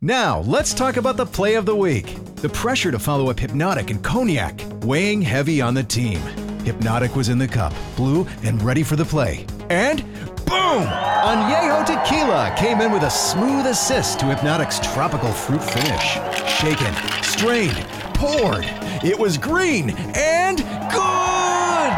Now, 0.00 0.40
let's 0.40 0.74
talk 0.74 0.98
about 0.98 1.16
the 1.16 1.24
play 1.24 1.54
of 1.54 1.64
the 1.64 1.74
week. 1.74 2.16
The 2.36 2.50
pressure 2.50 2.90
to 2.90 2.98
follow 2.98 3.30
up 3.30 3.40
Hypnotic 3.40 3.90
and 3.90 4.04
Cognac, 4.04 4.60
weighing 4.82 5.22
heavy 5.22 5.60
on 5.60 5.74
the 5.74 5.82
team. 5.82 6.20
Hypnotic 6.64 7.16
was 7.16 7.28
in 7.28 7.38
the 7.38 7.48
cup, 7.48 7.72
blue, 7.96 8.26
and 8.42 8.62
ready 8.62 8.82
for 8.82 8.96
the 8.96 9.04
play. 9.04 9.46
And 9.70 10.04
boom! 10.44 10.84
Añejo 10.84 11.86
Tequila 11.86 12.54
came 12.58 12.80
in 12.80 12.92
with 12.92 13.04
a 13.04 13.10
smooth 13.10 13.66
assist 13.66 14.20
to 14.20 14.26
Hypnotic's 14.26 14.80
tropical 14.80 15.32
fruit 15.32 15.62
finish. 15.62 16.18
Shaken, 16.58 16.94
strained, 17.22 17.76
poured. 18.16 18.64
It 19.04 19.18
was 19.18 19.36
green 19.36 19.90
and 20.16 20.58
good! 20.58 21.96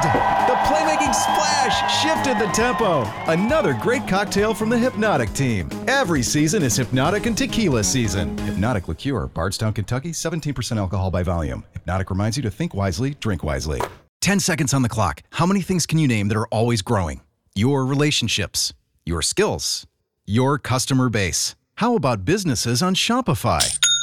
The 0.49 0.57
playmaking 0.67 1.15
splash 1.15 2.03
shifted 2.03 2.39
the 2.39 2.51
tempo. 2.53 3.05
Another 3.31 3.73
great 3.73 4.07
cocktail 4.09 4.53
from 4.53 4.69
the 4.69 4.77
Hypnotic 4.77 5.33
team. 5.33 5.69
Every 5.87 6.23
season 6.23 6.63
is 6.63 6.77
Hypnotic 6.77 7.27
and 7.27 7.39
Tequila 7.39 7.85
season. 7.85 8.37
Hypnotic 8.39 8.89
Liqueur, 8.89 9.29
Bardstown, 9.29 9.73
Kentucky, 9.73 10.11
17% 10.11 10.77
alcohol 10.77 11.11
by 11.11 11.23
volume. 11.23 11.65
Hypnotic 11.73 12.11
reminds 12.11 12.37
you 12.37 12.43
to 12.43 12.51
think 12.51 12.75
wisely, 12.75 13.15
drink 13.21 13.45
wisely. 13.45 13.81
10 14.21 14.41
seconds 14.41 14.75
on 14.75 14.83
the 14.83 14.89
clock. 14.89 15.23
How 15.31 15.47
many 15.47 15.63
things 15.63 15.87
can 15.87 15.99
you 15.99 16.09
name 16.09 16.29
that 16.29 16.37
are 16.37 16.49
always 16.49 16.83
growing? 16.83 17.21
Your 17.55 17.87
relationships, 17.87 18.75
your 19.07 19.23
skills, 19.23 19.87
your 20.27 20.59
customer 20.59 21.09
base. 21.09 21.55
How 21.77 21.95
about 21.95 22.25
businesses 22.25 22.83
on 22.83 22.95
Shopify? 22.97 23.79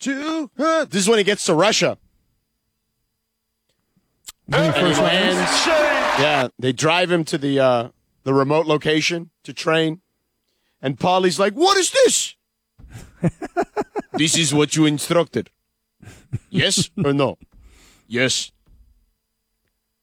Two. 0.00 0.50
huh, 0.56 0.86
This 0.88 1.02
is 1.02 1.08
when 1.08 1.18
he 1.18 1.24
gets 1.24 1.44
to 1.46 1.54
Russia. 1.54 1.98
And 4.52 4.74
he 4.74 4.82
lands. 5.00 5.66
Yeah, 5.66 6.48
they 6.58 6.72
drive 6.72 7.10
him 7.10 7.24
to 7.26 7.38
the 7.38 7.60
uh, 7.60 7.88
the 8.24 8.34
remote 8.34 8.66
location 8.66 9.30
to 9.44 9.52
train, 9.52 10.00
and 10.82 10.98
Paulie's 10.98 11.38
like, 11.38 11.52
"What 11.54 11.76
is 11.78 11.92
this? 11.92 12.34
this 14.14 14.36
is 14.36 14.52
what 14.52 14.74
you 14.74 14.86
instructed. 14.86 15.50
Yes 16.48 16.90
or 17.04 17.12
no? 17.12 17.38
Yes. 18.08 18.50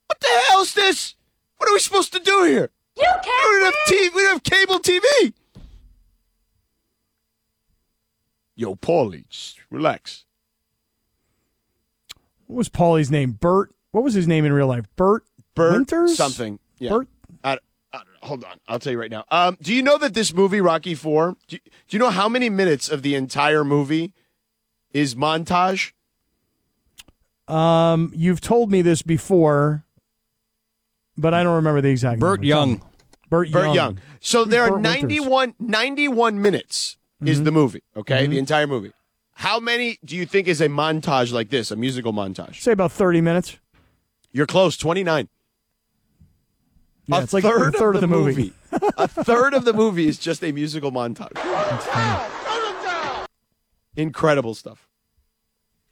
What 0.05 0.19
the 0.21 0.27
hell 0.47 0.61
is 0.61 0.73
this? 0.73 1.15
What 1.57 1.69
are 1.69 1.73
we 1.73 1.79
supposed 1.79 2.13
to 2.13 2.19
do 2.19 2.43
here? 2.43 2.69
You 2.95 3.03
can't. 3.03 3.25
We 3.25 3.59
don't 3.59 3.65
have 3.65 3.73
TV. 3.89 4.15
We 4.15 4.21
don't 4.23 4.33
have 4.33 4.43
cable 4.43 4.79
TV. 4.79 5.33
Yo, 8.57 8.75
Paulie, 8.75 9.29
just 9.29 9.59
relax. 9.69 10.25
What 12.47 12.57
was 12.57 12.69
Paulie's 12.69 13.11
name? 13.11 13.33
Burt. 13.33 13.71
What 13.91 14.03
was 14.03 14.15
his 14.15 14.27
name 14.27 14.45
in 14.45 14.51
real 14.51 14.65
life? 14.65 14.85
Burt. 14.95 15.23
Burt 15.53 15.73
Winters? 15.73 16.17
something. 16.17 16.57
Yeah. 16.79 16.89
Burt. 16.89 17.07
I, 17.43 17.59
I, 17.93 18.01
hold 18.23 18.43
on, 18.43 18.59
I'll 18.67 18.79
tell 18.79 18.91
you 18.91 18.99
right 18.99 19.11
now. 19.11 19.25
Um, 19.29 19.59
do 19.61 19.73
you 19.73 19.83
know 19.83 19.99
that 19.99 20.15
this 20.15 20.33
movie 20.33 20.59
Rocky 20.59 20.95
Four? 20.95 21.37
Do 21.47 21.57
you, 21.57 21.59
do 21.87 21.97
you 21.97 21.99
know 21.99 22.09
how 22.09 22.27
many 22.27 22.49
minutes 22.49 22.89
of 22.89 23.03
the 23.03 23.13
entire 23.13 23.63
movie 23.63 24.13
is 24.91 25.13
montage? 25.13 25.91
Um, 27.47 28.11
you've 28.15 28.41
told 28.41 28.71
me 28.71 28.81
this 28.81 29.03
before, 29.03 29.85
but 31.15 31.35
I 31.35 31.43
don't 31.43 31.57
remember 31.57 31.81
the 31.81 31.89
exact. 31.89 32.19
Burt 32.19 32.39
number. 32.39 32.47
Young. 32.47 32.81
Burt 33.29 33.51
Burt 33.51 33.65
Young. 33.65 33.75
Young. 33.75 33.99
So 34.19 34.43
Who's 34.45 34.51
there 34.51 34.63
are 34.63 34.71
Burt 34.71 34.81
91, 34.81 35.53
91 35.59 36.41
minutes 36.41 36.96
is 37.25 37.43
the 37.43 37.51
movie. 37.51 37.83
Okay, 37.95 38.25
the 38.27 38.37
entire 38.37 38.67
movie. 38.67 38.91
How 39.33 39.59
many 39.59 39.99
do 40.03 40.15
you 40.15 40.25
think 40.25 40.47
is 40.47 40.61
a 40.61 40.67
montage 40.67 41.31
like 41.31 41.49
this, 41.49 41.69
a 41.71 41.75
musical 41.75 42.13
montage? 42.13 42.55
Say 42.61 42.71
about 42.71 42.91
thirty 42.91 43.21
minutes. 43.21 43.57
You're 44.31 44.47
close, 44.47 44.77
twenty 44.77 45.03
nine. 45.03 45.29
Yeah, 47.07 47.19
a 47.19 47.23
it's 47.23 47.33
like 47.33 47.43
third 47.43 47.75
a 47.75 47.77
third 47.77 47.95
of 47.95 48.01
the 48.01 48.07
movie. 48.07 48.53
movie. 48.71 48.87
a 48.97 49.07
third 49.07 49.53
of 49.53 49.63
the 49.63 49.73
movie 49.73 50.07
is 50.07 50.17
just 50.19 50.43
a 50.43 50.51
musical 50.51 50.91
montage. 50.91 51.31
Incredible 53.95 54.53
stuff. 54.53 54.87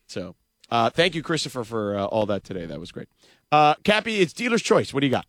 So, 0.08 0.36
uh, 0.70 0.90
thank 0.90 1.16
you, 1.16 1.24
Christopher, 1.24 1.64
for 1.64 1.98
uh, 1.98 2.06
all 2.06 2.26
that 2.28 2.44
today. 2.44 2.66
That 2.66 2.80
was 2.80 2.92
great. 2.92 3.08
Uh, 3.52 3.76
Cappy, 3.84 4.20
it's 4.20 4.34
dealer's 4.34 4.62
choice. 4.62 4.94
What 4.94 5.00
do 5.00 5.08
you 5.08 5.12
got? 5.12 5.26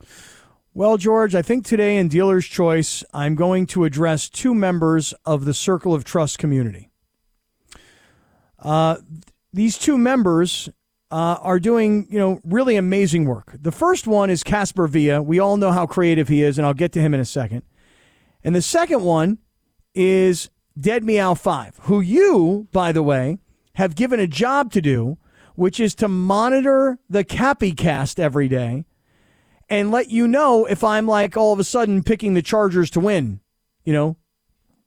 Well, 0.77 0.99
George, 0.99 1.35
I 1.35 1.41
think 1.41 1.65
today 1.65 1.97
in 1.97 2.09
Dealer's 2.09 2.45
Choice, 2.45 3.03
I'm 3.15 3.35
going 3.35 3.65
to 3.69 3.85
address 3.85 4.29
two 4.29 4.55
members 4.55 5.15
of 5.25 5.47
the 5.47 5.55
Circle 5.55 5.95
of 5.95 6.05
Trust 6.05 6.39
community. 6.39 6.91
Uh, 8.59 8.97
these 9.55 9.79
two 9.79 9.97
members 9.97 10.69
uh, 11.11 11.39
are 11.41 11.59
doing, 11.59 12.07
you 12.11 12.19
know, 12.19 12.41
really 12.45 12.77
amazing 12.77 13.25
work. 13.25 13.57
The 13.59 13.73
first 13.73 14.07
one 14.07 14.29
is 14.29 14.43
Casper 14.43 14.87
Villa. 14.87 15.23
We 15.23 15.39
all 15.39 15.57
know 15.57 15.73
how 15.73 15.87
creative 15.87 16.29
he 16.29 16.43
is, 16.43 16.59
and 16.59 16.67
I'll 16.67 16.75
get 16.75 16.93
to 16.93 17.01
him 17.01 17.15
in 17.15 17.21
a 17.21 17.25
second. 17.25 17.63
And 18.45 18.55
the 18.55 18.61
second 18.61 19.03
one 19.03 19.39
is 19.95 20.51
Dead 20.79 21.05
Meow 21.05 21.33
5, 21.33 21.81
who 21.85 22.03
you, 22.03 22.69
by 22.71 22.93
the 22.93 23.03
way, 23.03 23.39
have 23.77 23.95
given 23.95 24.21
a 24.21 24.27
job 24.27 24.73
to 24.73 24.83
do, 24.83 25.17
which 25.55 25.81
is 25.81 25.95
to 25.95 26.07
monitor 26.07 26.99
the 27.09 27.25
Cappy 27.25 27.73
cast 27.73 28.21
every 28.21 28.47
day 28.47 28.85
and 29.69 29.91
let 29.91 30.11
you 30.11 30.29
know 30.29 30.65
if 30.67 30.85
I'm 30.85 31.07
like 31.07 31.37
all 31.37 31.53
of 31.53 31.59
a 31.59 31.65
sudden 31.65 32.03
picking 32.03 32.35
the 32.35 32.43
Chargers 32.43 32.91
to 32.91 33.01
win, 33.01 33.41
you 33.85 33.93
know, 33.93 34.17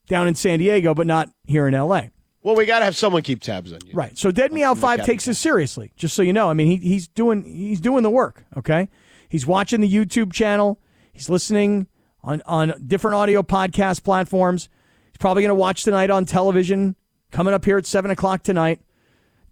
down 0.08 0.28
in 0.28 0.36
San 0.36 0.60
Diego, 0.60 0.94
but 0.94 1.08
not 1.08 1.30
here 1.46 1.68
in 1.68 1.74
LA. 1.74 2.04
Well, 2.42 2.56
we 2.56 2.66
got 2.66 2.80
to 2.80 2.86
have 2.86 2.96
someone 2.96 3.22
keep 3.22 3.42
tabs 3.42 3.74
on 3.74 3.80
you. 3.86 3.94
Right. 3.94 4.18
So 4.18 4.32
Dead 4.32 4.54
Meow 4.54 4.74
Five 4.74 5.06
takes 5.06 5.26
this 5.26 5.38
seriously, 5.38 5.92
just 5.98 6.16
so 6.16 6.22
you 6.22 6.32
know. 6.32 6.50
I 6.50 6.54
mean, 6.54 6.68
he, 6.68 6.78
he's 6.78 7.08
doing 7.08 7.44
he's 7.44 7.82
doing 7.82 8.04
the 8.04 8.10
work. 8.10 8.46
Okay, 8.56 8.90
he's 9.28 9.46
watching 9.46 9.82
the 9.82 9.92
YouTube 9.92 10.32
channel. 10.32 10.80
He's 11.12 11.30
listening 11.30 11.88
on 12.24 12.42
on 12.46 12.74
different 12.88 13.16
audio 13.16 13.44
podcast 13.44 14.04
platforms. 14.04 14.70
He's 15.12 15.18
probably 15.18 15.44
going 15.44 15.50
to 15.50 15.56
watch 15.56 15.84
tonight 15.84 16.10
on 16.10 16.26
television. 16.26 16.96
Coming 17.32 17.54
up 17.54 17.66
here 17.66 17.78
at 17.78 17.86
seven 17.86 18.10
o'clock 18.10 18.42
tonight. 18.42 18.80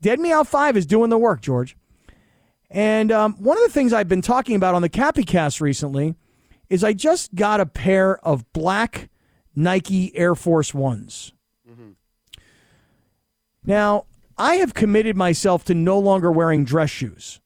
Dead 0.01 0.19
Meow 0.19 0.43
Five 0.43 0.77
is 0.77 0.85
doing 0.85 1.09
the 1.09 1.17
work, 1.17 1.41
George. 1.41 1.75
And 2.69 3.11
um, 3.11 3.33
one 3.35 3.57
of 3.57 3.63
the 3.63 3.73
things 3.73 3.93
I've 3.93 4.09
been 4.09 4.21
talking 4.21 4.55
about 4.55 4.75
on 4.75 4.81
the 4.81 4.89
Cappy 4.89 5.23
Cast 5.23 5.61
recently 5.61 6.15
is 6.69 6.83
I 6.83 6.93
just 6.93 7.33
got 7.33 7.61
a 7.61 7.65
pair 7.65 8.17
of 8.25 8.51
black 8.51 9.09
Nike 9.55 10.15
Air 10.15 10.35
Force 10.35 10.73
Ones. 10.73 11.31
Now, 13.65 14.05
I 14.37 14.55
have 14.55 14.73
committed 14.73 15.17
myself 15.17 15.65
to 15.65 15.73
no 15.73 15.99
longer 15.99 16.31
wearing 16.31 16.63
dress 16.63 16.89
shoes. 16.89 17.41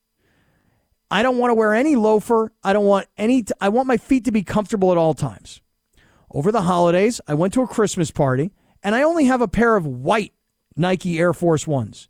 I 1.09 1.23
don't 1.23 1.37
want 1.37 1.51
to 1.51 1.55
wear 1.55 1.73
any 1.73 1.95
loafer. 1.95 2.51
I 2.63 2.73
don't 2.73 2.85
want 2.85 3.07
any, 3.17 3.45
I 3.59 3.69
want 3.69 3.87
my 3.87 3.97
feet 3.97 4.25
to 4.25 4.31
be 4.31 4.43
comfortable 4.43 4.91
at 4.91 4.97
all 4.97 5.13
times. 5.13 5.61
Over 6.31 6.51
the 6.51 6.61
holidays, 6.61 7.19
I 7.27 7.33
went 7.33 7.53
to 7.55 7.61
a 7.61 7.67
Christmas 7.67 8.11
party 8.11 8.51
and 8.81 8.95
I 8.95 9.03
only 9.03 9.25
have 9.25 9.41
a 9.41 9.47
pair 9.47 9.75
of 9.75 9.85
white 9.85 10.33
Nike 10.75 11.19
Air 11.19 11.33
Force 11.33 11.67
Ones. 11.67 12.07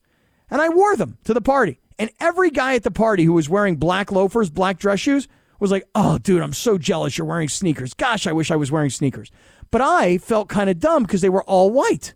And 0.49 0.61
I 0.61 0.69
wore 0.69 0.95
them 0.95 1.17
to 1.23 1.33
the 1.33 1.41
party. 1.41 1.79
And 2.01 2.09
every 2.19 2.49
guy 2.49 2.73
at 2.73 2.81
the 2.81 2.89
party 2.89 3.25
who 3.25 3.33
was 3.33 3.47
wearing 3.47 3.75
black 3.75 4.11
loafers, 4.11 4.49
black 4.49 4.79
dress 4.79 4.99
shoes, 4.99 5.27
was 5.59 5.69
like, 5.69 5.83
oh, 5.93 6.17
dude, 6.17 6.41
I'm 6.41 6.51
so 6.51 6.79
jealous 6.79 7.15
you're 7.15 7.27
wearing 7.27 7.47
sneakers. 7.47 7.93
Gosh, 7.93 8.25
I 8.25 8.31
wish 8.31 8.49
I 8.49 8.55
was 8.55 8.71
wearing 8.71 8.89
sneakers. 8.89 9.29
But 9.69 9.81
I 9.81 10.17
felt 10.17 10.49
kind 10.49 10.67
of 10.67 10.79
dumb 10.79 11.03
because 11.03 11.21
they 11.21 11.29
were 11.29 11.43
all 11.43 11.69
white. 11.69 12.15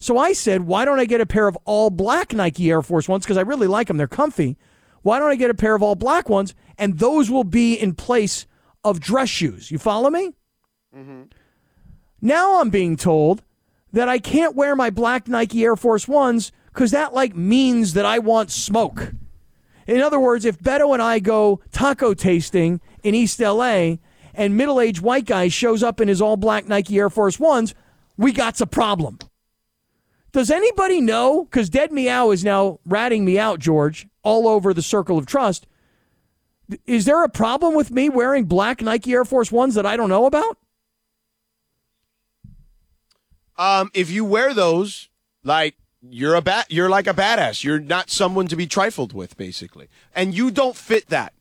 So 0.00 0.18
I 0.18 0.32
said, 0.32 0.62
why 0.62 0.84
don't 0.84 0.98
I 0.98 1.04
get 1.04 1.20
a 1.20 1.26
pair 1.26 1.46
of 1.46 1.56
all 1.64 1.88
black 1.88 2.32
Nike 2.32 2.68
Air 2.68 2.82
Force 2.82 3.08
Ones? 3.08 3.24
Because 3.24 3.36
I 3.36 3.42
really 3.42 3.68
like 3.68 3.86
them. 3.86 3.96
They're 3.96 4.08
comfy. 4.08 4.56
Why 5.02 5.20
don't 5.20 5.30
I 5.30 5.36
get 5.36 5.50
a 5.50 5.54
pair 5.54 5.76
of 5.76 5.84
all 5.84 5.94
black 5.94 6.28
ones? 6.28 6.52
And 6.76 6.98
those 6.98 7.30
will 7.30 7.44
be 7.44 7.74
in 7.74 7.94
place 7.94 8.48
of 8.82 8.98
dress 8.98 9.28
shoes. 9.28 9.70
You 9.70 9.78
follow 9.78 10.10
me? 10.10 10.32
Mm-hmm. 10.96 11.22
Now 12.20 12.60
I'm 12.60 12.70
being 12.70 12.96
told 12.96 13.44
that 13.92 14.08
I 14.08 14.18
can't 14.18 14.56
wear 14.56 14.74
my 14.74 14.90
black 14.90 15.28
Nike 15.28 15.62
Air 15.62 15.76
Force 15.76 16.08
Ones 16.08 16.50
because 16.72 16.90
that 16.90 17.14
like 17.14 17.36
means 17.36 17.94
that 17.94 18.04
I 18.04 18.18
want 18.18 18.50
smoke. 18.50 19.12
In 19.86 20.00
other 20.00 20.20
words, 20.20 20.44
if 20.44 20.58
Beto 20.58 20.92
and 20.92 21.02
I 21.02 21.18
go 21.18 21.60
taco 21.72 22.14
tasting 22.14 22.80
in 23.02 23.14
East 23.14 23.40
LA 23.40 23.96
and 24.34 24.56
middle 24.56 24.80
aged 24.80 25.02
white 25.02 25.26
guy 25.26 25.48
shows 25.48 25.82
up 25.82 26.00
in 26.00 26.08
his 26.08 26.22
all 26.22 26.36
black 26.36 26.68
Nike 26.68 26.98
Air 26.98 27.10
Force 27.10 27.38
Ones, 27.38 27.74
we 28.16 28.32
got 28.32 28.60
a 28.60 28.66
problem. 28.66 29.18
Does 30.32 30.50
anybody 30.50 31.00
know? 31.00 31.44
Because 31.44 31.68
Dead 31.68 31.92
Meow 31.92 32.30
is 32.30 32.42
now 32.42 32.80
ratting 32.86 33.24
me 33.24 33.38
out, 33.38 33.58
George, 33.58 34.06
all 34.22 34.48
over 34.48 34.72
the 34.72 34.82
circle 34.82 35.18
of 35.18 35.26
trust. 35.26 35.66
Is 36.86 37.04
there 37.04 37.22
a 37.22 37.28
problem 37.28 37.74
with 37.74 37.90
me 37.90 38.08
wearing 38.08 38.46
black 38.46 38.80
Nike 38.80 39.12
Air 39.12 39.26
Force 39.26 39.52
Ones 39.52 39.74
that 39.74 39.84
I 39.84 39.96
don't 39.96 40.08
know 40.08 40.24
about? 40.24 40.56
Um, 43.58 43.90
if 43.92 44.10
you 44.10 44.24
wear 44.24 44.54
those, 44.54 45.10
like 45.44 45.76
you're 46.08 46.34
a 46.34 46.42
bat, 46.42 46.66
you're 46.68 46.88
like 46.88 47.06
a 47.06 47.14
badass. 47.14 47.62
You're 47.62 47.78
not 47.80 48.10
someone 48.10 48.48
to 48.48 48.56
be 48.56 48.66
trifled 48.66 49.12
with, 49.12 49.36
basically, 49.36 49.88
and 50.14 50.34
you 50.34 50.50
don't 50.50 50.76
fit 50.76 51.08
that. 51.08 51.32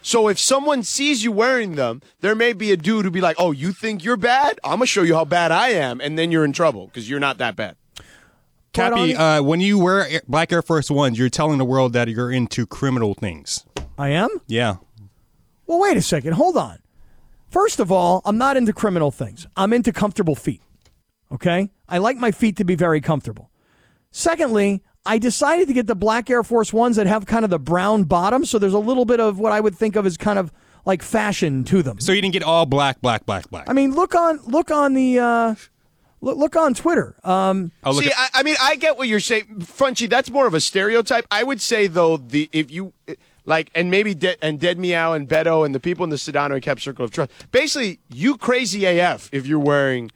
So 0.00 0.28
if 0.28 0.38
someone 0.38 0.82
sees 0.82 1.24
you 1.24 1.32
wearing 1.32 1.74
them, 1.74 2.02
there 2.20 2.34
may 2.34 2.52
be 2.52 2.72
a 2.72 2.76
dude 2.76 3.04
who 3.04 3.10
be 3.10 3.20
like, 3.20 3.36
"Oh, 3.38 3.50
you 3.50 3.72
think 3.72 4.04
you're 4.04 4.16
bad? 4.16 4.58
I'm 4.64 4.78
gonna 4.78 4.86
show 4.86 5.02
you 5.02 5.14
how 5.14 5.24
bad 5.24 5.52
I 5.52 5.70
am," 5.70 6.00
and 6.00 6.18
then 6.18 6.30
you're 6.30 6.44
in 6.44 6.52
trouble 6.52 6.86
because 6.86 7.10
you're 7.10 7.20
not 7.20 7.38
that 7.38 7.56
bad. 7.56 7.76
Cappy, 8.72 9.16
uh, 9.16 9.42
when 9.42 9.60
you 9.60 9.78
wear 9.78 10.06
black 10.28 10.52
Air 10.52 10.62
Force 10.62 10.90
Ones, 10.90 11.18
you're 11.18 11.30
telling 11.30 11.58
the 11.58 11.64
world 11.64 11.92
that 11.94 12.08
you're 12.08 12.30
into 12.30 12.66
criminal 12.66 13.14
things. 13.14 13.64
I 13.98 14.10
am? 14.10 14.28
Yeah. 14.46 14.76
Well, 15.66 15.80
wait 15.80 15.96
a 15.96 16.02
second. 16.02 16.34
Hold 16.34 16.56
on. 16.56 16.78
First 17.50 17.80
of 17.80 17.90
all, 17.90 18.22
I'm 18.24 18.38
not 18.38 18.56
into 18.56 18.72
criminal 18.72 19.10
things. 19.10 19.46
I'm 19.56 19.72
into 19.72 19.92
comfortable 19.92 20.34
feet. 20.34 20.62
Okay? 21.32 21.70
I 21.88 21.98
like 21.98 22.18
my 22.18 22.30
feet 22.30 22.56
to 22.56 22.64
be 22.64 22.74
very 22.74 23.00
comfortable. 23.00 23.50
Secondly, 24.10 24.82
I 25.06 25.18
decided 25.18 25.68
to 25.68 25.74
get 25.74 25.86
the 25.86 25.94
black 25.94 26.28
Air 26.28 26.42
Force 26.42 26.72
Ones 26.72 26.96
that 26.96 27.06
have 27.06 27.26
kind 27.26 27.44
of 27.44 27.50
the 27.50 27.58
brown 27.58 28.04
bottom, 28.04 28.44
so 28.44 28.58
there's 28.58 28.74
a 28.74 28.78
little 28.78 29.04
bit 29.04 29.20
of 29.20 29.38
what 29.38 29.52
I 29.52 29.60
would 29.60 29.74
think 29.74 29.96
of 29.96 30.06
as 30.06 30.16
kind 30.16 30.38
of 30.38 30.52
like 30.84 31.02
fashion 31.02 31.64
to 31.64 31.82
them. 31.82 32.00
So 32.00 32.12
you 32.12 32.20
didn't 32.20 32.32
get 32.32 32.42
all 32.42 32.66
black, 32.66 33.00
black, 33.00 33.26
black, 33.26 33.48
black. 33.50 33.68
I 33.68 33.72
mean, 33.72 33.94
look 33.94 34.14
on 34.14 34.40
look 34.46 34.70
on 34.70 34.94
the 34.94 35.18
uh, 35.18 35.54
look, 36.20 36.36
look 36.36 36.56
on 36.56 36.74
Twitter. 36.74 37.14
Um, 37.24 37.72
See, 37.92 38.10
I, 38.14 38.28
I 38.34 38.42
mean, 38.42 38.56
I 38.60 38.76
get 38.76 38.96
what 38.96 39.08
you're 39.08 39.20
saying, 39.20 39.46
Funchy. 39.60 40.08
That's 40.08 40.30
more 40.30 40.46
of 40.46 40.54
a 40.54 40.60
stereotype. 40.60 41.26
I 41.30 41.42
would 41.42 41.60
say 41.60 41.86
though, 41.86 42.16
the 42.16 42.48
if 42.52 42.70
you 42.70 42.92
like, 43.44 43.70
and 43.74 43.90
maybe 43.90 44.14
De- 44.14 44.42
and 44.44 44.60
Dead 44.60 44.78
Meow 44.78 45.14
and 45.14 45.28
Beto 45.28 45.64
and 45.64 45.74
the 45.74 45.80
people 45.80 46.04
in 46.04 46.10
the 46.10 46.16
Sedano 46.16 46.54
and 46.54 46.62
Cap 46.62 46.80
Circle 46.80 47.04
of 47.04 47.10
Trust, 47.10 47.30
basically, 47.50 48.00
you 48.08 48.36
crazy 48.36 48.84
AF 48.84 49.30
if 49.32 49.46
you're 49.46 49.58
wearing 49.58 50.10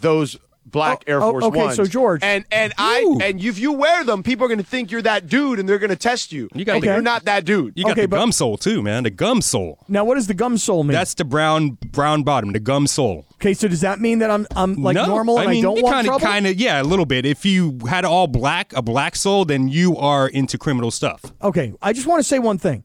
those 0.00 0.38
black 0.66 1.04
oh, 1.06 1.10
Air 1.10 1.22
oh, 1.22 1.30
Force 1.30 1.44
okay, 1.44 1.58
Ones. 1.58 1.76
so 1.76 1.84
George- 1.84 2.22
and 2.22 2.44
and 2.50 2.72
I 2.78 3.18
and 3.22 3.42
if 3.42 3.58
you 3.58 3.72
wear 3.72 4.04
them, 4.04 4.22
people 4.22 4.44
are 4.44 4.48
going 4.48 4.58
to 4.58 4.64
think 4.64 4.90
you're 4.90 5.02
that 5.02 5.26
dude, 5.28 5.58
and 5.58 5.68
they're 5.68 5.78
going 5.78 5.90
to 5.90 5.96
test 5.96 6.32
you. 6.32 6.48
You 6.54 6.64
got 6.64 6.76
and 6.76 6.82
the- 6.82 6.86
you're 6.88 7.02
not 7.02 7.24
that 7.24 7.44
dude. 7.44 7.74
You 7.76 7.84
got 7.84 7.96
the 7.96 8.06
gum 8.06 8.32
sole 8.32 8.56
too, 8.56 8.82
man. 8.82 9.04
The 9.04 9.10
gum 9.10 9.40
sole. 9.40 9.78
now, 9.88 10.04
what 10.04 10.14
does 10.16 10.26
the 10.26 10.34
gum 10.34 10.58
sole 10.58 10.84
mean? 10.84 10.92
That's 10.92 11.14
the 11.14 11.24
brown 11.24 11.78
brown 11.92 12.22
bottom, 12.22 12.52
the 12.52 12.60
gum 12.60 12.86
sole. 12.86 13.26
okay, 13.34 13.54
so 13.54 13.68
does 13.68 13.80
that 13.82 14.00
mean 14.00 14.18
that 14.20 14.30
I'm 14.30 14.46
I'm 14.56 14.74
like 14.74 14.94
no, 14.94 15.06
normal 15.06 15.38
and 15.38 15.48
I, 15.48 15.52
mean, 15.52 15.62
don't 15.62 15.76
you 15.76 15.84
want 15.84 15.96
kinda, 15.96 16.08
trouble? 16.08 16.26
Kind 16.26 16.46
of, 16.46 16.56
yeah, 16.56 16.80
a 16.80 16.84
little 16.84 17.06
bit. 17.06 17.26
If 17.26 17.44
you 17.44 17.78
had 17.88 18.04
all 18.04 18.26
black, 18.26 18.72
a 18.74 18.82
black 18.82 19.16
sole, 19.16 19.44
then 19.44 19.68
you 19.68 19.96
are 19.96 20.28
into 20.28 20.58
criminal 20.58 20.90
stuff. 20.90 21.22
Okay, 21.42 21.72
I 21.82 21.92
just 21.92 22.06
want 22.06 22.20
to 22.20 22.24
say 22.24 22.38
one 22.38 22.58
thing. 22.58 22.84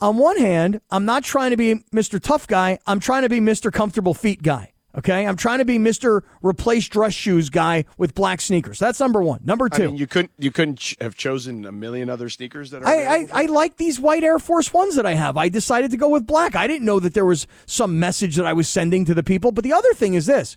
On 0.00 0.16
one 0.16 0.38
hand, 0.38 0.80
I'm 0.90 1.04
not 1.04 1.24
trying 1.24 1.50
to 1.50 1.58
be 1.58 1.74
Mr. 1.92 2.18
Tough 2.18 2.46
Guy. 2.46 2.78
I'm 2.86 3.00
trying 3.00 3.22
to 3.22 3.28
be 3.28 3.38
Mr. 3.38 3.70
Comfortable 3.70 4.14
Feet 4.14 4.42
Guy. 4.42 4.72
Okay, 4.98 5.24
I'm 5.24 5.36
trying 5.36 5.58
to 5.58 5.64
be 5.64 5.78
Mr. 5.78 6.22
Replace 6.42 6.88
Dress 6.88 7.14
Shoes 7.14 7.48
Guy 7.48 7.84
with 7.96 8.12
black 8.14 8.40
sneakers. 8.40 8.80
That's 8.80 8.98
number 8.98 9.22
one. 9.22 9.40
Number 9.44 9.68
I 9.70 9.76
two, 9.76 9.86
mean, 9.86 9.96
you 9.96 10.08
couldn't 10.08 10.32
you 10.36 10.50
couldn't 10.50 10.80
ch- 10.80 10.96
have 11.00 11.14
chosen 11.14 11.64
a 11.64 11.70
million 11.70 12.10
other 12.10 12.28
sneakers 12.28 12.72
that 12.72 12.82
are. 12.82 12.88
I. 12.88 13.00
I, 13.04 13.28
I 13.32 13.46
like 13.46 13.76
these 13.76 14.00
white 14.00 14.24
Air 14.24 14.40
Force 14.40 14.72
Ones 14.74 14.96
that 14.96 15.06
I 15.06 15.14
have. 15.14 15.36
I 15.36 15.48
decided 15.48 15.92
to 15.92 15.96
go 15.96 16.08
with 16.08 16.26
black. 16.26 16.56
I 16.56 16.66
didn't 16.66 16.84
know 16.84 16.98
that 16.98 17.14
there 17.14 17.24
was 17.24 17.46
some 17.66 18.00
message 18.00 18.34
that 18.36 18.46
I 18.46 18.52
was 18.52 18.68
sending 18.68 19.04
to 19.04 19.14
the 19.14 19.22
people. 19.22 19.52
But 19.52 19.62
the 19.62 19.72
other 19.72 19.92
thing 19.94 20.14
is 20.14 20.26
this 20.26 20.56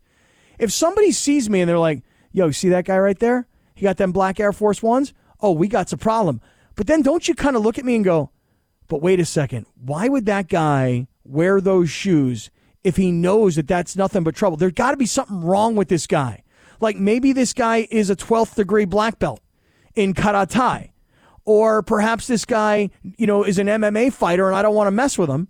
if 0.57 0.71
somebody 0.71 1.11
sees 1.11 1.47
me 1.47 1.61
and 1.61 1.69
they're 1.69 1.77
like, 1.77 2.01
yo, 2.31 2.49
see 2.49 2.69
that 2.69 2.85
guy 2.85 2.97
right 2.97 3.19
there? 3.19 3.47
He 3.75 3.83
got 3.83 3.97
them 3.97 4.11
black 4.11 4.39
Air 4.39 4.53
Force 4.53 4.81
Ones? 4.81 5.13
Oh, 5.41 5.51
we 5.51 5.67
got 5.67 5.91
a 5.93 5.97
problem. 5.97 6.41
But 6.75 6.87
then 6.87 7.03
don't 7.03 7.27
you 7.27 7.35
kind 7.35 7.55
of 7.55 7.61
look 7.61 7.77
at 7.77 7.85
me 7.85 7.95
and 7.95 8.03
go, 8.05 8.31
but 8.87 9.01
wait 9.01 9.19
a 9.19 9.25
second. 9.25 9.67
Why 9.75 10.07
would 10.07 10.25
that 10.25 10.47
guy 10.47 11.07
wear 11.23 11.61
those 11.61 11.89
shoes 11.89 12.49
if 12.83 12.95
he 12.95 13.11
knows 13.11 13.55
that 13.55 13.67
that's 13.67 13.95
nothing 13.95 14.23
but 14.23 14.35
trouble? 14.35 14.57
There's 14.57 14.73
got 14.73 14.91
to 14.91 14.97
be 14.97 15.05
something 15.05 15.41
wrong 15.41 15.75
with 15.75 15.87
this 15.87 16.07
guy. 16.07 16.43
Like 16.79 16.97
maybe 16.97 17.33
this 17.33 17.53
guy 17.53 17.87
is 17.89 18.09
a 18.09 18.15
12th 18.15 18.55
degree 18.55 18.85
black 18.85 19.19
belt 19.19 19.41
in 19.95 20.13
karate. 20.13 20.91
Or 21.45 21.81
perhaps 21.81 22.27
this 22.27 22.45
guy, 22.45 22.89
you 23.17 23.27
know, 23.27 23.43
is 23.43 23.57
an 23.57 23.67
MMA 23.67 24.13
fighter 24.13 24.47
and 24.47 24.55
I 24.55 24.61
don't 24.61 24.75
want 24.75 24.87
to 24.87 24.91
mess 24.91 25.17
with 25.17 25.29
him. 25.29 25.49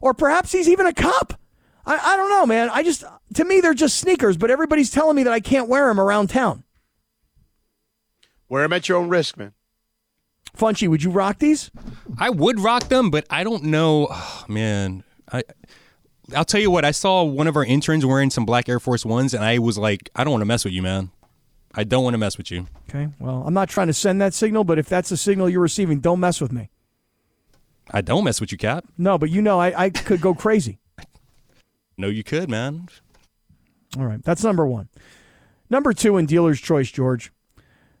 Or 0.00 0.14
perhaps 0.14 0.52
he's 0.52 0.68
even 0.68 0.86
a 0.86 0.92
cop. 0.92 1.34
I, 1.86 1.96
I 1.96 2.16
don't 2.16 2.30
know, 2.30 2.46
man. 2.46 2.70
I 2.70 2.82
just, 2.82 3.04
to 3.34 3.44
me, 3.44 3.60
they're 3.60 3.74
just 3.74 3.98
sneakers, 3.98 4.36
but 4.36 4.50
everybody's 4.50 4.90
telling 4.90 5.16
me 5.16 5.22
that 5.22 5.32
I 5.32 5.40
can't 5.40 5.68
wear 5.68 5.88
them 5.88 5.98
around 5.98 6.28
town. 6.28 6.64
Wear 8.48 8.62
them 8.62 8.72
at 8.72 8.88
your 8.88 8.98
own 8.98 9.08
risk, 9.08 9.36
man. 9.36 9.52
Funchy, 10.56 10.88
would 10.88 11.02
you 11.02 11.10
rock 11.10 11.38
these? 11.38 11.70
I 12.18 12.30
would 12.30 12.60
rock 12.60 12.88
them, 12.88 13.10
but 13.10 13.26
I 13.30 13.44
don't 13.44 13.64
know, 13.64 14.08
oh, 14.10 14.44
man. 14.48 15.04
I 15.32 15.44
I'll 16.36 16.44
tell 16.44 16.60
you 16.60 16.70
what. 16.70 16.84
I 16.84 16.90
saw 16.90 17.22
one 17.22 17.46
of 17.46 17.56
our 17.56 17.64
interns 17.64 18.04
wearing 18.06 18.30
some 18.30 18.44
black 18.44 18.68
Air 18.68 18.80
Force 18.80 19.04
Ones, 19.04 19.34
and 19.34 19.44
I 19.44 19.58
was 19.58 19.78
like, 19.78 20.10
I 20.14 20.24
don't 20.24 20.32
want 20.32 20.42
to 20.42 20.46
mess 20.46 20.64
with 20.64 20.74
you, 20.74 20.82
man. 20.82 21.10
I 21.74 21.84
don't 21.84 22.02
want 22.02 22.14
to 22.14 22.18
mess 22.18 22.36
with 22.36 22.50
you. 22.50 22.66
Okay. 22.88 23.08
Well, 23.18 23.44
I'm 23.46 23.54
not 23.54 23.68
trying 23.68 23.86
to 23.86 23.92
send 23.92 24.20
that 24.20 24.34
signal, 24.34 24.64
but 24.64 24.78
if 24.78 24.88
that's 24.88 25.08
the 25.08 25.16
signal 25.16 25.48
you're 25.48 25.60
receiving, 25.60 26.00
don't 26.00 26.20
mess 26.20 26.40
with 26.40 26.52
me. 26.52 26.70
I 27.92 28.00
don't 28.00 28.24
mess 28.24 28.40
with 28.40 28.52
you, 28.52 28.58
Cap. 28.58 28.84
No, 28.98 29.18
but 29.18 29.30
you 29.30 29.42
know, 29.42 29.60
I, 29.60 29.84
I 29.84 29.90
could 29.90 30.20
go 30.20 30.34
crazy. 30.34 30.78
No, 31.98 32.08
you 32.08 32.24
could, 32.24 32.48
man. 32.48 32.88
All 33.98 34.06
right. 34.06 34.22
That's 34.24 34.42
number 34.42 34.66
one. 34.66 34.88
Number 35.68 35.92
two 35.92 36.16
in 36.16 36.24
dealer's 36.24 36.58
choice, 36.58 36.90
George. 36.90 37.30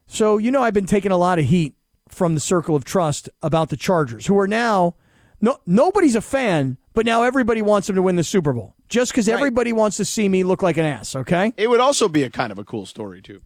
So, 0.06 0.38
you 0.38 0.50
know, 0.50 0.62
I've 0.62 0.72
been 0.72 0.86
taking 0.86 1.12
a 1.12 1.18
lot 1.18 1.38
of 1.38 1.44
heat 1.44 1.74
from 2.08 2.32
the 2.32 2.40
circle 2.40 2.74
of 2.74 2.82
trust 2.82 3.28
about 3.42 3.68
the 3.68 3.76
Chargers, 3.76 4.24
who 4.26 4.38
are 4.38 4.48
now, 4.48 4.96
no, 5.40 5.58
nobody's 5.66 6.14
a 6.16 6.22
fan, 6.22 6.78
but 6.94 7.06
now 7.06 7.22
everybody 7.22 7.62
wants 7.62 7.88
him 7.88 7.96
to 7.96 8.02
win 8.02 8.16
the 8.16 8.24
Super 8.24 8.52
Bowl 8.52 8.74
just 8.88 9.12
because 9.12 9.28
everybody 9.28 9.72
wants 9.72 9.96
to 9.98 10.04
see 10.04 10.28
me 10.28 10.42
look 10.44 10.62
like 10.62 10.76
an 10.76 10.84
ass, 10.84 11.14
okay? 11.14 11.52
It 11.56 11.68
would 11.70 11.80
also 11.80 12.08
be 12.08 12.22
a 12.24 12.30
kind 12.30 12.50
of 12.52 12.58
a 12.58 12.64
cool 12.64 12.86
story 12.86 13.22
too. 13.22 13.40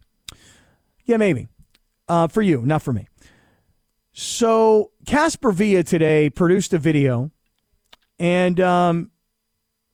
Yeah, 1.05 1.17
maybe. 1.17 1.47
Uh, 2.07 2.27
for 2.27 2.41
you, 2.41 2.61
not 2.65 2.81
for 2.81 2.93
me. 2.93 3.07
So 4.13 4.91
Casper 5.05 5.51
Villa 5.51 5.83
today 5.83 6.29
produced 6.29 6.73
a 6.73 6.77
video, 6.77 7.31
and 8.17 8.59
um, 8.59 9.11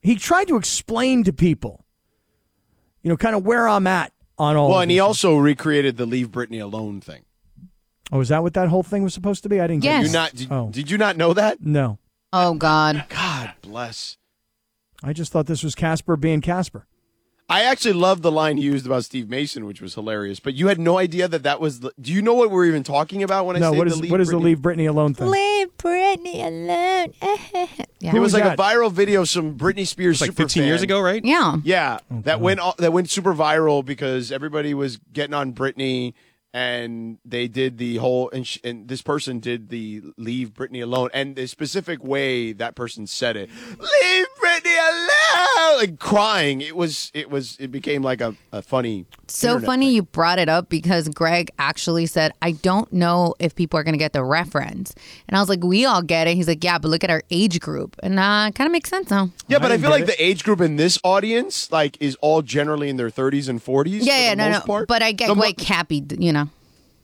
he 0.00 0.14
tried 0.16 0.48
to 0.48 0.56
explain 0.56 1.24
to 1.24 1.32
people, 1.32 1.84
you 3.02 3.10
know, 3.10 3.16
kind 3.16 3.34
of 3.34 3.44
where 3.44 3.66
I'm 3.66 3.86
at 3.86 4.12
on 4.38 4.56
all. 4.56 4.68
Well, 4.68 4.78
of 4.78 4.82
and 4.82 4.90
he 4.90 4.98
this. 4.98 5.02
also 5.02 5.36
recreated 5.36 5.96
the 5.96 6.06
"Leave 6.06 6.30
Britney 6.30 6.62
Alone" 6.62 7.00
thing. 7.00 7.24
Oh, 8.12 8.20
is 8.20 8.28
that 8.28 8.42
what 8.42 8.54
that 8.54 8.68
whole 8.68 8.82
thing 8.82 9.02
was 9.02 9.14
supposed 9.14 9.42
to 9.42 9.48
be? 9.48 9.58
I 9.60 9.66
didn't. 9.66 9.84
Yes. 9.84 10.02
Get 10.02 10.06
You 10.06 10.12
not? 10.12 10.34
Did, 10.34 10.52
Oh. 10.52 10.70
did 10.70 10.90
you 10.90 10.98
not 10.98 11.16
know 11.16 11.32
that? 11.32 11.60
No, 11.64 11.98
Oh 12.32 12.54
God. 12.54 13.04
God 13.08 13.21
bless. 13.60 14.16
I 15.02 15.12
just 15.12 15.32
thought 15.32 15.46
this 15.46 15.62
was 15.62 15.74
Casper 15.74 16.16
being 16.16 16.40
Casper. 16.40 16.86
I 17.48 17.64
actually 17.64 17.92
love 17.92 18.22
the 18.22 18.32
line 18.32 18.56
he 18.56 18.62
used 18.62 18.86
about 18.86 19.04
Steve 19.04 19.28
Mason, 19.28 19.66
which 19.66 19.82
was 19.82 19.94
hilarious. 19.94 20.40
But 20.40 20.54
you 20.54 20.68
had 20.68 20.78
no 20.78 20.96
idea 20.96 21.28
that 21.28 21.42
that 21.42 21.60
was. 21.60 21.80
The, 21.80 21.92
do 22.00 22.10
you 22.10 22.22
know 22.22 22.32
what 22.32 22.50
we're 22.50 22.64
even 22.64 22.82
talking 22.82 23.22
about 23.22 23.44
when 23.44 23.56
I 23.56 23.58
no, 23.58 23.72
say 23.72 23.78
what 23.78 23.88
the 23.88 23.96
leave 23.96 24.10
what 24.10 24.20
is 24.22 24.28
the 24.28 24.38
leave 24.38 24.60
Britney 24.60 24.88
alone 24.88 25.12
thing? 25.12 25.28
Leave 25.28 25.76
Britney 25.76 26.46
alone. 26.46 27.12
yeah. 28.00 28.14
It 28.14 28.20
was 28.20 28.32
was 28.32 28.34
like 28.34 28.44
that? 28.44 28.58
a 28.58 28.62
viral 28.62 28.90
video 28.90 29.22
of 29.22 29.28
some 29.28 29.58
Britney 29.58 29.86
Spears 29.86 30.14
It's 30.14 30.22
like 30.22 30.30
super 30.30 30.44
15 30.44 30.64
years 30.64 30.80
ago, 30.80 31.00
right? 31.00 31.22
Yeah. 31.22 31.56
Yeah, 31.62 31.98
that 32.10 32.40
went 32.40 32.60
that 32.78 32.92
went 32.92 33.10
super 33.10 33.34
viral 33.34 33.84
because 33.84 34.32
everybody 34.32 34.72
was 34.72 34.96
getting 35.12 35.34
on 35.34 35.52
Britney, 35.52 36.14
and 36.52 37.18
they 37.24 37.48
did 37.48 37.78
the 37.78 37.96
whole 37.96 38.30
and, 38.30 38.48
and 38.62 38.88
this 38.88 39.02
person 39.02 39.40
did 39.40 39.68
the 39.68 40.02
leave 40.16 40.52
Britney 40.52 40.82
alone, 40.82 41.10
and 41.14 41.36
the 41.36 41.46
specific 41.46 42.04
way 42.04 42.52
that 42.52 42.74
person 42.74 43.06
said 43.06 43.36
it, 43.36 43.48
leave 43.78 44.26
Britney 44.42 44.76
alone, 44.76 45.08
like 45.76 45.98
crying. 45.98 46.60
It 46.60 46.76
was 46.76 47.10
it 47.14 47.30
was 47.30 47.56
it 47.60 47.70
became 47.70 48.02
like 48.02 48.20
a, 48.20 48.34
a 48.52 48.62
funny. 48.62 49.06
So 49.28 49.58
funny 49.60 49.86
thing. 49.86 49.94
you 49.94 50.02
brought 50.02 50.38
it 50.38 50.48
up 50.48 50.68
because 50.68 51.08
Greg 51.08 51.50
actually 51.58 52.06
said, 52.06 52.32
I 52.42 52.52
don't 52.52 52.92
know 52.92 53.34
if 53.38 53.54
people 53.54 53.78
are 53.78 53.82
going 53.82 53.94
to 53.94 53.98
get 53.98 54.12
the 54.12 54.24
reference. 54.24 54.94
And 55.28 55.36
I 55.36 55.40
was 55.40 55.48
like, 55.48 55.62
we 55.64 55.84
all 55.84 56.02
get 56.02 56.26
it. 56.26 56.34
He's 56.34 56.48
like, 56.48 56.62
yeah, 56.62 56.78
but 56.78 56.88
look 56.88 57.02
at 57.04 57.10
our 57.10 57.22
age 57.30 57.60
group. 57.60 57.96
And 58.02 58.18
uh, 58.18 58.50
kind 58.54 58.66
of 58.66 58.72
makes 58.72 58.90
sense, 58.90 59.08
though. 59.08 59.30
Yeah, 59.48 59.58
but 59.58 59.66
I, 59.66 59.76
didn't 59.76 59.82
feel 59.82 59.90
get 59.90 60.00
like 60.00 60.06
the 60.06 60.22
age 60.22 60.44
group 60.44 60.60
in 60.60 60.76
this 60.76 60.98
audience 61.02 61.70
like 61.72 61.96
is 62.00 62.16
all 62.16 62.42
generally 62.42 62.88
in 62.88 62.96
their 62.96 63.10
30s 63.10 63.48
and 63.48 63.64
40s. 63.64 64.00
Yeah, 64.00 64.00
for 64.00 64.10
yeah, 64.10 64.30
the 64.30 64.36
no, 64.36 64.48
most 64.50 64.60
no. 64.60 64.66
part. 64.66 64.88
But 64.88 65.02
I 65.02 65.12
get 65.12 65.28
The 65.28 65.34
mo- 65.34 65.40
White 65.40 65.58
Cappy, 65.58 66.04
you 66.18 66.32
know. 66.32 66.48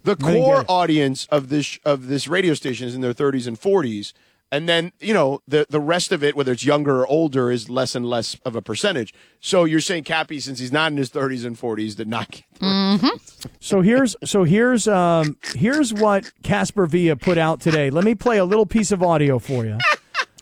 the 0.05 0.17
core 0.17 0.65
audience 0.69 1.27
of 1.31 1.49
this 1.49 1.79
of 1.85 2.09
this 2.09 2.29
radio 2.29 2.55
station 2.55 2.87
is 2.87 2.95
in 2.95 3.01
their 3.01 3.15
30s 3.15 3.47
and 3.47 3.61
40s 3.61 4.13
and 4.51 4.69
then 4.69 4.93
you 5.01 5.13
know 5.15 5.41
the 5.47 5.67
the 5.69 5.81
rest 5.81 6.13
of 6.13 6.23
it 6.25 6.35
whether 6.37 6.53
it's 6.53 6.65
younger 6.65 7.01
or 7.01 7.07
older 7.07 7.51
is 7.51 7.69
less 7.69 7.95
and 7.95 8.07
less 8.07 8.37
of 8.45 8.57
a 8.57 8.63
percentage 8.63 9.13
so 9.41 9.65
you're 9.65 9.81
saying 9.81 10.05
cappy 10.05 10.41
since 10.41 10.59
he's 10.59 10.73
not 10.73 10.91
in 10.91 10.97
his 10.99 11.11
30s 11.11 11.45
and 11.45 11.59
40s 11.59 11.95
did 11.97 12.09
not 12.09 12.31
get 12.31 12.45
So 13.61 13.81
here's 13.83 14.17
so 14.25 14.45
here's 14.45 14.89
um 14.89 15.37
here's 15.55 15.93
what 15.93 16.31
Casper 16.43 16.87
Villa 16.87 17.17
put 17.17 17.39
out 17.39 17.61
today. 17.61 17.91
Let 17.91 18.05
me 18.05 18.15
play 18.15 18.39
a 18.39 18.45
little 18.45 18.67
piece 18.67 18.91
of 18.93 19.03
audio 19.03 19.39
for 19.39 19.65
you. 19.65 19.79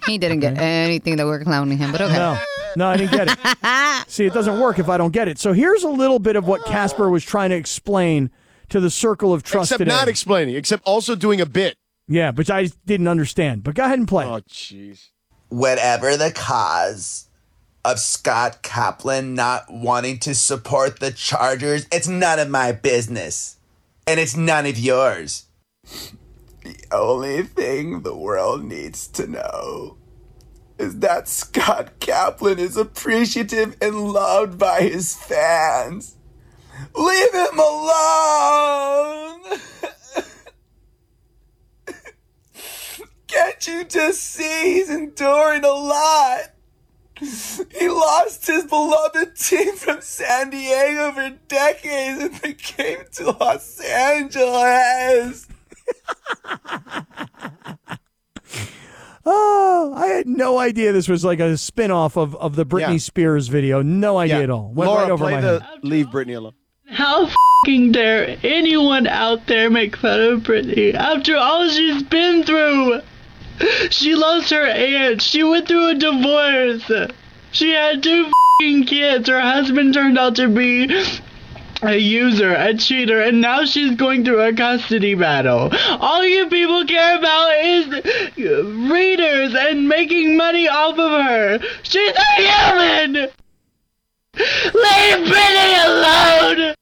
He 0.06 0.18
didn't 0.18 0.40
get 0.40 0.56
anything 0.58 1.16
that 1.16 1.26
we're 1.26 1.42
clowning 1.42 1.78
him, 1.78 1.92
but 1.92 2.00
okay. 2.00 2.14
No, 2.16 2.38
no, 2.76 2.86
I 2.88 2.96
didn't 2.96 3.12
get 3.12 3.28
it. 3.28 4.08
See, 4.08 4.24
it 4.24 4.32
doesn't 4.32 4.60
work 4.60 4.78
if 4.78 4.88
I 4.88 4.96
don't 4.96 5.12
get 5.12 5.26
it. 5.28 5.38
So 5.38 5.52
here's 5.52 5.82
a 5.82 5.88
little 5.88 6.18
bit 6.20 6.36
of 6.36 6.46
what 6.46 6.64
Casper 6.64 7.10
was 7.10 7.24
trying 7.24 7.50
to 7.50 7.56
explain 7.56 8.30
to 8.68 8.78
the 8.80 8.90
circle 8.90 9.32
of 9.32 9.42
trust 9.42 9.72
except 9.72 9.78
today. 9.80 9.90
not 9.90 10.08
explaining 10.08 10.54
except 10.54 10.82
also 10.84 11.14
doing 11.16 11.40
a 11.40 11.46
bit 11.46 11.76
Yeah, 12.08 12.30
which 12.30 12.50
I 12.50 12.68
didn't 12.86 13.08
understand. 13.08 13.64
But 13.64 13.74
go 13.74 13.84
ahead 13.84 13.98
and 13.98 14.08
play. 14.08 14.24
Oh, 14.24 14.40
jeez. 14.48 15.08
Whatever 15.48 16.16
the 16.16 16.32
cause 16.32 17.28
of 17.84 17.98
Scott 17.98 18.62
Kaplan 18.62 19.34
not 19.34 19.66
wanting 19.70 20.18
to 20.20 20.34
support 20.34 21.00
the 21.00 21.12
Chargers, 21.12 21.86
it's 21.92 22.08
none 22.08 22.38
of 22.38 22.48
my 22.48 22.72
business. 22.72 23.56
And 24.06 24.20
it's 24.20 24.36
none 24.36 24.66
of 24.66 24.78
yours. 24.78 25.46
The 26.62 26.76
only 26.92 27.42
thing 27.42 28.02
the 28.02 28.16
world 28.16 28.64
needs 28.64 29.06
to 29.08 29.26
know 29.26 29.96
is 30.78 30.98
that 30.98 31.28
Scott 31.28 31.98
Kaplan 32.00 32.58
is 32.58 32.76
appreciative 32.76 33.76
and 33.80 34.12
loved 34.12 34.58
by 34.58 34.82
his 34.82 35.14
fans. 35.14 36.16
Leave 36.94 37.32
him 37.32 37.58
alone! 37.58 39.40
Can't 43.26 43.66
you 43.66 43.84
just 43.84 44.22
see 44.22 44.74
he's 44.74 44.90
enduring 44.90 45.64
a 45.64 45.68
lot? 45.70 46.40
He 47.18 47.88
lost 47.88 48.46
his 48.46 48.64
beloved 48.66 49.36
team 49.36 49.74
from 49.76 50.00
San 50.02 50.50
Diego 50.50 51.12
for 51.12 51.30
decades 51.48 52.22
and 52.22 52.34
they 52.36 52.52
came 52.52 52.98
to 53.12 53.30
Los 53.32 53.80
Angeles. 53.80 55.46
Oh, 59.28 59.92
I 59.96 60.06
had 60.06 60.28
no 60.28 60.58
idea 60.60 60.92
this 60.92 61.08
was 61.08 61.24
like 61.24 61.40
a 61.40 61.56
spin-off 61.56 62.16
of, 62.16 62.36
of 62.36 62.54
the 62.54 62.64
Britney 62.64 62.92
Yeah. 62.92 62.98
Spears 62.98 63.48
video. 63.48 63.82
No 63.82 64.18
idea 64.18 64.36
Yeah. 64.38 64.42
at 64.44 64.50
all. 64.50 64.70
Went 64.72 64.88
Laura, 64.88 65.02
right 65.02 65.10
over 65.10 65.24
play 65.24 65.34
my 65.34 65.40
the 65.40 65.60
head. 65.60 65.68
leave 65.82 66.06
Britney 66.06 66.36
alone. 66.36 66.52
How 66.88 67.28
fing 67.64 67.90
dare 67.90 68.38
anyone 68.44 69.08
out 69.08 69.48
there 69.48 69.68
make 69.68 69.96
fun 69.96 70.20
of 70.20 70.40
Britney 70.44 70.94
after 70.94 71.36
all 71.36 71.68
she's 71.68 72.04
been 72.04 72.44
through? 72.44 73.00
She 73.90 74.14
lost 74.14 74.50
her 74.50 74.64
aunt. 74.66 75.22
She 75.22 75.42
went 75.42 75.68
through 75.68 75.88
a 75.90 75.94
divorce. 75.94 76.90
She 77.52 77.70
had 77.72 78.02
two 78.02 78.30
fing 78.60 78.84
kids. 78.84 79.28
Her 79.28 79.40
husband 79.40 79.94
turned 79.94 80.18
out 80.18 80.36
to 80.36 80.48
be 80.48 80.88
a 81.82 81.96
user, 81.96 82.52
a 82.54 82.74
cheater, 82.74 83.20
and 83.22 83.40
now 83.40 83.64
she's 83.64 83.94
going 83.96 84.24
through 84.24 84.40
a 84.42 84.52
custody 84.52 85.14
battle. 85.14 85.70
All 86.00 86.24
you 86.24 86.48
people 86.48 86.84
care 86.86 87.18
about 87.18 87.52
is 87.64 87.86
readers 88.90 89.54
and 89.54 89.88
making 89.88 90.36
money 90.36 90.68
off 90.68 90.98
of 90.98 91.10
her. 91.26 91.58
She's 91.82 92.12
a 92.16 92.24
human! 92.36 93.12
Leave 94.34 95.28
Britney 95.32 95.86
alone! 95.86 96.74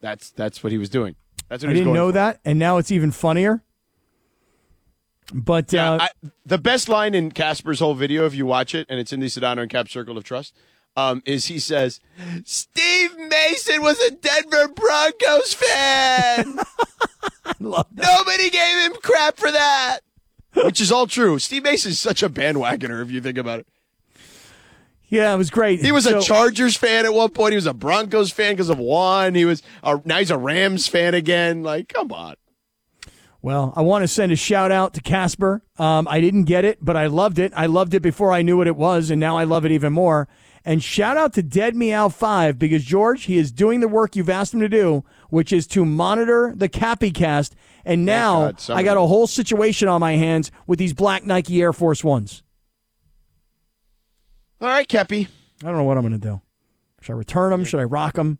That's 0.00 0.30
that's 0.30 0.62
what 0.62 0.72
he 0.72 0.78
was 0.78 0.88
doing. 0.88 1.16
That's 1.48 1.62
what 1.64 1.70
I 1.70 1.72
he 1.72 1.80
was 1.80 1.80
didn't 1.80 1.94
going 1.94 1.96
know 1.96 2.08
for. 2.08 2.12
that, 2.12 2.40
and 2.44 2.58
now 2.58 2.76
it's 2.78 2.90
even 2.90 3.10
funnier. 3.10 3.62
But 5.32 5.72
Yeah, 5.72 5.92
uh, 5.92 5.98
I, 6.00 6.08
the 6.46 6.58
best 6.58 6.88
line 6.88 7.14
in 7.14 7.30
Casper's 7.32 7.80
whole 7.80 7.94
video, 7.94 8.24
if 8.26 8.34
you 8.34 8.46
watch 8.46 8.74
it, 8.74 8.86
and 8.88 8.98
it's 8.98 9.12
in 9.12 9.20
the 9.20 9.26
Sedano 9.26 9.62
and 9.62 9.70
Cap 9.70 9.88
Circle 9.88 10.16
of 10.16 10.24
Trust, 10.24 10.54
um, 10.96 11.22
is 11.26 11.46
he 11.46 11.58
says, 11.58 12.00
"Steve 12.44 13.16
Mason 13.18 13.82
was 13.82 14.00
a 14.00 14.10
Denver 14.10 14.68
Broncos 14.68 15.54
fan. 15.54 16.58
Nobody 17.60 18.50
gave 18.50 18.76
him 18.86 18.94
crap 19.02 19.36
for 19.36 19.50
that." 19.50 20.00
Which 20.54 20.80
is 20.80 20.90
all 20.90 21.06
true. 21.06 21.38
Steve 21.38 21.64
Mason's 21.64 22.00
such 22.00 22.22
a 22.22 22.28
bandwagoner 22.28 23.02
if 23.02 23.10
you 23.10 23.20
think 23.20 23.38
about 23.38 23.60
it. 23.60 23.66
yeah, 25.08 25.32
it 25.32 25.36
was 25.36 25.50
great. 25.50 25.80
He 25.80 25.92
was 25.92 26.06
a 26.06 26.20
Chargers 26.20 26.76
fan 26.76 27.04
at 27.04 27.14
one 27.14 27.30
point. 27.30 27.52
He 27.52 27.56
was 27.56 27.66
a 27.66 27.74
Broncos 27.74 28.32
fan 28.32 28.54
because 28.54 28.70
of 28.70 28.78
one. 28.78 29.34
He 29.34 29.44
was 29.44 29.62
a, 29.82 30.00
now 30.04 30.18
he's 30.18 30.30
a 30.30 30.38
Rams 30.38 30.88
fan 30.88 31.14
again. 31.14 31.62
Like, 31.62 31.88
come 31.88 32.12
on. 32.12 32.34
Well, 33.40 33.72
I 33.76 33.82
want 33.82 34.02
to 34.02 34.08
send 34.08 34.32
a 34.32 34.36
shout 34.36 34.72
out 34.72 34.94
to 34.94 35.00
Casper. 35.00 35.62
Um, 35.78 36.08
I 36.08 36.20
didn't 36.20 36.44
get 36.44 36.64
it, 36.64 36.78
but 36.82 36.96
I 36.96 37.06
loved 37.06 37.38
it. 37.38 37.52
I 37.54 37.66
loved 37.66 37.94
it 37.94 38.00
before 38.00 38.32
I 38.32 38.42
knew 38.42 38.56
what 38.56 38.66
it 38.66 38.76
was, 38.76 39.10
and 39.10 39.20
now 39.20 39.36
I 39.36 39.44
love 39.44 39.64
it 39.64 39.70
even 39.70 39.92
more. 39.92 40.28
And 40.64 40.82
shout 40.82 41.16
out 41.16 41.32
to 41.34 41.42
Dead 41.42 41.76
Meow 41.76 42.08
Five 42.08 42.58
because 42.58 42.84
George, 42.84 43.24
he 43.24 43.38
is 43.38 43.52
doing 43.52 43.80
the 43.80 43.88
work 43.88 44.16
you've 44.16 44.28
asked 44.28 44.52
him 44.52 44.60
to 44.60 44.68
do, 44.68 45.04
which 45.30 45.52
is 45.52 45.66
to 45.68 45.84
monitor 45.84 46.52
the 46.54 46.68
Cappy 46.68 47.12
Cast. 47.12 47.54
And 47.84 48.04
now 48.04 48.50
God, 48.50 48.70
I 48.70 48.82
got 48.82 48.96
a 48.96 49.06
whole 49.06 49.28
situation 49.28 49.88
on 49.88 50.00
my 50.00 50.16
hands 50.16 50.50
with 50.66 50.78
these 50.78 50.92
black 50.92 51.24
Nike 51.24 51.62
Air 51.62 51.72
Force 51.72 52.02
Ones. 52.02 52.42
All 54.60 54.68
right, 54.68 54.86
Kepi. 54.86 55.28
I 55.62 55.66
don't 55.66 55.76
know 55.76 55.84
what 55.84 55.96
I'm 55.96 56.02
going 56.02 56.20
to 56.20 56.28
do. 56.28 56.40
Should 57.00 57.12
I 57.12 57.16
return 57.16 57.50
them? 57.50 57.64
Should 57.64 57.80
I 57.80 57.84
rock 57.84 58.14
them? 58.14 58.38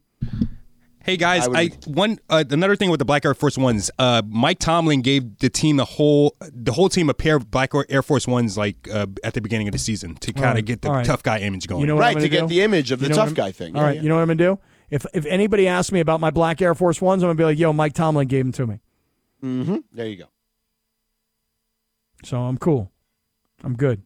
Hey 1.09 1.17
guys, 1.17 1.47
I 1.47 1.49
would- 1.49 1.57
I, 1.59 1.69
one 1.87 2.19
uh, 2.29 2.45
another 2.51 2.77
thing 2.77 2.91
with 2.91 2.99
the 2.99 3.07
Black 3.07 3.25
Air 3.25 3.33
Force 3.33 3.57
Ones. 3.57 3.91
Uh, 3.99 4.21
Mike 4.29 4.59
Tomlin 4.59 5.01
gave 5.01 5.39
the 5.39 5.49
team 5.49 5.79
the 5.79 5.87
whole 5.87 6.37
the 6.53 6.71
whole 6.71 6.91
team 6.91 7.09
a 7.09 7.15
pair 7.15 7.37
of 7.37 7.51
Black 7.51 7.71
Air 7.89 8.03
Force 8.03 8.27
Ones 8.27 8.59
like 8.59 8.87
uh, 8.93 9.07
at 9.25 9.33
the 9.33 9.41
beginning 9.41 9.69
of 9.69 9.73
the 9.73 9.79
season 9.79 10.17
to 10.17 10.35
kind 10.35 10.45
right, 10.45 10.59
of 10.59 10.67
get 10.67 10.83
the 10.83 10.89
all 10.89 10.97
right. 10.97 11.07
tough 11.07 11.23
guy 11.23 11.39
image 11.39 11.67
going. 11.67 11.81
You 11.81 11.87
know 11.87 11.95
what 11.95 12.03
Right, 12.03 12.09
I'm 12.09 12.15
gonna 12.17 12.25
to 12.29 12.29
get 12.29 12.49
the 12.49 12.61
image 12.61 12.91
of 12.91 13.01
the 13.01 13.07
You 13.07 13.11
know 13.11 13.17
tough 13.17 13.33
guy 13.33 13.53
thing. 13.53 13.75
All 13.75 13.81
Yeah, 13.81 13.87
right, 13.87 13.97
yeah. 13.97 14.03
you 14.03 14.09
know 14.11 14.17
what 14.17 14.21
I'm 14.21 14.27
gonna 14.29 14.37
do? 14.37 14.59
If 14.91 15.07
if 15.15 15.25
anybody 15.25 15.67
asks 15.67 15.93
me 15.93 16.01
about 16.01 16.21
my 16.21 16.31
black 16.31 16.61
Air 16.61 16.75
Force 16.75 17.01
Ones, 17.01 17.23
I'm 17.23 17.29
gonna 17.29 17.39
be 17.39 17.45
like, 17.45 17.59
"Yo, 17.59 17.73
Mike 17.73 17.95
Tomlin 17.95 18.29
gave 18.29 18.45
them 18.45 18.53
to 18.53 18.67
me," 18.67 18.81
Mm-hmm. 19.43 19.77
There 19.91 20.07
you 20.09 20.17
go. 20.17 20.25
so 22.23 22.37
I'm 22.43 22.59
cool. 22.59 22.93
I'm 23.65 23.77
good. 23.77 24.03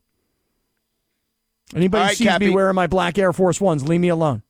Anybody 1.75 2.01
All 2.01 2.07
right, 2.11 2.17
sees 2.17 2.39
me 2.39 2.51
wearing 2.51 2.77
my 2.77 2.87
black 2.87 3.19
Air 3.19 3.33
Force 3.33 3.61
Ones, 3.61 3.89
leave 3.89 4.01
me 4.01 4.09
alone. 4.09 4.45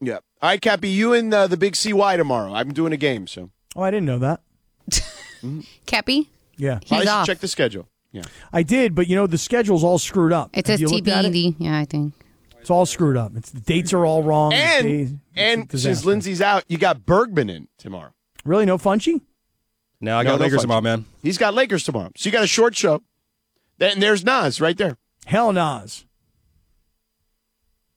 Yeah. 0.00 0.18
All 0.40 0.48
right, 0.50 0.60
Cappy, 0.60 0.88
you 0.88 1.12
and 1.12 1.32
uh, 1.34 1.46
the 1.48 1.56
big 1.56 1.74
CY 1.74 2.16
tomorrow. 2.16 2.52
I'm 2.54 2.72
doing 2.72 2.92
a 2.92 2.96
game, 2.96 3.26
so 3.26 3.50
Oh, 3.74 3.82
I 3.82 3.90
didn't 3.90 4.06
know 4.06 4.18
that. 4.18 4.40
Cappy, 5.86 6.30
Yeah, 6.56 6.78
I 6.90 6.98
should 7.00 7.08
off. 7.08 7.26
check 7.26 7.38
the 7.40 7.48
schedule. 7.48 7.88
Yeah. 8.12 8.22
I 8.52 8.62
did, 8.62 8.94
but 8.94 9.06
you 9.08 9.16
know 9.16 9.26
the 9.26 9.36
schedule's 9.38 9.84
all 9.84 9.98
screwed 9.98 10.32
up. 10.32 10.50
it 10.52 10.66
Have 10.66 10.66
says 10.66 10.80
you 10.80 10.88
looked 10.88 11.08
at 11.08 11.24
it? 11.24 11.32
TBD. 11.32 11.56
Yeah, 11.58 11.76
I 11.78 11.84
think. 11.84 12.14
It's 12.60 12.70
all 12.70 12.86
screwed 12.86 13.16
up. 13.16 13.32
It's 13.36 13.50
the 13.50 13.60
dates 13.60 13.92
are 13.92 14.04
all 14.06 14.22
wrong. 14.22 14.50
the 14.50 14.56
days- 14.56 14.82
And 14.82 14.88
it's 14.90 15.12
a 15.36 15.40
and 15.40 15.60
since 15.70 15.82
disaster. 15.82 16.06
Lindsay's 16.08 16.40
out, 16.42 16.64
you 16.68 16.78
got 16.78 17.04
Bergman 17.06 17.50
in 17.50 17.68
tomorrow. 17.78 18.12
really 18.44 18.64
no 18.66 18.78
Funchy. 18.78 19.20
No, 20.00 20.16
I 20.16 20.22
No, 20.22 20.30
got 20.30 20.38
no 20.38 20.44
Lakers 20.44 20.56
fudge. 20.58 20.62
tomorrow, 20.62 20.80
man. 20.80 21.04
He's 21.22 21.38
got 21.38 21.54
Lakers 21.54 21.84
tomorrow. 21.84 22.10
So 22.16 22.28
you 22.28 22.32
got 22.32 22.44
a 22.44 22.48
short 22.48 22.74
show. 22.76 23.02
Then 23.78 24.00
there's 24.00 24.24
Nas 24.24 24.60
right 24.60 24.76
there. 24.76 24.96
Hell 25.26 25.52
Nas. 25.52 26.04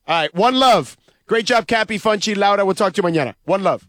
All 0.08 0.16
right, 0.22 0.34
one 0.36 0.56
love. 0.56 0.98
Great 1.32 1.46
job, 1.46 1.66
Cappy, 1.66 1.98
Funchy, 1.98 2.36
Lauda. 2.36 2.66
We'll 2.66 2.76
talk 2.76 2.92
to 2.92 3.02
you 3.02 3.08
mañana. 3.08 3.36
One 3.46 3.64
love. 3.64 3.88